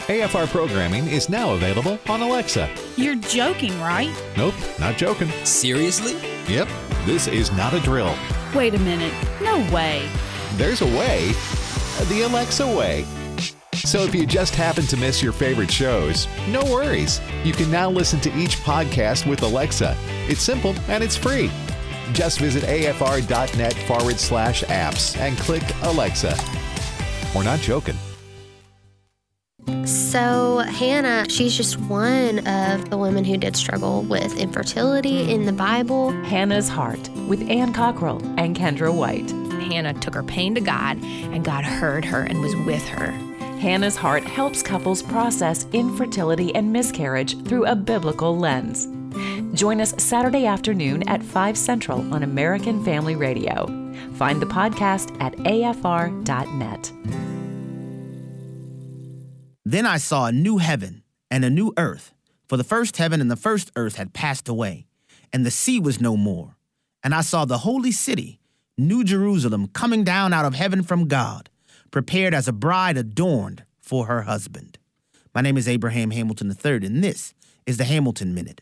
AFR 0.07 0.47
programming 0.47 1.09
is 1.09 1.29
now 1.29 1.55
available 1.55 1.99
on 2.09 2.23
Alexa. 2.23 2.71
You're 2.97 3.17
joking, 3.17 3.77
right? 3.81 4.15
Nope, 4.37 4.55
not 4.79 4.97
joking. 4.97 5.29
Seriously? 5.45 6.15
Yep, 6.47 6.69
this 7.07 7.29
is 7.29 7.53
not 7.53 7.73
a 7.73 7.81
drill. 7.81 8.15
Wait 8.55 8.75
a 8.75 8.79
minute. 8.79 9.15
No 9.41 9.59
way. 9.73 10.09
There's 10.55 10.83
a 10.83 10.87
way, 10.87 11.33
the 12.09 12.23
Alexa 12.29 12.67
way. 12.67 13.05
So 13.75 14.03
if 14.03 14.15
you 14.15 14.27
just 14.27 14.57
happen 14.57 14.85
to 14.87 14.97
miss 14.97 15.23
your 15.23 15.33
favorite 15.33 15.71
shows, 15.71 16.27
no 16.49 16.65
worries. 16.65 17.21
You 17.45 17.53
can 17.53 17.71
now 17.71 17.89
listen 17.89 18.21
to 18.23 18.37
each 18.37 18.57
podcast 18.59 19.29
with 19.29 19.43
Alexa. 19.43 19.97
It's 20.29 20.43
simple 20.43 20.75
and 20.89 21.05
it's 21.05 21.17
free. 21.17 21.51
Just 22.13 22.41
visit 22.41 22.65
afr.net 22.65 23.75
forward 23.87 24.19
slash 24.19 24.65
apps 24.65 25.17
and 25.19 25.39
click 25.39 25.63
Alexa. 25.83 26.37
We're 27.35 27.45
not 27.45 27.61
joking. 27.61 27.97
So, 29.85 30.59
Hannah, 30.59 31.29
she's 31.29 31.57
just 31.57 31.79
one 31.79 32.47
of 32.47 32.91
the 32.91 32.97
women 32.97 33.25
who 33.25 33.37
did 33.37 33.57
struggle 33.57 34.03
with 34.03 34.39
infertility 34.39 35.25
hmm. 35.25 35.31
in 35.31 35.47
the 35.47 35.53
Bible. 35.53 36.11
Hannah's 36.25 36.69
Heart 36.69 37.09
with 37.29 37.49
Ann 37.51 37.73
Cockrell 37.73 38.23
and 38.39 38.57
Kendra 38.57 38.95
White. 38.95 39.31
Hannah 39.63 39.95
took 39.95 40.15
her 40.15 40.23
pain 40.23 40.55
to 40.55 40.61
God, 40.61 41.03
and 41.03 41.45
God 41.45 41.65
heard 41.65 42.05
her 42.05 42.23
and 42.23 42.41
was 42.41 42.55
with 42.67 42.87
her. 42.89 43.11
Hannah's 43.59 43.97
Heart 43.97 44.25
helps 44.25 44.63
couples 44.63 45.03
process 45.03 45.67
infertility 45.73 46.55
and 46.55 46.73
miscarriage 46.73 47.43
through 47.45 47.67
a 47.67 47.75
biblical 47.75 48.37
lens. 48.37 48.87
Join 49.55 49.81
us 49.81 49.95
Saturday 50.03 50.47
afternoon 50.47 51.09
at 51.09 51.23
5 51.23 51.57
Central 51.57 52.15
on 52.15 52.23
American 52.23 52.85
Family 52.85 53.17
Radio. 53.17 53.67
Find 54.15 54.41
the 54.41 54.47
podcast 54.47 55.17
at 55.21 55.35
afr.net. 55.37 57.36
Then 59.69 59.85
I 59.85 59.97
saw 59.97 60.27
a 60.27 60.33
new 60.33 60.59
heaven 60.59 61.03
and 61.29 61.45
a 61.45 61.51
new 61.51 61.73
earth, 61.77 62.15
for 62.49 62.57
the 62.57 62.63
first 62.63 62.99
heaven 62.99 63.21
and 63.21 63.29
the 63.29 63.35
first 63.35 63.73
earth 63.75 63.97
had 63.97 64.13
passed 64.13 64.49
away, 64.49 64.87
and 65.33 65.45
the 65.45 65.51
sea 65.51 65.81
was 65.81 66.01
no 66.01 66.17
more. 66.17 66.55
And 67.03 67.13
I 67.13 67.23
saw 67.23 67.45
the 67.45 67.59
holy 67.59 67.91
city, 67.91 68.39
New 68.79 69.03
Jerusalem, 69.03 69.67
coming 69.67 70.05
down 70.05 70.33
out 70.33 70.45
of 70.45 70.55
heaven 70.55 70.85
from 70.85 71.09
God, 71.09 71.51
prepared 71.91 72.33
as 72.33 72.47
a 72.47 72.53
bride 72.53 72.97
adorned 72.97 73.65
for 73.81 74.07
her 74.07 74.23
husband. 74.23 74.79
My 75.35 75.41
name 75.41 75.57
is 75.57 75.67
Abraham 75.67 76.13
Hamilton 76.13 76.49
III, 76.49 76.87
and 76.87 77.03
this 77.03 77.35
is 77.67 77.77
the 77.77 77.83
Hamilton 77.83 78.35
Minute. 78.35 78.61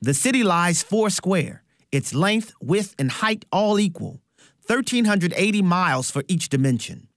The 0.00 0.14
city 0.14 0.42
lies 0.42 0.82
four 0.82 1.10
square, 1.10 1.62
its 1.90 2.14
length, 2.14 2.54
width, 2.58 2.94
and 2.98 3.10
height 3.10 3.44
all 3.52 3.78
equal, 3.78 4.22
1,380 4.66 5.60
miles 5.60 6.10
for 6.10 6.24
each 6.26 6.48
dimension. 6.48 7.08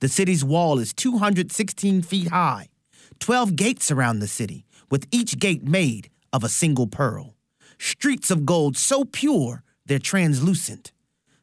The 0.00 0.08
city's 0.08 0.44
wall 0.44 0.78
is 0.78 0.92
216 0.92 2.02
feet 2.02 2.28
high, 2.28 2.68
12 3.20 3.56
gates 3.56 3.90
around 3.90 4.18
the 4.18 4.26
city, 4.26 4.66
with 4.90 5.06
each 5.10 5.38
gate 5.38 5.66
made 5.66 6.10
of 6.32 6.44
a 6.44 6.48
single 6.48 6.86
pearl. 6.86 7.34
Streets 7.78 8.30
of 8.30 8.44
gold 8.44 8.76
so 8.76 9.04
pure 9.04 9.62
they're 9.86 9.98
translucent. 9.98 10.92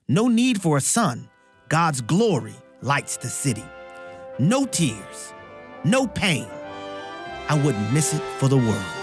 No 0.07 0.27
need 0.27 0.61
for 0.61 0.77
a 0.77 0.81
sun, 0.81 1.29
God's 1.69 2.01
glory 2.01 2.55
lights 2.81 3.17
the 3.17 3.29
city. 3.29 3.63
No 4.39 4.65
tears, 4.65 5.33
no 5.83 6.07
pain. 6.07 6.47
I 7.47 7.61
wouldn't 7.63 7.93
miss 7.93 8.13
it 8.13 8.21
for 8.37 8.47
the 8.47 8.57
world. 8.57 9.01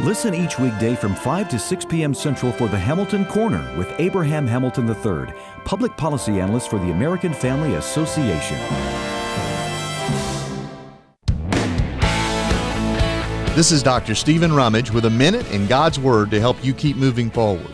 Listen 0.00 0.34
each 0.34 0.58
weekday 0.58 0.94
from 0.94 1.14
5 1.14 1.48
to 1.50 1.58
6 1.58 1.84
p.m. 1.84 2.14
Central 2.14 2.52
for 2.52 2.68
the 2.68 2.78
Hamilton 2.78 3.26
Corner 3.26 3.62
with 3.76 3.92
Abraham 3.98 4.46
Hamilton 4.46 4.88
III, 4.88 5.34
public 5.64 5.96
policy 5.96 6.40
analyst 6.40 6.70
for 6.70 6.78
the 6.78 6.90
American 6.90 7.32
Family 7.32 7.74
Association. 7.74 8.58
This 13.54 13.72
is 13.72 13.82
Dr. 13.82 14.14
Stephen 14.14 14.52
Rummage 14.52 14.90
with 14.90 15.04
a 15.04 15.10
minute 15.10 15.50
in 15.50 15.66
God's 15.66 15.98
Word 15.98 16.30
to 16.30 16.40
help 16.40 16.64
you 16.64 16.72
keep 16.72 16.96
moving 16.96 17.30
forward. 17.30 17.70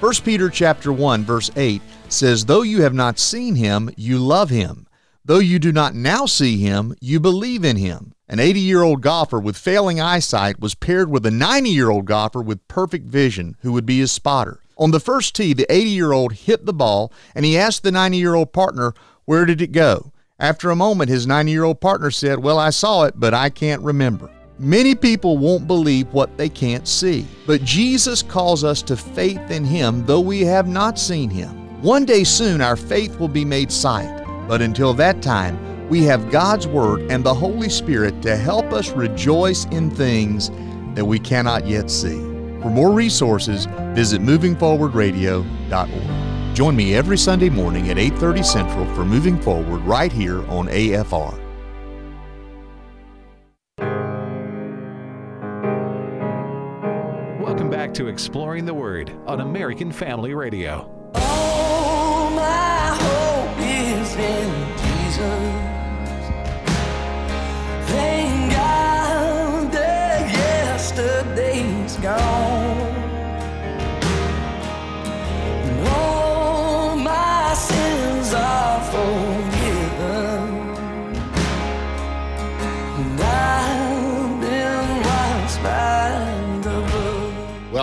1 0.00 0.12
Peter 0.24 0.50
chapter 0.50 0.92
1 0.92 1.24
verse 1.24 1.50
8 1.56 1.80
says, 2.08 2.44
"Though 2.44 2.62
you 2.62 2.82
have 2.82 2.94
not 2.94 3.18
seen 3.18 3.54
him, 3.54 3.90
you 3.96 4.18
love 4.18 4.50
him. 4.50 4.86
Though 5.24 5.38
you 5.38 5.58
do 5.58 5.72
not 5.72 5.94
now 5.94 6.26
see 6.26 6.58
him, 6.58 6.94
you 7.00 7.20
believe 7.20 7.64
in 7.64 7.76
him." 7.76 8.12
An 8.28 8.40
80 8.40 8.60
year 8.60 8.82
old 8.82 9.02
golfer 9.02 9.38
with 9.38 9.56
failing 9.56 10.00
eyesight 10.00 10.60
was 10.60 10.74
paired 10.74 11.10
with 11.10 11.24
a 11.24 11.30
90 11.30 11.70
year 11.70 11.90
old 11.90 12.06
golfer 12.06 12.42
with 12.42 12.66
perfect 12.68 13.06
vision 13.06 13.56
who 13.60 13.72
would 13.72 13.86
be 13.86 13.98
his 13.98 14.10
spotter. 14.10 14.60
On 14.80 14.92
the 14.92 14.98
first 14.98 15.36
tee, 15.36 15.52
the 15.52 15.70
80 15.70 15.90
year 15.90 16.12
old 16.12 16.32
hit 16.32 16.64
the 16.64 16.72
ball 16.72 17.12
and 17.34 17.44
he 17.44 17.58
asked 17.58 17.82
the 17.82 17.92
90 17.92 18.16
year 18.16 18.34
old 18.34 18.54
partner, 18.54 18.94
Where 19.26 19.44
did 19.44 19.60
it 19.60 19.72
go? 19.72 20.10
After 20.38 20.70
a 20.70 20.76
moment, 20.76 21.10
his 21.10 21.26
90 21.26 21.52
year 21.52 21.64
old 21.64 21.82
partner 21.82 22.10
said, 22.10 22.38
Well, 22.38 22.58
I 22.58 22.70
saw 22.70 23.04
it, 23.04 23.12
but 23.14 23.34
I 23.34 23.50
can't 23.50 23.82
remember. 23.82 24.30
Many 24.58 24.94
people 24.94 25.36
won't 25.36 25.66
believe 25.66 26.10
what 26.14 26.38
they 26.38 26.48
can't 26.48 26.88
see, 26.88 27.26
but 27.46 27.62
Jesus 27.62 28.22
calls 28.22 28.64
us 28.64 28.80
to 28.82 28.96
faith 28.96 29.50
in 29.50 29.64
Him 29.64 30.04
though 30.06 30.20
we 30.20 30.40
have 30.42 30.66
not 30.66 30.98
seen 30.98 31.28
Him. 31.28 31.82
One 31.82 32.06
day 32.06 32.24
soon, 32.24 32.62
our 32.62 32.76
faith 32.76 33.18
will 33.20 33.28
be 33.28 33.44
made 33.44 33.70
sight, 33.70 34.24
but 34.48 34.62
until 34.62 34.94
that 34.94 35.20
time, 35.20 35.88
we 35.90 36.04
have 36.04 36.30
God's 36.30 36.66
Word 36.66 37.10
and 37.10 37.22
the 37.22 37.34
Holy 37.34 37.68
Spirit 37.68 38.22
to 38.22 38.36
help 38.36 38.72
us 38.72 38.92
rejoice 38.92 39.66
in 39.66 39.90
things 39.90 40.50
that 40.94 41.04
we 41.04 41.18
cannot 41.18 41.66
yet 41.66 41.90
see. 41.90 42.29
For 42.62 42.68
more 42.68 42.92
resources, 42.92 43.66
visit 43.94 44.20
movingforwardradio.org. 44.20 46.54
Join 46.54 46.76
me 46.76 46.94
every 46.94 47.16
Sunday 47.16 47.48
morning 47.48 47.90
at 47.90 47.96
8:30 47.96 48.42
Central 48.42 48.84
for 48.94 49.04
Moving 49.04 49.40
Forward 49.40 49.80
right 49.82 50.12
here 50.12 50.44
on 50.50 50.68
AFR. 50.68 51.38
Welcome 57.40 57.70
back 57.70 57.94
to 57.94 58.08
Exploring 58.08 58.66
the 58.66 58.74
Word 58.74 59.10
on 59.26 59.40
American 59.40 59.90
Family 59.90 60.34
Radio. 60.34 61.10
All 61.14 62.30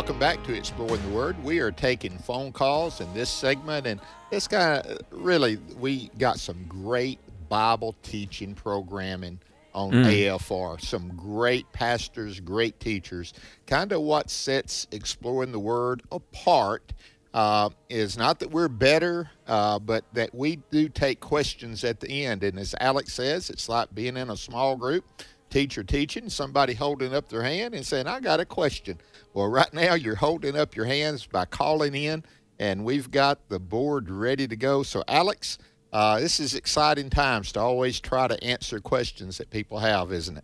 Welcome 0.07 0.19
back 0.21 0.41
to 0.45 0.53
Exploring 0.53 1.03
the 1.03 1.09
Word. 1.13 1.43
We 1.43 1.59
are 1.59 1.69
taking 1.69 2.17
phone 2.17 2.53
calls 2.53 3.01
in 3.01 3.13
this 3.13 3.29
segment, 3.29 3.85
and 3.85 3.99
it's 4.31 4.47
kind 4.47 4.85
of 4.85 4.99
really, 5.11 5.57
we 5.77 6.09
got 6.17 6.39
some 6.39 6.63
great 6.69 7.19
Bible 7.49 7.93
teaching 8.03 8.55
programming 8.55 9.41
on 9.73 9.91
Mm. 9.91 10.05
AFR. 10.05 10.77
Some 10.79 11.09
great 11.09 11.69
pastors, 11.73 12.39
great 12.39 12.79
teachers. 12.79 13.33
Kind 13.65 13.91
of 13.91 13.99
what 14.01 14.29
sets 14.29 14.87
Exploring 14.93 15.51
the 15.51 15.59
Word 15.59 16.03
apart 16.09 16.93
uh, 17.33 17.69
is 17.89 18.17
not 18.17 18.39
that 18.39 18.49
we're 18.49 18.69
better, 18.69 19.29
uh, 19.45 19.77
but 19.77 20.05
that 20.13 20.33
we 20.33 20.55
do 20.71 20.87
take 20.87 21.19
questions 21.19 21.83
at 21.83 21.99
the 21.99 22.23
end. 22.25 22.45
And 22.45 22.57
as 22.57 22.73
Alex 22.79 23.11
says, 23.11 23.49
it's 23.49 23.67
like 23.67 23.93
being 23.93 24.15
in 24.15 24.29
a 24.29 24.37
small 24.37 24.77
group, 24.77 25.03
teacher 25.49 25.83
teaching, 25.83 26.29
somebody 26.29 26.73
holding 26.73 27.13
up 27.13 27.29
their 27.29 27.43
hand 27.43 27.73
and 27.73 27.85
saying, 27.85 28.07
I 28.07 28.19
got 28.19 28.39
a 28.39 28.45
question. 28.45 28.99
Well, 29.33 29.47
right 29.47 29.73
now 29.73 29.93
you're 29.93 30.15
holding 30.15 30.57
up 30.57 30.75
your 30.75 30.85
hands 30.85 31.25
by 31.25 31.45
calling 31.45 31.95
in, 31.95 32.23
and 32.59 32.83
we've 32.83 33.11
got 33.11 33.49
the 33.49 33.59
board 33.59 34.09
ready 34.09 34.47
to 34.47 34.55
go. 34.55 34.83
So, 34.83 35.03
Alex, 35.07 35.57
uh, 35.93 36.19
this 36.19 36.39
is 36.39 36.53
exciting 36.53 37.09
times 37.09 37.51
to 37.53 37.59
always 37.59 37.99
try 37.99 38.27
to 38.27 38.41
answer 38.43 38.79
questions 38.79 39.37
that 39.37 39.49
people 39.49 39.79
have, 39.79 40.11
isn't 40.11 40.37
it? 40.37 40.43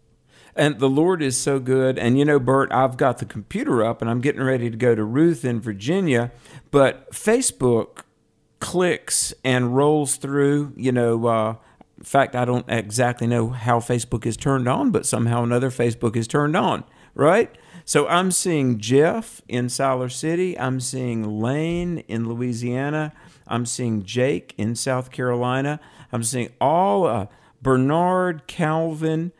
And 0.55 0.79
the 0.79 0.89
Lord 0.89 1.21
is 1.21 1.35
so 1.37 1.59
good. 1.59 1.97
And 1.97 2.17
you 2.17 2.25
know, 2.25 2.39
Bert, 2.39 2.71
I've 2.71 2.97
got 2.97 3.17
the 3.17 3.25
computer 3.25 3.83
up 3.83 4.01
and 4.01 4.09
I'm 4.09 4.21
getting 4.21 4.43
ready 4.43 4.69
to 4.69 4.77
go 4.77 4.93
to 4.93 5.03
Ruth 5.03 5.43
in 5.43 5.59
Virginia, 5.59 6.31
but 6.69 7.11
Facebook 7.11 8.03
clicks 8.59 9.33
and 9.43 9.75
rolls 9.75 10.15
through, 10.15 10.73
you 10.75 10.91
know, 10.91 11.25
uh, 11.25 11.55
fact, 12.03 12.35
I 12.35 12.45
don't 12.45 12.65
exactly 12.69 13.27
know 13.27 13.49
how 13.49 13.79
Facebook 13.79 14.25
is 14.25 14.37
turned 14.37 14.67
on, 14.67 14.91
but 14.91 15.05
somehow 15.05 15.43
another 15.43 15.69
Facebook 15.69 16.15
is 16.15 16.27
turned 16.27 16.55
on, 16.55 16.83
right? 17.15 17.55
So 17.85 18.07
I'm 18.07 18.31
seeing 18.31 18.79
Jeff 18.79 19.41
in 19.47 19.67
Siler 19.67 20.11
City. 20.11 20.57
I'm 20.57 20.79
seeing 20.79 21.39
Lane 21.39 21.99
in 22.07 22.27
Louisiana. 22.27 23.13
I'm 23.47 23.65
seeing 23.65 24.03
Jake 24.03 24.53
in 24.57 24.75
South 24.75 25.11
Carolina. 25.11 25.79
I'm 26.11 26.23
seeing 26.23 26.49
all 26.61 27.05
uh, 27.05 27.27
Bernard, 27.61 28.47
Calvin, 28.47 29.31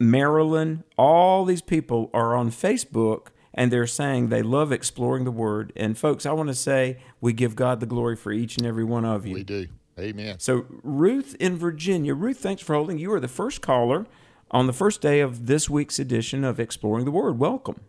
Maryland, 0.00 0.82
all 0.96 1.44
these 1.44 1.62
people 1.62 2.10
are 2.14 2.34
on 2.34 2.50
Facebook 2.50 3.28
and 3.52 3.70
they're 3.70 3.86
saying 3.86 4.28
they 4.28 4.42
love 4.42 4.72
exploring 4.72 5.24
the 5.24 5.30
word. 5.30 5.72
And 5.76 5.96
folks, 5.98 6.24
I 6.24 6.32
want 6.32 6.48
to 6.48 6.54
say 6.54 6.98
we 7.20 7.32
give 7.32 7.54
God 7.54 7.80
the 7.80 7.86
glory 7.86 8.16
for 8.16 8.32
each 8.32 8.56
and 8.56 8.66
every 8.66 8.84
one 8.84 9.04
of 9.04 9.26
you. 9.26 9.34
We 9.34 9.44
do. 9.44 9.66
Amen. 10.00 10.38
So, 10.38 10.66
Ruth 10.82 11.36
in 11.38 11.56
Virginia. 11.56 12.14
Ruth, 12.14 12.38
thanks 12.38 12.62
for 12.62 12.74
holding. 12.74 12.98
You 12.98 13.12
are 13.12 13.20
the 13.20 13.28
first 13.28 13.60
caller 13.60 14.06
on 14.50 14.66
the 14.66 14.72
first 14.72 15.00
day 15.00 15.20
of 15.20 15.46
this 15.46 15.70
week's 15.70 15.98
edition 15.98 16.44
of 16.44 16.58
Exploring 16.58 17.04
the 17.04 17.10
Word. 17.10 17.38
Welcome. 17.38 17.80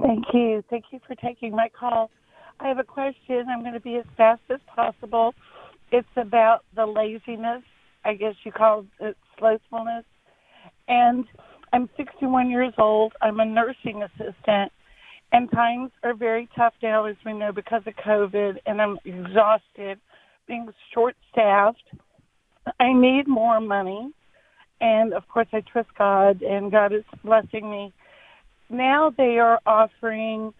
Thank 0.00 0.26
you. 0.34 0.62
Thank 0.68 0.86
you 0.90 1.00
for 1.06 1.14
taking 1.14 1.52
my 1.52 1.68
call. 1.68 2.10
I 2.60 2.68
have 2.68 2.78
a 2.78 2.84
question. 2.84 3.46
I'm 3.48 3.60
going 3.60 3.74
to 3.74 3.80
be 3.80 3.96
as 3.96 4.04
fast 4.16 4.42
as 4.50 4.60
possible. 4.74 5.34
It's 5.92 6.08
about 6.16 6.64
the 6.74 6.86
laziness, 6.86 7.62
I 8.04 8.14
guess 8.14 8.34
you 8.44 8.52
call 8.52 8.86
it 9.00 9.16
slothfulness. 9.38 10.04
And 10.88 11.24
I'm 11.72 11.88
61 11.96 12.50
years 12.50 12.74
old. 12.78 13.12
I'm 13.20 13.40
a 13.40 13.44
nursing 13.44 14.02
assistant. 14.02 14.72
And 15.32 15.50
times 15.50 15.90
are 16.02 16.14
very 16.14 16.48
tough 16.56 16.74
now, 16.82 17.04
as 17.06 17.16
we 17.24 17.32
know, 17.32 17.52
because 17.52 17.82
of 17.86 17.94
COVID. 17.94 18.58
And 18.66 18.80
I'm 18.80 18.98
exhausted, 19.04 19.98
being 20.46 20.68
short 20.94 21.16
staffed. 21.32 21.82
I 22.80 22.92
need 22.92 23.28
more 23.28 23.60
money. 23.60 24.12
and 24.80 25.14
of 25.14 25.26
course 25.28 25.48
I 25.52 25.62
trust 25.62 25.88
God, 25.98 26.42
and 26.42 26.70
God 26.70 26.92
is 26.92 27.04
blessing 27.24 27.70
me. 27.70 27.92
Now 28.68 29.12
they 29.16 29.38
are 29.38 29.60
offering, 29.66 30.52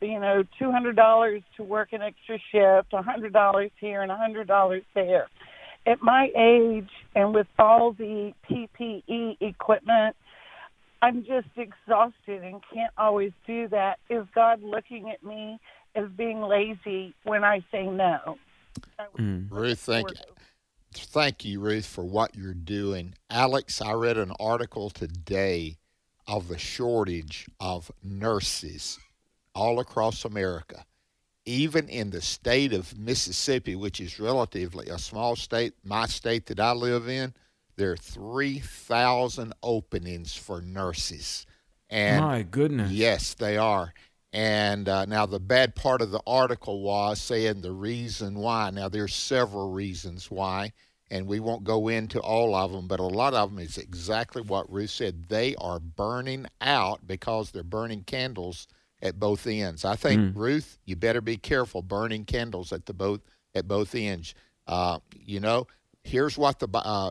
you 0.00 0.20
know, 0.20 0.44
two 0.58 0.70
hundred 0.70 0.96
dollars 0.96 1.42
to 1.56 1.64
work 1.64 1.92
an 1.92 2.02
extra 2.02 2.38
shift, 2.52 2.92
a 2.92 3.02
hundred 3.02 3.32
dollars 3.32 3.70
here, 3.80 4.02
and 4.02 4.12
a 4.12 4.16
hundred 4.16 4.46
dollars 4.46 4.84
there. 4.94 5.28
At 5.86 6.02
my 6.02 6.28
age, 6.36 6.88
and 7.14 7.34
with 7.34 7.46
all 7.58 7.92
the 7.92 8.32
PPE 8.50 9.36
equipment, 9.40 10.16
I'm 11.02 11.24
just 11.24 11.48
exhausted 11.56 12.42
and 12.42 12.62
can't 12.72 12.92
always 12.96 13.32
do 13.46 13.68
that. 13.68 13.98
Is 14.08 14.24
God 14.34 14.62
looking 14.62 15.10
at 15.10 15.22
me 15.22 15.58
as 15.94 16.04
being 16.16 16.40
lazy 16.40 17.14
when 17.24 17.44
I 17.44 17.60
say 17.70 17.84
no? 17.86 18.36
Mm. 19.18 19.50
Ruth, 19.50 19.80
thank 19.80 20.10
you. 20.10 20.16
Thank 20.92 21.44
you, 21.44 21.60
Ruth, 21.60 21.86
for 21.86 22.04
what 22.04 22.36
you're 22.36 22.54
doing. 22.54 23.14
Alex, 23.28 23.82
I 23.82 23.92
read 23.92 24.16
an 24.16 24.32
article 24.38 24.90
today 24.90 25.76
of 26.26 26.48
the 26.48 26.58
shortage 26.58 27.46
of 27.60 27.90
nurses 28.02 28.98
all 29.54 29.80
across 29.80 30.24
America. 30.24 30.84
Even 31.46 31.88
in 31.88 32.10
the 32.10 32.22
state 32.22 32.72
of 32.72 32.96
Mississippi, 32.98 33.74
which 33.74 34.00
is 34.00 34.18
relatively 34.18 34.88
a 34.88 34.98
small 34.98 35.36
state, 35.36 35.74
my 35.84 36.06
state 36.06 36.46
that 36.46 36.60
I 36.60 36.72
live 36.72 37.08
in, 37.08 37.34
there 37.76 37.92
are 37.92 37.96
3,000 37.96 39.52
openings 39.62 40.34
for 40.34 40.62
nurses. 40.62 41.44
And 41.90 42.24
My 42.24 42.42
goodness. 42.42 42.90
Yes, 42.90 43.34
they 43.34 43.56
are. 43.56 43.92
And 44.34 44.88
uh, 44.88 45.04
now 45.04 45.26
the 45.26 45.38
bad 45.38 45.76
part 45.76 46.02
of 46.02 46.10
the 46.10 46.20
article 46.26 46.82
was 46.82 47.20
saying 47.20 47.60
the 47.60 47.70
reason 47.70 48.34
why. 48.34 48.70
Now 48.70 48.88
there's 48.88 49.14
several 49.14 49.70
reasons 49.70 50.28
why, 50.28 50.72
and 51.08 51.28
we 51.28 51.38
won't 51.38 51.62
go 51.62 51.86
into 51.86 52.18
all 52.18 52.52
of 52.56 52.72
them, 52.72 52.88
but 52.88 52.98
a 52.98 53.04
lot 53.04 53.32
of 53.32 53.50
them 53.50 53.60
is 53.60 53.78
exactly 53.78 54.42
what 54.42 54.70
Ruth 54.72 54.90
said. 54.90 55.28
They 55.28 55.54
are 55.56 55.78
burning 55.78 56.46
out 56.60 57.06
because 57.06 57.52
they're 57.52 57.62
burning 57.62 58.02
candles 58.02 58.66
at 59.00 59.20
both 59.20 59.46
ends. 59.46 59.84
I 59.84 59.94
think 59.94 60.20
Mm. 60.20 60.32
Ruth, 60.34 60.78
you 60.84 60.96
better 60.96 61.20
be 61.20 61.36
careful 61.36 61.82
burning 61.82 62.24
candles 62.24 62.72
at 62.72 62.86
the 62.86 62.92
both 62.92 63.20
at 63.54 63.68
both 63.68 63.94
ends. 63.94 64.34
Uh, 64.66 64.98
you 65.14 65.38
know, 65.38 65.68
here's 66.02 66.36
what 66.36 66.58
the 66.58 66.68
uh, 66.76 67.10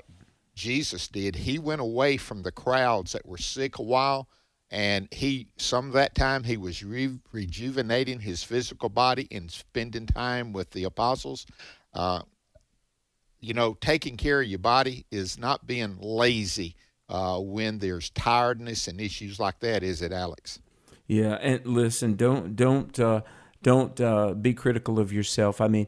Jesus 0.55 1.07
did. 1.07 1.35
He 1.35 1.57
went 1.57 1.79
away 1.79 2.17
from 2.17 2.43
the 2.43 2.51
crowds 2.51 3.13
that 3.13 3.25
were 3.25 3.37
sick 3.37 3.79
a 3.79 3.83
while, 3.83 4.27
and 4.73 5.07
he 5.11 5.47
some 5.57 5.85
of 5.85 5.93
that 5.93 6.15
time 6.15 6.43
he 6.43 6.57
was 6.57 6.83
re- 6.83 7.19
rejuvenating 7.31 8.19
his 8.19 8.43
physical 8.43 8.89
body 8.89 9.27
and 9.31 9.51
spending 9.51 10.07
time 10.07 10.51
with 10.51 10.71
the 10.71 10.83
apostles. 10.83 11.45
Uh, 11.93 12.23
you 13.39 13.53
know, 13.53 13.77
taking 13.79 14.17
care 14.17 14.41
of 14.41 14.47
your 14.47 14.57
body 14.57 15.05
is 15.11 15.37
not 15.37 15.67
being 15.67 15.97
lazy 16.01 16.75
uh, 17.07 17.37
when 17.39 17.77
there's 17.77 18.09
tiredness 18.09 18.87
and 18.87 18.99
issues 18.99 19.39
like 19.39 19.59
that, 19.59 19.83
is 19.83 20.01
it, 20.01 20.11
Alex? 20.11 20.59
Yeah, 21.05 21.37
and 21.41 21.63
listen, 21.67 22.15
don't 22.15 22.55
don't 22.55 22.99
uh, 22.99 23.21
don't 23.61 24.01
uh, 24.01 24.33
be 24.33 24.55
critical 24.55 24.97
of 24.97 25.13
yourself. 25.13 25.61
I 25.61 25.67
mean, 25.67 25.85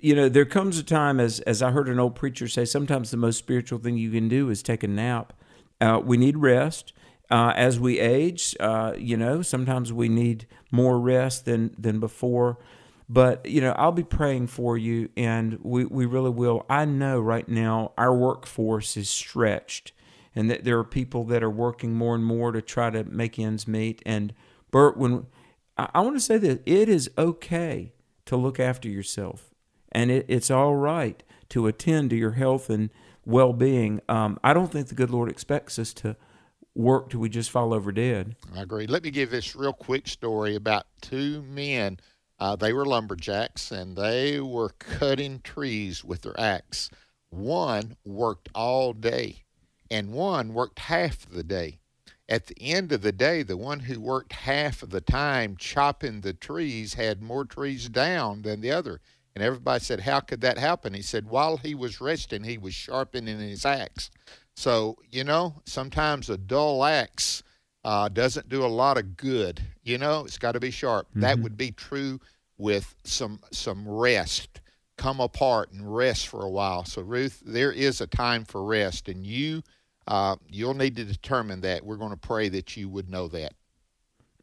you 0.00 0.16
know, 0.16 0.28
there 0.28 0.44
comes 0.44 0.78
a 0.78 0.82
time, 0.82 1.20
as 1.20 1.38
as 1.40 1.62
I 1.62 1.70
heard 1.70 1.88
an 1.88 2.00
old 2.00 2.16
preacher 2.16 2.48
say, 2.48 2.64
sometimes 2.64 3.12
the 3.12 3.18
most 3.18 3.38
spiritual 3.38 3.78
thing 3.78 3.96
you 3.96 4.10
can 4.10 4.28
do 4.28 4.50
is 4.50 4.64
take 4.64 4.82
a 4.82 4.88
nap. 4.88 5.32
Uh, 5.80 6.00
we 6.02 6.16
need 6.16 6.38
rest. 6.38 6.92
Uh, 7.30 7.52
as 7.56 7.80
we 7.80 7.98
age, 7.98 8.54
uh, 8.60 8.94
you 8.96 9.16
know, 9.16 9.42
sometimes 9.42 9.92
we 9.92 10.08
need 10.08 10.46
more 10.70 10.98
rest 10.98 11.44
than 11.44 11.74
than 11.78 11.98
before. 11.98 12.58
But 13.08 13.46
you 13.46 13.60
know, 13.60 13.72
I'll 13.72 13.92
be 13.92 14.04
praying 14.04 14.48
for 14.48 14.78
you, 14.78 15.10
and 15.16 15.58
we 15.62 15.84
we 15.84 16.06
really 16.06 16.30
will. 16.30 16.64
I 16.68 16.84
know 16.84 17.20
right 17.20 17.48
now 17.48 17.92
our 17.98 18.14
workforce 18.14 18.96
is 18.96 19.10
stretched 19.10 19.92
and 20.36 20.50
that 20.50 20.64
there 20.64 20.78
are 20.78 20.84
people 20.84 21.24
that 21.24 21.42
are 21.42 21.50
working 21.50 21.94
more 21.94 22.14
and 22.14 22.24
more 22.24 22.52
to 22.52 22.60
try 22.60 22.90
to 22.90 23.02
make 23.04 23.38
ends 23.38 23.66
meet. 23.66 24.02
And 24.04 24.34
Bert, 24.70 24.98
when 24.98 25.26
I, 25.78 26.00
want 26.02 26.14
to 26.14 26.20
say 26.20 26.36
that 26.36 26.62
it 26.66 26.90
is 26.90 27.10
okay 27.16 27.94
to 28.26 28.36
look 28.36 28.60
after 28.60 28.88
yourself, 28.88 29.54
and 29.90 30.10
it, 30.10 30.26
it's 30.28 30.50
all 30.50 30.76
right 30.76 31.22
to 31.48 31.66
attend 31.66 32.10
to 32.10 32.16
your 32.16 32.32
health 32.32 32.68
and 32.68 32.90
well-being. 33.24 34.02
Um, 34.08 34.38
I 34.44 34.52
don't 34.52 34.70
think 34.70 34.88
the 34.88 34.94
good 34.94 35.10
Lord 35.10 35.30
expects 35.30 35.78
us 35.78 35.94
to 35.94 36.16
work 36.76 37.10
till 37.10 37.20
we 37.20 37.28
just 37.28 37.50
fall 37.50 37.72
over 37.72 37.90
dead. 37.90 38.36
I 38.54 38.62
agree. 38.62 38.86
Let 38.86 39.02
me 39.02 39.10
give 39.10 39.30
this 39.30 39.56
real 39.56 39.72
quick 39.72 40.06
story 40.06 40.54
about 40.54 40.86
two 41.00 41.42
men. 41.42 41.98
Uh, 42.38 42.54
they 42.54 42.72
were 42.72 42.84
lumberjacks 42.84 43.70
and 43.70 43.96
they 43.96 44.40
were 44.40 44.70
cutting 44.78 45.40
trees 45.40 46.04
with 46.04 46.22
their 46.22 46.38
axe. 46.38 46.90
One 47.30 47.96
worked 48.04 48.50
all 48.54 48.92
day 48.92 49.44
and 49.90 50.12
one 50.12 50.52
worked 50.52 50.80
half 50.80 51.28
the 51.28 51.42
day. 51.42 51.78
At 52.28 52.46
the 52.46 52.60
end 52.60 52.92
of 52.92 53.02
the 53.02 53.12
day, 53.12 53.42
the 53.42 53.56
one 53.56 53.80
who 53.80 54.00
worked 54.00 54.32
half 54.32 54.82
of 54.82 54.90
the 54.90 55.00
time 55.00 55.56
chopping 55.56 56.20
the 56.20 56.34
trees 56.34 56.94
had 56.94 57.22
more 57.22 57.44
trees 57.44 57.88
down 57.88 58.42
than 58.42 58.60
the 58.60 58.72
other. 58.72 59.00
And 59.34 59.44
everybody 59.44 59.82
said, 59.82 60.00
How 60.00 60.20
could 60.20 60.40
that 60.40 60.58
happen? 60.58 60.92
He 60.92 61.02
said, 61.02 61.28
While 61.28 61.58
he 61.58 61.74
was 61.74 62.00
resting, 62.00 62.42
he 62.42 62.58
was 62.58 62.74
sharpening 62.74 63.38
his 63.38 63.64
axe. 63.64 64.10
So, 64.56 64.96
you 65.10 65.22
know, 65.22 65.60
sometimes 65.66 66.30
a 66.30 66.38
dull 66.38 66.84
axe 66.84 67.42
uh, 67.84 68.08
doesn't 68.08 68.48
do 68.48 68.64
a 68.64 68.66
lot 68.66 68.98
of 68.98 69.16
good. 69.16 69.62
You 69.84 69.96
know, 69.98 70.24
it's 70.24 70.38
got 70.38 70.52
to 70.52 70.60
be 70.60 70.72
sharp. 70.72 71.06
That 71.14 71.36
Mhm. 71.38 71.42
would 71.44 71.56
be 71.56 71.70
true 71.70 72.18
with 72.58 72.96
some 73.04 73.38
some 73.52 73.86
rest. 73.86 74.60
Come 74.96 75.20
apart 75.20 75.70
and 75.70 75.94
rest 75.94 76.26
for 76.26 76.42
a 76.42 76.50
while. 76.50 76.84
So, 76.84 77.02
Ruth, 77.02 77.42
there 77.46 77.70
is 77.70 78.00
a 78.00 78.06
time 78.08 78.44
for 78.44 78.64
rest, 78.64 79.08
and 79.08 79.24
you 79.24 79.62
uh, 80.08 80.36
you'll 80.48 80.74
need 80.74 80.94
to 80.96 81.04
determine 81.04 81.60
that. 81.62 81.84
We're 81.84 81.96
going 81.96 82.12
to 82.12 82.16
pray 82.16 82.48
that 82.50 82.76
you 82.76 82.88
would 82.88 83.10
know 83.10 83.26
that. 83.28 83.54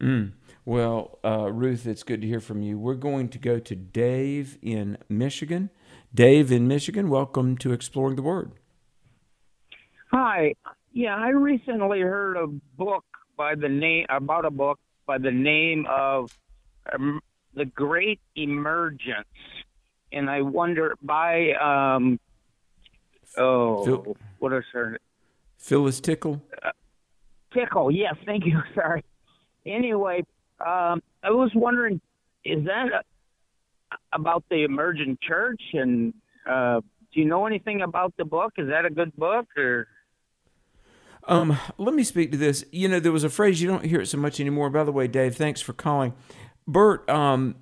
Mm. 0.01 0.33
Well, 0.65 1.17
uh, 1.23 1.49
Ruth, 1.51 1.87
it's 1.87 2.03
good 2.03 2.19
to 2.21 2.27
hear 2.27 2.41
from 2.41 2.61
you. 2.61 2.77
We're 2.77 2.95
going 2.95 3.29
to 3.29 3.37
go 3.39 3.59
to 3.59 3.75
Dave 3.75 4.57
in 4.61 4.97
Michigan. 5.07 5.69
Dave 6.13 6.51
in 6.51 6.67
Michigan, 6.67 7.09
welcome 7.09 7.57
to 7.57 7.71
Exploring 7.71 8.17
the 8.17 8.21
Word. 8.21 8.51
Hi. 10.13 10.53
Yeah, 10.91 11.15
I 11.15 11.29
recently 11.29 12.01
heard 12.01 12.37
a 12.37 12.45
book 12.45 13.03
by 13.35 13.55
the 13.55 13.67
name 13.67 14.05
about 14.09 14.45
a 14.45 14.51
book 14.51 14.79
by 15.07 15.17
the 15.17 15.31
name 15.31 15.87
of 15.89 16.29
um, 16.93 17.19
The 17.55 17.65
Great 17.65 18.19
Emergence, 18.35 19.25
and 20.11 20.29
I 20.29 20.41
wonder 20.41 20.93
by 21.01 21.53
um 21.53 22.19
oh 23.39 23.83
Phil- 23.83 24.17
what 24.37 24.53
is 24.53 24.63
her 24.71 24.99
Phyllis 25.57 25.99
Tickle. 25.99 26.39
Tickle? 27.51 27.89
Yes, 27.89 28.13
thank 28.23 28.45
you. 28.45 28.61
Sorry. 28.75 29.03
Anyway, 29.65 30.19
um, 30.59 31.01
I 31.23 31.31
was 31.31 31.49
wondering, 31.55 31.99
is 32.45 32.63
that 32.65 32.93
uh 32.93 33.95
about 34.11 34.43
the 34.51 34.63
emergent 34.63 35.19
church? 35.21 35.61
And 35.73 36.13
uh, 36.47 36.81
do 37.13 37.19
you 37.19 37.25
know 37.25 37.47
anything 37.47 37.81
about 37.81 38.13
the 38.17 38.25
book? 38.25 38.53
Is 38.59 38.67
that 38.69 38.85
a 38.85 38.91
good 38.91 39.15
book 39.15 39.47
or? 39.57 39.87
Um, 41.25 41.57
let 41.77 41.95
me 41.95 42.03
speak 42.03 42.31
to 42.31 42.37
this. 42.37 42.65
You 42.71 42.87
know, 42.87 42.99
there 42.99 43.11
was 43.11 43.23
a 43.23 43.29
phrase 43.29 43.61
you 43.61 43.67
don't 43.67 43.85
hear 43.85 44.01
it 44.01 44.07
so 44.07 44.17
much 44.17 44.39
anymore. 44.39 44.69
By 44.69 44.83
the 44.83 44.91
way, 44.91 45.07
Dave, 45.07 45.35
thanks 45.35 45.61
for 45.61 45.73
calling. 45.73 46.13
Bert, 46.67 47.09
um, 47.09 47.55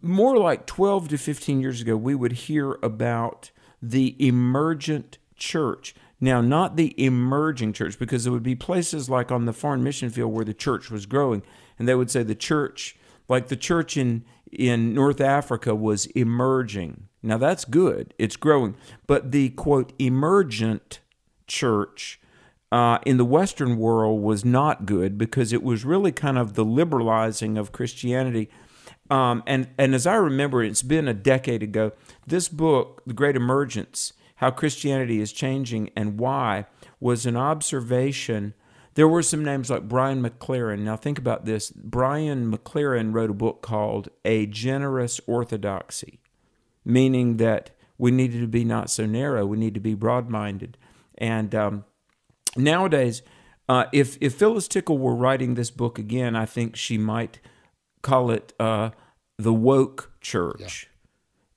more 0.00 0.36
like 0.36 0.66
12 0.66 1.08
to 1.08 1.18
15 1.18 1.60
years 1.60 1.80
ago, 1.80 1.96
we 1.96 2.14
would 2.14 2.32
hear 2.32 2.78
about 2.82 3.50
the 3.82 4.16
emergent 4.24 5.18
church. 5.36 5.94
Now, 6.20 6.40
not 6.40 6.76
the 6.76 6.94
emerging 7.02 7.74
church, 7.74 7.98
because 7.98 8.24
there 8.24 8.32
would 8.32 8.42
be 8.42 8.54
places 8.54 9.10
like 9.10 9.30
on 9.30 9.44
the 9.44 9.52
foreign 9.52 9.82
mission 9.82 10.08
field 10.08 10.32
where 10.32 10.44
the 10.44 10.54
church 10.54 10.90
was 10.90 11.04
growing, 11.04 11.42
and 11.78 11.86
they 11.86 11.94
would 11.94 12.10
say 12.10 12.22
the 12.22 12.34
church, 12.34 12.96
like 13.28 13.48
the 13.48 13.56
church 13.56 13.96
in 13.96 14.24
in 14.50 14.94
North 14.94 15.20
Africa, 15.20 15.74
was 15.74 16.06
emerging. 16.06 17.08
Now 17.22 17.36
that's 17.36 17.64
good; 17.64 18.14
it's 18.18 18.36
growing. 18.36 18.76
But 19.06 19.32
the 19.32 19.50
quote 19.50 19.92
emergent 19.98 21.00
church 21.46 22.20
uh, 22.74 22.98
in 23.06 23.18
the 23.18 23.24
Western 23.24 23.76
world 23.76 24.20
was 24.20 24.44
not 24.44 24.84
good 24.84 25.16
because 25.16 25.52
it 25.52 25.62
was 25.62 25.84
really 25.84 26.10
kind 26.10 26.36
of 26.36 26.54
the 26.54 26.64
liberalizing 26.64 27.56
of 27.56 27.70
Christianity. 27.70 28.50
Um, 29.08 29.44
and 29.46 29.68
and 29.78 29.94
as 29.94 30.08
I 30.08 30.16
remember, 30.16 30.60
it's 30.60 30.82
been 30.82 31.06
a 31.06 31.14
decade 31.14 31.62
ago. 31.62 31.92
This 32.26 32.48
book, 32.48 33.00
The 33.06 33.14
Great 33.14 33.36
Emergence: 33.36 34.12
How 34.36 34.50
Christianity 34.50 35.20
is 35.20 35.32
Changing 35.32 35.90
and 35.94 36.18
Why, 36.18 36.66
was 36.98 37.26
an 37.26 37.36
observation. 37.36 38.54
There 38.94 39.06
were 39.06 39.22
some 39.22 39.44
names 39.44 39.70
like 39.70 39.88
Brian 39.88 40.20
McLaren. 40.20 40.80
Now 40.80 40.96
think 40.96 41.16
about 41.16 41.44
this: 41.44 41.70
Brian 41.70 42.50
McLaren 42.50 43.14
wrote 43.14 43.30
a 43.30 43.34
book 43.34 43.62
called 43.62 44.08
A 44.24 44.46
Generous 44.46 45.20
Orthodoxy, 45.28 46.18
meaning 46.84 47.36
that 47.36 47.70
we 47.98 48.10
needed 48.10 48.40
to 48.40 48.48
be 48.48 48.64
not 48.64 48.90
so 48.90 49.06
narrow. 49.06 49.46
We 49.46 49.58
need 49.58 49.74
to 49.74 49.80
be 49.80 49.94
broad-minded, 49.94 50.76
and 51.16 51.54
um, 51.54 51.84
nowadays, 52.56 53.22
uh, 53.68 53.84
if 53.92 54.18
if 54.20 54.34
Phyllis 54.34 54.68
Tickle 54.68 54.98
were 54.98 55.14
writing 55.14 55.54
this 55.54 55.70
book 55.70 55.98
again, 55.98 56.36
I 56.36 56.46
think 56.46 56.76
she 56.76 56.98
might 56.98 57.40
call 58.02 58.30
it 58.30 58.52
uh, 58.60 58.90
the 59.38 59.52
woke 59.52 60.12
church. 60.20 60.60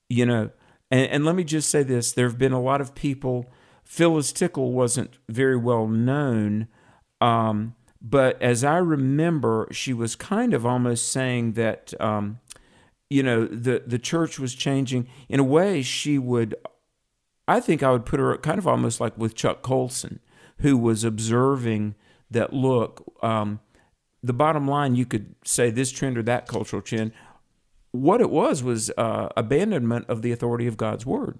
You 0.10 0.26
know, 0.26 0.52
and, 0.90 1.10
and 1.10 1.26
let 1.26 1.36
me 1.36 1.44
just 1.44 1.70
say 1.70 1.84
this: 1.84 2.12
there 2.12 2.28
have 2.28 2.38
been 2.38 2.54
a 2.54 2.62
lot 2.62 2.82
of 2.82 2.96
people 2.96 3.50
Phyllis 3.88 4.34
Tickle 4.34 4.74
wasn't 4.74 5.18
very 5.30 5.56
well 5.56 5.88
known, 5.88 6.68
um, 7.22 7.74
but 8.02 8.40
as 8.42 8.62
I 8.66 8.78
remember, 8.78 9.70
she 9.72 9.94
was 9.94 10.14
kind 10.14 10.54
of 10.54 10.66
almost 10.66 11.10
saying 11.10 11.54
that, 11.54 11.94
um, 12.02 12.40
you 13.10 13.24
know, 13.24 13.46
the 13.46 13.84
the 13.88 13.98
church 13.98 14.40
was 14.40 14.54
changing. 14.54 15.08
In 15.30 15.40
a 15.40 15.44
way, 15.44 15.82
she 15.82 16.18
would. 16.18 16.54
I 17.48 17.62
think 17.62 17.82
I 17.82 17.92
would 17.92 18.06
put 18.06 18.20
her 18.20 18.38
kind 18.38 18.60
of 18.60 18.68
almost 18.68 19.00
like 19.00 19.18
with 19.18 19.36
Chuck 19.36 19.62
Colson, 19.62 20.20
who 20.60 20.78
was 20.78 21.04
observing 21.04 21.96
that 22.32 22.54
look. 22.54 23.04
Um, 23.22 23.60
the 24.24 24.34
bottom 24.34 24.68
line, 24.68 24.96
you 24.96 25.06
could 25.06 25.36
say 25.46 25.70
this 25.70 25.92
trend 25.92 26.18
or 26.18 26.24
that 26.24 26.48
cultural 26.48 26.82
trend. 26.82 27.12
What 27.92 28.22
it 28.22 28.30
was 28.30 28.64
was 28.64 28.92
uh, 28.98 29.30
abandonment 29.38 30.06
of 30.10 30.22
the 30.22 30.32
authority 30.32 30.68
of 30.68 30.78
God's 30.78 31.06
word. 31.06 31.40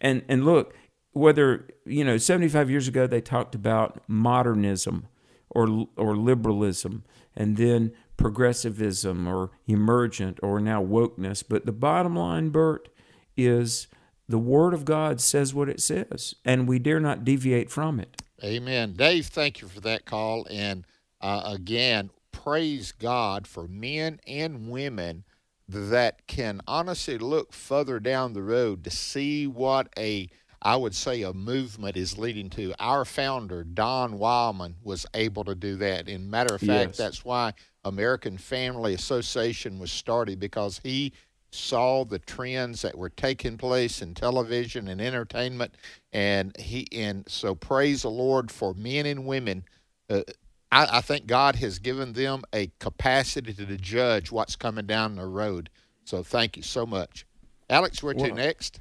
And 0.00 0.22
and 0.28 0.44
look, 0.44 0.74
whether 1.12 1.68
you 1.84 2.04
know, 2.04 2.16
seventy 2.16 2.48
five 2.48 2.70
years 2.70 2.88
ago 2.88 3.06
they 3.06 3.20
talked 3.20 3.54
about 3.54 4.02
modernism 4.08 5.06
or 5.50 5.86
or 5.96 6.16
liberalism, 6.16 7.04
and 7.36 7.56
then 7.56 7.92
progressivism 8.16 9.26
or 9.26 9.50
emergent 9.66 10.38
or 10.42 10.60
now 10.60 10.82
wokeness. 10.82 11.42
But 11.46 11.66
the 11.66 11.72
bottom 11.72 12.16
line, 12.16 12.50
Bert, 12.50 12.88
is 13.36 13.88
the 14.28 14.38
Word 14.38 14.72
of 14.74 14.84
God 14.84 15.20
says 15.20 15.52
what 15.54 15.68
it 15.68 15.80
says, 15.80 16.34
and 16.44 16.66
we 16.68 16.78
dare 16.78 17.00
not 17.00 17.24
deviate 17.24 17.70
from 17.70 18.00
it. 18.00 18.22
Amen. 18.42 18.94
Dave, 18.94 19.26
thank 19.26 19.60
you 19.60 19.68
for 19.68 19.80
that 19.80 20.04
call. 20.04 20.46
And 20.50 20.84
uh, 21.20 21.42
again, 21.44 22.10
praise 22.32 22.92
God 22.92 23.46
for 23.46 23.68
men 23.68 24.20
and 24.26 24.68
women 24.70 25.24
that 25.68 26.26
can 26.26 26.60
honestly 26.66 27.18
look 27.18 27.52
further 27.52 28.00
down 28.00 28.32
the 28.32 28.42
road 28.42 28.84
to 28.84 28.90
see 28.90 29.46
what 29.46 29.88
a 29.98 30.28
I 30.64 30.76
would 30.76 30.94
say 30.94 31.22
a 31.22 31.32
movement 31.32 31.96
is 31.96 32.18
leading 32.18 32.48
to. 32.50 32.72
Our 32.78 33.04
founder, 33.04 33.64
Don 33.64 34.16
Wildman, 34.16 34.76
was 34.84 35.04
able 35.12 35.42
to 35.44 35.56
do 35.56 35.74
that. 35.76 36.08
In 36.08 36.30
matter 36.30 36.54
of 36.54 36.60
fact, 36.60 36.90
Yes. 36.90 36.96
that's 36.96 37.24
why 37.24 37.54
American 37.84 38.38
Family 38.38 38.94
Association 38.94 39.80
was 39.80 39.90
started 39.90 40.38
because 40.38 40.80
he 40.84 41.12
saw 41.52 42.04
the 42.04 42.18
trends 42.18 42.82
that 42.82 42.96
were 42.96 43.10
taking 43.10 43.56
place 43.56 44.02
in 44.02 44.14
television 44.14 44.88
and 44.88 45.00
entertainment, 45.00 45.74
and 46.12 46.56
he 46.58 46.86
and 46.92 47.24
so 47.28 47.54
praise 47.54 48.02
the 48.02 48.10
Lord 48.10 48.50
for 48.50 48.74
men 48.74 49.06
and 49.06 49.26
women. 49.26 49.64
Uh, 50.08 50.22
I, 50.70 50.98
I 50.98 51.00
think 51.02 51.26
God 51.26 51.56
has 51.56 51.78
given 51.78 52.14
them 52.14 52.42
a 52.54 52.70
capacity 52.78 53.52
to 53.52 53.76
judge 53.76 54.32
what's 54.32 54.56
coming 54.56 54.86
down 54.86 55.16
the 55.16 55.26
road. 55.26 55.68
So 56.04 56.22
thank 56.22 56.56
you 56.56 56.62
so 56.62 56.86
much, 56.86 57.26
Alex. 57.70 58.02
Where 58.02 58.14
to 58.14 58.32
next? 58.32 58.80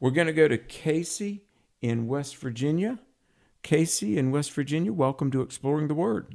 We're 0.00 0.10
going 0.10 0.26
to 0.26 0.32
go 0.32 0.48
to 0.48 0.58
Casey 0.58 1.44
in 1.82 2.08
West 2.08 2.36
Virginia. 2.36 2.98
Casey 3.62 4.16
in 4.16 4.30
West 4.30 4.52
Virginia, 4.52 4.90
welcome 4.90 5.30
to 5.30 5.42
Exploring 5.42 5.88
the 5.88 5.94
Word. 5.94 6.34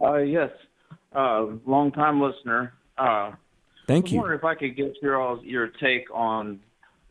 Uh, 0.00 0.16
yes, 0.16 0.50
uh, 1.14 1.46
long 1.66 1.92
time 1.92 2.22
listener. 2.22 2.72
Uh, 2.96 3.32
Thank 3.86 4.04
I 4.04 4.06
was 4.06 4.12
you. 4.12 4.18
wondering 4.18 4.38
if 4.38 4.44
I 4.44 4.54
could 4.54 4.76
get 4.76 4.94
your 5.02 5.20
all 5.20 5.42
your 5.44 5.68
take 5.68 6.06
on 6.12 6.60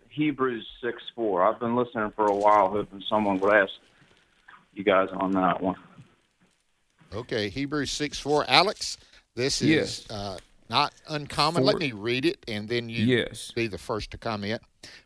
Hebrews 0.09 0.65
six 0.83 1.01
four. 1.15 1.43
I've 1.43 1.59
been 1.59 1.75
listening 1.75 2.11
for 2.15 2.27
a 2.27 2.35
while, 2.35 2.69
hoping 2.69 3.03
someone 3.09 3.39
would 3.39 3.53
ask 3.53 3.71
you 4.73 4.83
guys 4.83 5.09
on 5.13 5.31
that 5.33 5.61
one. 5.61 5.75
Okay, 7.13 7.49
Hebrews 7.49 7.91
6 7.91 8.17
4. 8.19 8.45
Alex, 8.47 8.97
this 9.35 9.61
is 9.61 9.69
Yes. 9.69 10.09
uh, 10.09 10.39
not 10.67 10.95
uncommon. 11.07 11.63
Let 11.63 11.77
me 11.77 11.91
read 11.91 12.25
it 12.25 12.43
and 12.47 12.67
then 12.67 12.89
you 12.89 13.05
Yes. 13.05 13.51
be 13.51 13.67
the 13.67 13.77
first 13.77 14.09
to 14.11 14.17
comment. 14.17 14.63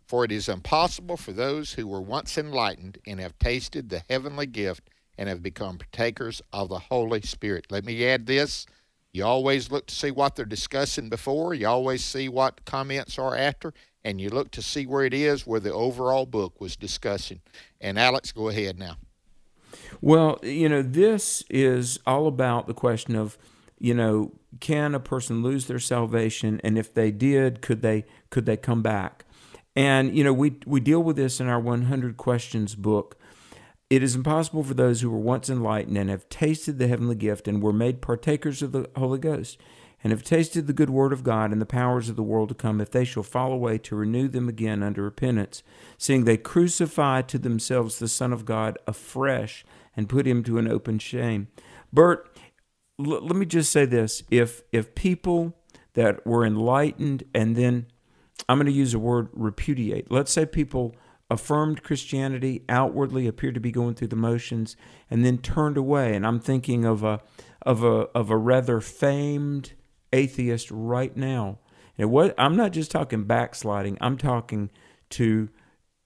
For 0.08 0.24
it 0.24 0.32
is 0.32 0.48
impossible 0.48 1.18
for 1.18 1.34
those 1.34 1.74
who 1.74 1.86
were 1.86 2.00
once 2.02 2.38
enlightened 2.38 3.00
and 3.06 3.20
have 3.20 3.38
tasted 3.40 3.90
the 3.90 4.04
heavenly 4.10 4.46
gift 4.46 4.90
and 5.18 5.28
have 5.28 5.44
become 5.44 5.80
partakers 5.80 6.42
of 6.54 6.70
the 6.70 6.80
Holy 6.80 7.22
Spirit. 7.22 7.66
Let 7.70 7.84
me 7.84 8.06
add 8.06 8.26
this. 8.26 8.66
You 9.18 9.26
always 9.26 9.72
look 9.72 9.88
to 9.88 9.96
see 9.96 10.12
what 10.12 10.36
they're 10.36 10.46
discussing 10.46 11.10
before, 11.10 11.56
you 11.56 11.68
always 11.68 12.06
see 12.06 12.30
what 12.30 12.66
comments 12.66 13.18
are 13.18 13.36
after, 13.36 13.74
and 14.04 14.22
you 14.22 14.30
look 14.30 14.52
to 14.52 14.62
see 14.62 14.86
where 14.86 15.04
it 15.04 15.14
is 15.14 15.48
where 15.48 15.60
the 15.60 15.74
overall 15.74 16.28
book 16.28 16.62
was 16.62 16.76
discussing. 16.76 17.42
And 17.82 17.98
Alex, 17.98 18.32
go 18.32 18.50
ahead 18.50 18.78
now. 18.78 18.98
Well, 20.02 20.38
you 20.44 20.70
know, 20.70 20.84
this 20.84 21.44
is 21.50 21.98
all 22.06 22.28
about 22.28 22.68
the 22.68 22.76
question 22.76 23.16
of, 23.16 23.40
you 23.80 23.96
know, 23.96 24.34
can 24.60 24.94
a 24.94 25.00
person 25.00 25.42
lose 25.42 25.66
their 25.66 25.80
salvation, 25.80 26.62
and 26.64 26.78
if 26.78 26.94
they 26.94 27.10
did, 27.10 27.62
could 27.62 27.82
they 27.82 28.06
could 28.30 28.46
they 28.46 28.56
come 28.56 28.84
back? 28.84 29.26
And 29.76 30.16
you 30.16 30.24
know, 30.24 30.34
we 30.34 30.60
we 30.68 30.80
deal 30.80 31.02
with 31.02 31.16
this 31.16 31.40
in 31.40 31.48
our 31.48 31.60
100 31.60 32.18
questions 32.18 32.76
book. 32.76 33.18
It 33.90 34.04
is 34.04 34.16
impossible 34.16 34.64
for 34.64 34.74
those 34.74 35.02
who 35.02 35.10
were 35.10 35.18
once 35.18 35.50
enlightened 35.50 35.98
and 35.98 36.10
have 36.10 36.28
tasted 36.28 36.78
the 36.78 36.90
heavenly 36.90 37.16
gift 37.16 37.48
and 37.48 37.62
were 37.62 37.72
made 37.72 38.02
partakers 38.02 38.62
of 38.62 38.74
the 38.74 38.90
Holy 38.98 39.20
Ghost 39.20 39.58
and 40.04 40.12
have 40.12 40.24
tasted 40.24 40.68
the 40.68 40.74
good 40.74 40.90
word 40.90 41.14
of 41.14 41.24
God 41.24 41.52
and 41.52 41.62
the 41.62 41.66
powers 41.66 42.10
of 42.10 42.18
the 42.18 42.24
world 42.24 42.50
to 42.50 42.56
come, 42.56 42.82
if 42.82 42.92
they 42.92 43.06
shall 43.06 43.24
fall 43.24 43.52
away, 43.52 43.78
to 43.80 43.96
renew 43.96 44.28
them 44.28 44.50
again 44.50 44.84
under 44.84 45.04
repentance, 45.04 45.64
seeing 45.98 46.26
they 46.26 46.38
crucify 46.38 47.22
to 47.24 47.40
themselves 47.40 47.98
the 47.98 48.08
Son 48.08 48.34
of 48.34 48.46
God 48.46 48.78
afresh 48.86 49.66
and 49.96 50.10
put 50.10 50.28
him 50.28 50.44
to 50.44 50.58
an 50.58 50.68
open 50.68 51.00
shame. 51.00 51.48
Bert, 51.92 52.30
l- 53.00 53.26
let 53.26 53.36
me 53.36 53.46
just 53.46 53.72
say 53.72 53.86
this: 53.86 54.22
if 54.30 54.62
if 54.72 54.94
people 54.94 55.58
that 55.94 56.26
were 56.28 56.46
enlightened 56.46 57.24
and 57.34 57.56
then 57.56 57.88
I'm 58.48 58.58
going 58.58 58.68
to 58.68 58.72
use 58.72 58.92
the 58.92 59.00
word 59.00 59.30
repudiate. 59.34 60.12
Let's 60.12 60.32
say 60.32 60.46
people 60.46 60.96
affirmed 61.30 61.84
Christianity 61.84 62.64
outwardly, 62.70 63.28
appeared 63.28 63.56
to 63.56 63.60
be 63.60 63.72
going 63.72 63.96
through 63.96 64.08
the 64.08 64.16
motions, 64.16 64.76
and 65.10 65.26
then 65.26 65.38
turned 65.38 65.78
away. 65.78 66.16
And 66.16 66.26
I'm 66.26 66.40
thinking 66.40 66.86
of 66.86 67.04
a 67.04 67.22
of 67.62 67.84
a 67.84 68.08
of 68.16 68.30
a 68.30 68.38
rather 68.38 68.80
famed 68.80 69.74
atheist 70.14 70.70
right 70.72 71.16
now. 71.16 71.60
And 71.98 72.12
what 72.12 72.34
I'm 72.38 72.56
not 72.56 72.72
just 72.72 72.92
talking 72.92 73.24
backsliding. 73.24 73.98
I'm 74.00 74.18
talking 74.18 74.70
to 75.12 75.50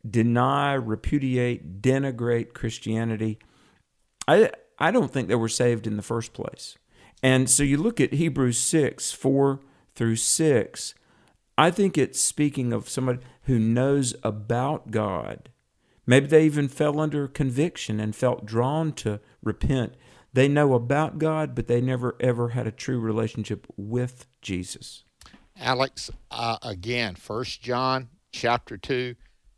deny, 0.10 0.74
repudiate, 0.74 1.82
denigrate 1.82 2.54
Christianity. 2.54 3.40
I 4.28 4.52
I 4.80 4.92
don't 4.92 5.12
think 5.12 5.28
they 5.28 5.36
were 5.36 5.50
saved 5.50 5.86
in 5.86 5.98
the 5.98 6.04
first 6.04 6.34
place. 6.34 6.78
And 7.22 7.50
so 7.50 7.62
you 7.62 7.78
look 7.78 8.02
at 8.02 8.14
Hebrews 8.14 8.58
6, 8.58 9.12
4 9.12 9.60
through 9.94 10.16
6, 10.16 10.96
I 11.56 11.70
think 11.70 11.96
it's 11.96 12.20
speaking 12.20 12.74
of 12.74 12.90
somebody 12.90 13.20
who 13.44 13.60
knows 13.60 14.16
about 14.24 14.92
God. 14.92 15.50
Maybe 16.06 16.28
they 16.28 16.46
even 16.46 16.68
fell 16.68 17.00
under 17.00 17.28
conviction 17.28 18.00
and 18.00 18.16
felt 18.16 18.46
drawn 18.46 18.92
to 18.94 19.20
repent. 19.44 19.96
They 20.34 20.48
know 20.48 20.74
about 20.74 21.20
God, 21.20 21.54
but 21.56 21.68
they 21.68 21.82
never 21.82 22.16
ever 22.20 22.50
had 22.50 22.68
a 22.68 22.72
true 22.72 23.00
relationship 23.00 23.68
with 23.78 24.26
Jesus. 24.42 25.04
Alex, 25.60 26.10
uh, 26.32 26.58
again, 26.62 27.16
First 27.16 27.62
John 27.62 28.10
chapter 28.32 28.78
two, 28.78 29.16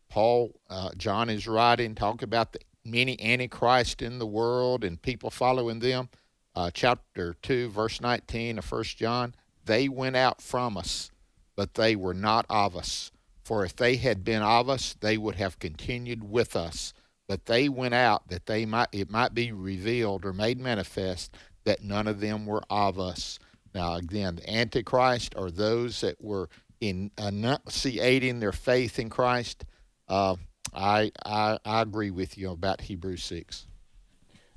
Paul, 0.10 0.60
uh, 0.70 0.90
John 0.98 1.30
is 1.30 1.48
writing, 1.48 1.96
talking 1.96 2.26
about 2.26 2.54
the 2.54 2.60
many 2.84 3.20
antichrist 3.22 4.02
in 4.02 4.20
the 4.20 4.28
world 4.28 4.84
and 4.84 5.02
people 5.02 5.30
following 5.30 5.80
them. 5.80 6.10
Uh, 6.56 6.70
chapter 6.74 7.36
two, 7.42 7.70
verse 7.70 8.02
nineteen 8.02 8.58
of 8.58 8.66
First 8.66 8.98
John, 8.98 9.34
they 9.66 9.88
went 9.88 10.16
out 10.16 10.42
from 10.42 10.78
us, 10.78 11.10
but 11.56 11.76
they 11.76 11.96
were 11.96 12.14
not 12.14 12.46
of 12.50 12.76
us. 12.76 13.12
For 13.44 13.66
if 13.66 13.76
they 13.76 13.98
had 13.98 14.24
been 14.24 14.42
of 14.42 14.70
us, 14.70 14.96
they 15.00 15.18
would 15.18 15.36
have 15.36 15.60
continued 15.60 16.24
with 16.24 16.56
us. 16.56 16.94
But 17.28 17.46
they 17.46 17.70
went 17.70 17.94
out 17.94 18.28
that 18.30 18.46
they 18.46 18.66
might 18.66 18.90
it 18.92 19.10
might 19.10 19.34
be 19.34 19.52
revealed 19.52 20.26
or 20.26 20.34
made 20.34 20.60
manifest 20.60 21.36
that 21.66 21.84
none 21.84 22.08
of 22.08 22.20
them 22.20 22.46
were 22.46 22.64
of 22.70 23.00
us. 23.00 23.40
Now, 23.74 23.96
again, 23.96 24.36
the 24.36 24.54
Antichrist 24.54 25.34
are 25.36 25.50
those 25.50 26.02
that 26.02 26.22
were 26.22 26.50
in 26.80 27.12
enunciating 27.18 28.40
their 28.40 28.52
faith 28.52 29.00
in 29.00 29.10
Christ. 29.10 29.66
Uh, 30.08 30.36
I, 30.74 31.12
I 31.26 31.58
I 31.64 31.82
agree 31.82 32.12
with 32.12 32.38
you 32.38 32.52
about 32.52 32.82
Hebrews 32.82 33.24
six. 33.24 33.68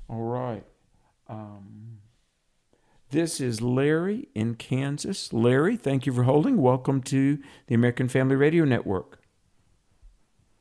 All 0.09 0.23
right. 0.23 0.63
Um, 1.27 1.96
this 3.09 3.39
is 3.39 3.61
Larry 3.61 4.27
in 4.35 4.55
Kansas. 4.55 5.31
Larry, 5.31 5.77
thank 5.77 6.05
you 6.05 6.13
for 6.13 6.23
holding. 6.23 6.57
Welcome 6.57 7.01
to 7.03 7.39
the 7.67 7.75
American 7.75 8.07
Family 8.07 8.35
Radio 8.35 8.65
Network. 8.65 9.19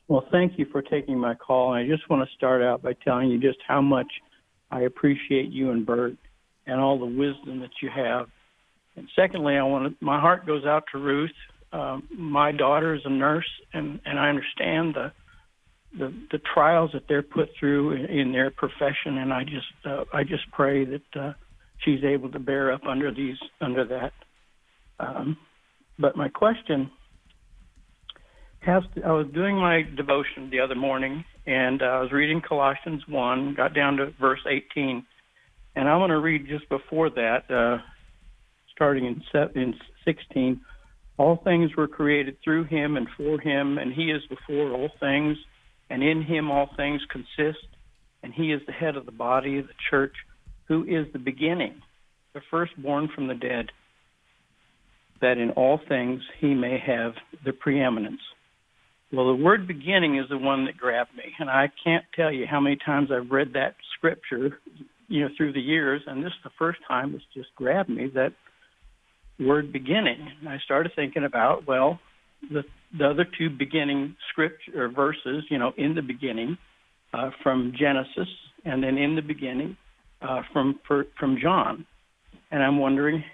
Well, 0.09 0.25
thank 0.31 0.59
you 0.59 0.67
for 0.71 0.83
taking 0.83 1.19
my 1.19 1.35
call. 1.35 1.75
And 1.75 1.85
I 1.85 1.95
just 1.95 2.09
want 2.09 2.29
to 2.29 2.35
start 2.37 2.63
out 2.63 2.83
by 2.83 2.93
telling 3.05 3.31
you 3.31 3.39
just 3.39 3.59
how 3.67 3.81
much 3.81 4.07
I 4.71 4.83
appreciate 4.83 5.51
you 5.51 5.71
and 5.71 5.85
Bert 5.85 6.15
and 6.67 6.81
all 6.81 6.99
the 6.99 7.07
wisdom 7.07 7.61
that 7.61 7.71
you 7.83 7.91
have. 7.95 8.29
And 8.95 9.09
secondly, 9.17 9.57
I 9.57 9.63
want 9.63 9.99
to, 9.99 10.05
my 10.05 10.21
heart 10.21 10.47
goes 10.47 10.65
out 10.65 10.85
to 10.93 10.99
Ruth. 10.99 11.33
Um, 11.73 12.09
my 12.11 12.53
daughter 12.53 12.95
is 12.95 13.03
a 13.05 13.11
nurse, 13.11 13.49
and, 13.73 14.01
and 14.05 14.19
I 14.19 14.29
understand 14.29 14.95
the, 14.95 15.13
the 15.99 16.13
the 16.31 16.39
trials 16.39 16.91
that 16.93 17.09
they're 17.09 17.23
put 17.23 17.51
through 17.59 17.93
in, 17.93 18.05
in 18.07 18.33
their 18.33 18.51
profession. 18.51 19.19
And 19.19 19.33
I 19.33 19.45
just 19.45 19.67
uh, 19.85 20.05
I 20.13 20.23
just 20.23 20.51
pray 20.53 20.85
that 20.85 21.17
uh, 21.21 21.33
she's 21.85 22.05
able 22.05 22.31
to 22.33 22.39
bear 22.39 22.72
up 22.72 22.85
under 22.85 23.12
these 23.12 23.37
under 23.61 23.85
that. 23.85 24.12
Um, 24.99 25.37
but 25.99 26.16
my 26.16 26.29
question 26.29 26.91
has 28.61 28.83
to, 28.95 29.03
I 29.03 29.12
was 29.12 29.27
doing 29.33 29.57
my 29.57 29.83
devotion 29.83 30.51
the 30.51 30.61
other 30.61 30.74
morning, 30.74 31.24
and 31.47 31.83
I 31.83 32.01
was 32.01 32.12
reading 32.12 32.43
Colossians 32.47 33.03
1, 33.09 33.55
got 33.55 33.74
down 33.74 33.97
to 33.99 34.12
verse 34.20 34.41
18. 34.47 35.05
And 35.77 35.89
I'm 35.89 36.01
going 36.01 36.11
to 36.11 36.18
read 36.18 36.49
just 36.49 36.68
before 36.68 37.11
that, 37.11 37.51
uh, 37.51 37.79
starting 38.74 39.05
in, 39.05 39.22
in 39.55 39.74
16. 40.05 40.61
All 41.18 41.37
things 41.37 41.74
were 41.77 41.89
created 41.89 42.37
through 42.43 42.64
him 42.64 42.97
and 42.97 43.07
for 43.16 43.41
him, 43.41 43.79
and 43.79 43.93
he 43.93 44.11
is 44.11 44.22
before 44.27 44.72
all 44.72 44.91
things, 45.01 45.37
and 45.89 46.03
in 46.03 46.22
him 46.22 46.51
all 46.51 46.68
things 46.77 47.01
consist. 47.11 47.66
And 48.22 48.35
he 48.35 48.53
is 48.53 48.61
the 48.66 48.72
head 48.72 48.97
of 48.97 49.07
the 49.07 49.12
body, 49.12 49.59
of 49.59 49.66
the 49.68 49.74
church, 49.91 50.14
who 50.69 50.85
is 50.85 51.07
the 51.12 51.19
beginning, 51.19 51.75
the 52.35 52.41
firstborn 52.51 53.09
from 53.14 53.29
the 53.29 53.35
dead, 53.35 53.67
that 55.21 55.39
in 55.39 55.51
all 55.51 55.81
things 55.89 56.21
he 56.41 56.55
may 56.55 56.79
have 56.85 57.12
the 57.45 57.53
preeminence. 57.53 58.21
Well, 59.12 59.29
the 59.29 59.43
word 59.43 59.69
beginning 59.69 60.19
is 60.19 60.29
the 60.29 60.39
one 60.39 60.64
that 60.67 60.77
grabbed 60.77 61.14
me, 61.17 61.25
and 61.39 61.49
I 61.49 61.71
can't 61.85 62.05
tell 62.14 62.33
you 62.33 62.45
how 62.51 62.61
many 62.61 62.77
times 62.85 63.11
I've 63.12 63.31
read 63.31 63.53
that 63.55 63.77
scripture, 63.97 64.59
you 65.09 65.23
know, 65.23 65.29
through 65.37 65.53
the 65.53 65.61
years, 65.61 66.03
and 66.07 66.23
this 66.23 66.33
is 66.33 66.45
the 66.45 66.51
first 66.59 66.81
time 66.87 67.14
it's 67.14 67.25
just 67.33 67.55
grabbed 67.55 67.89
me 67.89 68.11
that 68.14 68.33
word 69.39 69.73
beginning. 69.73 70.29
And 70.41 70.49
I 70.49 70.59
started 70.64 70.93
thinking 70.97 71.25
about, 71.25 71.67
well, 71.67 72.01
the 72.51 72.62
the 72.97 73.09
other 73.09 73.27
two 73.39 73.51
beginning 73.51 74.17
scripture 74.31 74.89
verses, 74.89 75.45
you 75.51 75.59
know, 75.59 75.73
in 75.77 75.95
the 75.95 76.03
beginning 76.03 76.57
uh, 77.12 77.31
from 77.43 77.73
Genesis, 77.79 78.29
and 78.64 78.83
then 78.83 78.97
in 78.97 79.17
the 79.17 79.23
beginning 79.23 79.77
uh, 80.27 80.43
from 80.53 80.79
for, 80.87 81.07
from 81.18 81.39
John, 81.41 81.87
and 82.51 82.62
I'm 82.62 82.79
wondering 82.79 83.24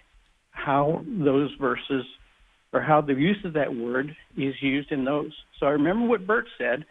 how 0.50 1.02
those 1.06 1.50
verses 1.60 2.04
or 2.72 2.80
how 2.80 3.00
the 3.00 3.14
use 3.14 3.38
of 3.44 3.54
that 3.54 3.74
word 3.74 4.16
is 4.36 4.54
used 4.60 4.92
in 4.92 5.04
those. 5.04 5.32
So 5.58 5.66
I 5.66 5.70
remember 5.70 6.06
what 6.06 6.26
Bert 6.26 6.46
said 6.58 6.84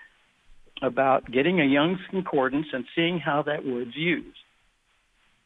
about 0.82 1.30
getting 1.32 1.60
a 1.60 1.66
Young's 1.66 2.00
Concordance 2.10 2.68
and 2.74 2.86
seeing 2.96 3.20
how 3.20 3.44
that 3.44 3.66
word's 3.66 3.96
used. 3.96 4.38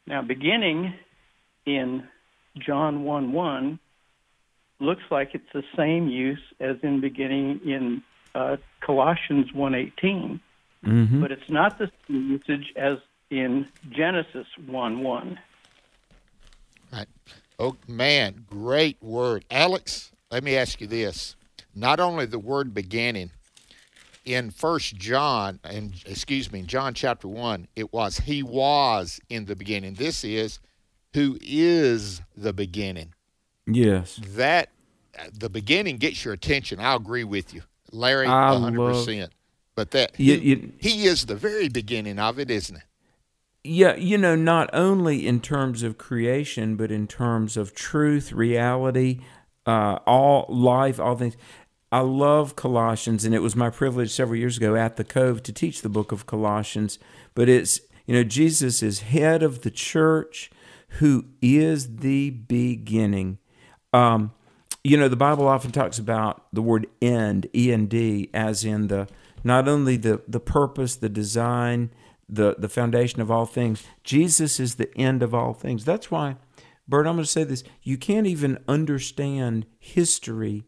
Now, 0.06 0.22
beginning 0.22 0.94
in 1.66 2.04
John 2.58 3.04
1 3.04 3.32
1 3.32 3.78
looks 4.78 5.02
like 5.10 5.30
it's 5.34 5.52
the 5.52 5.64
same 5.76 6.08
use 6.08 6.42
as 6.60 6.76
in 6.82 7.00
beginning 7.00 7.60
in 7.64 8.02
uh, 8.34 8.56
Colossians 8.80 9.50
1.18, 9.52 10.40
Mhm. 10.84 11.20
but 11.20 11.32
it's 11.32 11.48
not 11.48 11.78
the 11.78 11.90
same 12.06 12.30
usage 12.30 12.72
as 12.76 12.98
in 13.30 13.66
Genesis 13.90 14.46
1 14.66 15.02
1. 15.02 15.38
Right. 16.92 17.06
Oh 17.58 17.76
man, 17.88 18.44
great 18.48 19.02
word, 19.02 19.44
Alex. 19.50 20.12
Let 20.30 20.44
me 20.44 20.56
ask 20.56 20.80
you 20.80 20.86
this: 20.86 21.36
not 21.74 22.00
only 22.00 22.26
the 22.26 22.38
word 22.38 22.74
beginning 22.74 23.30
in 24.24 24.50
First 24.50 24.96
John, 24.96 25.60
and 25.64 25.94
excuse 26.06 26.50
me, 26.52 26.60
in 26.60 26.66
John 26.66 26.94
chapter 26.94 27.28
one, 27.28 27.66
it 27.76 27.92
was 27.92 28.18
He 28.18 28.42
was 28.42 29.20
in 29.28 29.46
the 29.46 29.56
beginning. 29.56 29.94
This 29.94 30.22
is 30.24 30.60
who 31.14 31.38
is 31.42 32.20
the 32.36 32.52
beginning. 32.52 33.14
Yes. 33.66 34.20
That 34.34 34.68
the 35.32 35.48
beginning 35.48 35.96
gets 35.96 36.24
your 36.24 36.34
attention. 36.34 36.78
I 36.78 36.94
agree 36.94 37.24
with 37.24 37.54
you, 37.54 37.62
Larry, 37.90 38.26
I 38.26 38.54
a 38.54 38.58
hundred 38.58 38.80
love- 38.80 39.04
percent. 39.06 39.32
But 39.74 39.90
that 39.90 40.18
You- 40.18 40.34
you- 40.36 40.72
he 40.78 41.04
is 41.06 41.26
the 41.26 41.34
very 41.36 41.68
beginning 41.68 42.18
of 42.18 42.38
it, 42.38 42.50
isn't 42.50 42.76
it? 42.76 42.82
Yeah, 43.68 43.96
you 43.96 44.16
know, 44.16 44.36
not 44.36 44.70
only 44.72 45.26
in 45.26 45.40
terms 45.40 45.82
of 45.82 45.98
creation, 45.98 46.76
but 46.76 46.92
in 46.92 47.08
terms 47.08 47.56
of 47.56 47.74
truth, 47.74 48.30
reality, 48.30 49.20
uh, 49.66 49.98
all 50.06 50.46
life, 50.48 51.00
all 51.00 51.16
things. 51.16 51.36
I 51.90 52.00
love 52.00 52.54
Colossians, 52.54 53.24
and 53.24 53.34
it 53.34 53.40
was 53.40 53.56
my 53.56 53.70
privilege 53.70 54.10
several 54.10 54.38
years 54.38 54.56
ago 54.56 54.76
at 54.76 54.96
the 54.96 55.04
Cove 55.04 55.42
to 55.42 55.52
teach 55.52 55.82
the 55.82 55.88
book 55.88 56.12
of 56.12 56.26
Colossians. 56.26 57.00
But 57.34 57.48
it's, 57.48 57.80
you 58.06 58.14
know, 58.14 58.22
Jesus 58.22 58.82
is 58.82 59.00
head 59.00 59.42
of 59.42 59.62
the 59.62 59.70
church 59.70 60.50
who 61.00 61.24
is 61.42 61.96
the 61.96 62.30
beginning. 62.30 63.38
Um, 63.92 64.32
you 64.84 64.96
know, 64.96 65.08
the 65.08 65.16
Bible 65.16 65.48
often 65.48 65.72
talks 65.72 65.98
about 65.98 66.46
the 66.52 66.62
word 66.62 66.86
end, 67.02 67.48
E 67.54 67.72
N 67.72 67.86
D, 67.86 68.30
as 68.32 68.64
in 68.64 68.86
the 68.86 69.08
not 69.42 69.66
only 69.66 69.96
the, 69.96 70.22
the 70.28 70.40
purpose, 70.40 70.94
the 70.94 71.08
design, 71.08 71.90
the, 72.28 72.56
the 72.58 72.68
foundation 72.68 73.20
of 73.20 73.30
all 73.30 73.46
things. 73.46 73.84
Jesus 74.04 74.58
is 74.60 74.74
the 74.76 74.96
end 74.96 75.22
of 75.22 75.34
all 75.34 75.52
things. 75.54 75.84
That's 75.84 76.10
why, 76.10 76.36
Bert, 76.88 77.06
I'm 77.06 77.14
going 77.16 77.24
to 77.24 77.30
say 77.30 77.44
this. 77.44 77.62
You 77.82 77.96
can't 77.98 78.26
even 78.26 78.58
understand 78.68 79.66
history 79.78 80.64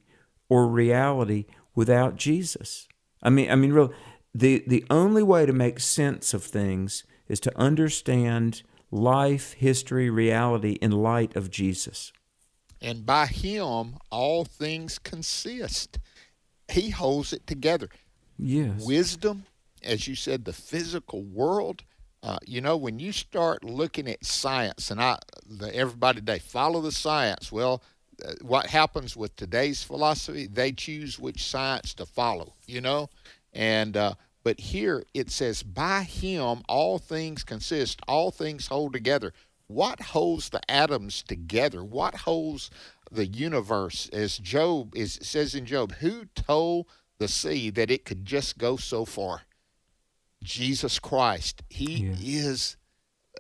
or 0.49 0.67
reality 0.69 1.47
without 1.75 2.17
Jesus. 2.17 2.89
I 3.23 3.31
mean, 3.31 3.51
I 3.51 3.55
mean, 3.57 3.73
really, 3.73 3.95
The 4.35 4.63
the 4.67 4.85
only 4.91 5.23
way 5.23 5.47
to 5.47 5.53
make 5.53 5.81
sense 5.81 6.33
of 6.35 6.45
things 6.45 7.05
is 7.29 7.41
to 7.41 7.59
understand 7.59 8.63
life, 8.91 9.53
history, 9.55 10.09
reality 10.11 10.73
in 10.81 10.93
light 10.93 11.35
of 11.37 11.51
Jesus. 11.51 12.13
and 12.81 13.05
by 13.05 13.27
him 13.27 13.97
all 14.11 14.45
things 14.45 14.99
consist. 15.01 15.99
He 16.69 16.91
holds 16.91 17.33
it 17.33 17.45
together. 17.47 17.89
Yes. 18.39 18.85
Wisdom, 18.87 19.45
as 19.89 20.07
you 20.07 20.15
said, 20.15 20.45
the 20.45 20.53
physical 20.53 21.23
world. 21.23 21.83
Uh, 22.23 22.39
you 22.45 22.61
know, 22.61 22.77
when 22.77 22.99
you 22.99 23.13
start 23.13 23.65
looking 23.65 24.09
at 24.09 24.25
science, 24.25 24.91
and 24.91 25.01
I, 25.01 25.19
the, 25.47 25.75
everybody 25.75 26.19
today 26.19 26.39
follow 26.39 26.81
the 26.81 26.93
science. 26.93 27.51
Well, 27.51 27.83
uh, 28.25 28.33
what 28.43 28.67
happens 28.67 29.17
with 29.17 29.35
today's 29.37 29.83
philosophy? 29.83 30.47
They 30.47 30.73
choose 30.73 31.19
which 31.19 31.45
science 31.45 31.95
to 31.95 32.07
follow. 32.07 32.55
You 32.67 32.81
know, 32.81 33.09
and 33.53 33.97
uh, 33.97 34.15
but 34.43 34.61
here 34.61 35.05
it 35.15 35.31
says, 35.31 35.63
by 35.63 36.03
him 36.03 36.63
all 36.69 36.99
things 36.99 37.45
consist, 37.45 38.01
all 38.09 38.31
things 38.31 38.67
hold 38.67 38.93
together. 38.93 39.33
What 39.69 40.01
holds 40.01 40.49
the 40.49 40.69
atoms 40.71 41.23
together? 41.23 41.85
What 41.85 42.15
holds 42.15 42.71
the 43.11 43.27
universe? 43.27 44.09
As 44.13 44.39
Job 44.39 44.97
is 44.97 45.19
says 45.23 45.55
in 45.55 45.67
Job, 45.67 45.93
who 45.97 46.25
told 46.35 46.87
the 47.19 47.29
sea 47.29 47.71
that 47.71 47.91
it 47.91 48.05
could 48.05 48.25
just 48.25 48.59
go 48.59 48.77
so 48.77 49.05
far? 49.05 49.43
Jesus 50.43 50.99
Christ. 50.99 51.63
He 51.69 52.07
is. 52.23 52.77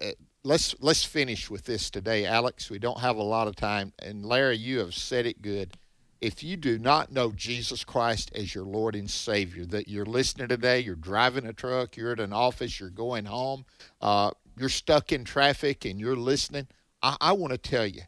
Uh, 0.00 0.12
let's 0.44 0.74
let's 0.80 1.04
finish 1.04 1.50
with 1.50 1.64
this 1.64 1.90
today, 1.90 2.24
Alex. 2.24 2.70
We 2.70 2.78
don't 2.78 3.00
have 3.00 3.16
a 3.16 3.22
lot 3.22 3.48
of 3.48 3.56
time, 3.56 3.92
and 4.00 4.24
Larry, 4.24 4.56
you 4.56 4.78
have 4.78 4.94
said 4.94 5.26
it 5.26 5.42
good. 5.42 5.74
If 6.20 6.42
you 6.42 6.56
do 6.56 6.78
not 6.78 7.12
know 7.12 7.30
Jesus 7.30 7.84
Christ 7.84 8.32
as 8.34 8.52
your 8.52 8.64
Lord 8.64 8.96
and 8.96 9.08
Savior, 9.08 9.64
that 9.66 9.86
you're 9.86 10.04
listening 10.04 10.48
today, 10.48 10.80
you're 10.80 10.96
driving 10.96 11.46
a 11.46 11.52
truck, 11.52 11.96
you're 11.96 12.10
at 12.10 12.18
an 12.18 12.32
office, 12.32 12.80
you're 12.80 12.90
going 12.90 13.26
home, 13.26 13.64
uh, 14.00 14.32
you're 14.58 14.68
stuck 14.68 15.12
in 15.12 15.24
traffic, 15.24 15.84
and 15.84 16.00
you're 16.00 16.16
listening, 16.16 16.66
I, 17.02 17.16
I 17.20 17.32
want 17.34 17.52
to 17.52 17.58
tell 17.58 17.86
you, 17.86 18.02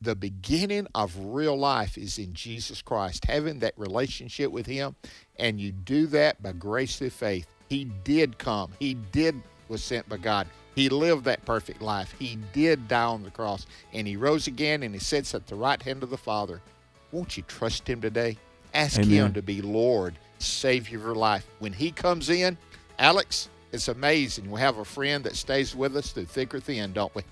the 0.00 0.14
beginning 0.14 0.86
of 0.94 1.16
real 1.18 1.58
life 1.58 1.98
is 1.98 2.18
in 2.18 2.34
Jesus 2.34 2.82
Christ, 2.82 3.24
having 3.24 3.58
that 3.60 3.74
relationship 3.76 4.52
with 4.52 4.66
Him, 4.66 4.94
and 5.36 5.60
you 5.60 5.72
do 5.72 6.06
that 6.08 6.40
by 6.40 6.52
grace 6.52 6.96
through 6.98 7.10
faith. 7.10 7.48
He 7.68 7.84
did 8.04 8.38
come. 8.38 8.72
He 8.78 8.94
did 8.94 9.40
was 9.68 9.82
sent 9.82 10.08
by 10.08 10.18
God. 10.18 10.46
He 10.74 10.88
lived 10.88 11.24
that 11.24 11.44
perfect 11.44 11.80
life. 11.80 12.14
He 12.18 12.38
did 12.52 12.86
die 12.86 13.04
on 13.04 13.22
the 13.22 13.30
cross, 13.30 13.66
and 13.92 14.06
He 14.06 14.16
rose 14.16 14.46
again, 14.46 14.82
and 14.82 14.94
He 14.94 15.00
sits 15.00 15.34
at 15.34 15.46
the 15.46 15.54
right 15.54 15.80
hand 15.82 16.02
of 16.02 16.10
the 16.10 16.18
Father. 16.18 16.60
Won't 17.12 17.36
you 17.36 17.42
trust 17.48 17.88
Him 17.88 18.00
today? 18.00 18.36
Ask 18.74 19.02
Him 19.02 19.32
to 19.32 19.42
be 19.42 19.62
Lord, 19.62 20.18
Savior 20.38 20.98
of 20.98 21.04
your 21.04 21.14
life. 21.14 21.46
When 21.60 21.72
He 21.72 21.90
comes 21.90 22.28
in, 22.28 22.58
Alex, 22.98 23.48
it's 23.72 23.88
amazing. 23.88 24.50
We 24.50 24.60
have 24.60 24.78
a 24.78 24.84
friend 24.84 25.24
that 25.24 25.34
stays 25.34 25.74
with 25.74 25.96
us 25.96 26.12
through 26.12 26.26
thick 26.26 26.54
or 26.54 26.60
thin, 26.60 26.92
don't 26.92 27.14
we? 27.14 27.22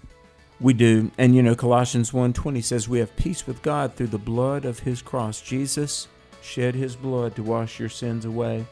We 0.61 0.72
do. 0.72 1.11
And 1.18 1.35
you 1.35 1.43
know 1.43 1.55
Colossians 1.55 2.12
1:20 2.12 2.62
says 2.62 2.89
we 2.89 3.01
have 3.01 3.14
peace 3.16 3.47
with 3.47 3.61
God 3.62 3.95
through 3.95 4.09
the 4.09 4.18
blood 4.18 4.64
of 4.64 4.80
his 4.80 5.03
cross. 5.03 5.41
Jesus 5.41 6.09
shed 6.43 6.74
his 6.74 6.97
blood 6.97 7.35
to 7.37 7.43
wash 7.43 7.78
your 7.78 7.89
sins 7.89 8.24
away. 8.24 8.64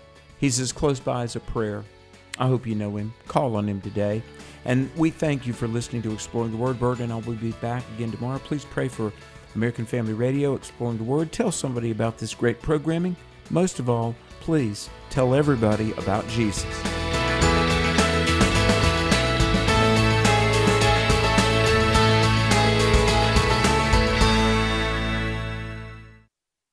He's 0.42 0.58
as 0.58 0.72
close 0.72 0.98
by 0.98 1.22
as 1.22 1.36
a 1.36 1.40
prayer. 1.40 1.84
I 2.36 2.48
hope 2.48 2.66
you 2.66 2.74
know 2.74 2.96
him. 2.96 3.14
Call 3.28 3.54
on 3.54 3.68
him 3.68 3.80
today. 3.80 4.24
And 4.64 4.90
we 4.96 5.10
thank 5.10 5.46
you 5.46 5.52
for 5.52 5.68
listening 5.68 6.02
to 6.02 6.12
Exploring 6.12 6.50
the 6.50 6.56
Word. 6.56 6.80
Bert 6.80 6.98
and 6.98 7.12
I 7.12 7.16
will 7.18 7.34
be 7.34 7.52
back 7.52 7.84
again 7.94 8.10
tomorrow. 8.10 8.40
Please 8.40 8.64
pray 8.64 8.88
for 8.88 9.12
American 9.54 9.86
Family 9.86 10.14
Radio, 10.14 10.56
Exploring 10.56 10.98
the 10.98 11.04
Word. 11.04 11.30
Tell 11.30 11.52
somebody 11.52 11.92
about 11.92 12.18
this 12.18 12.34
great 12.34 12.60
programming. 12.60 13.14
Most 13.50 13.78
of 13.78 13.88
all, 13.88 14.16
please 14.40 14.90
tell 15.10 15.32
everybody 15.32 15.92
about 15.92 16.26
Jesus. 16.26 17.01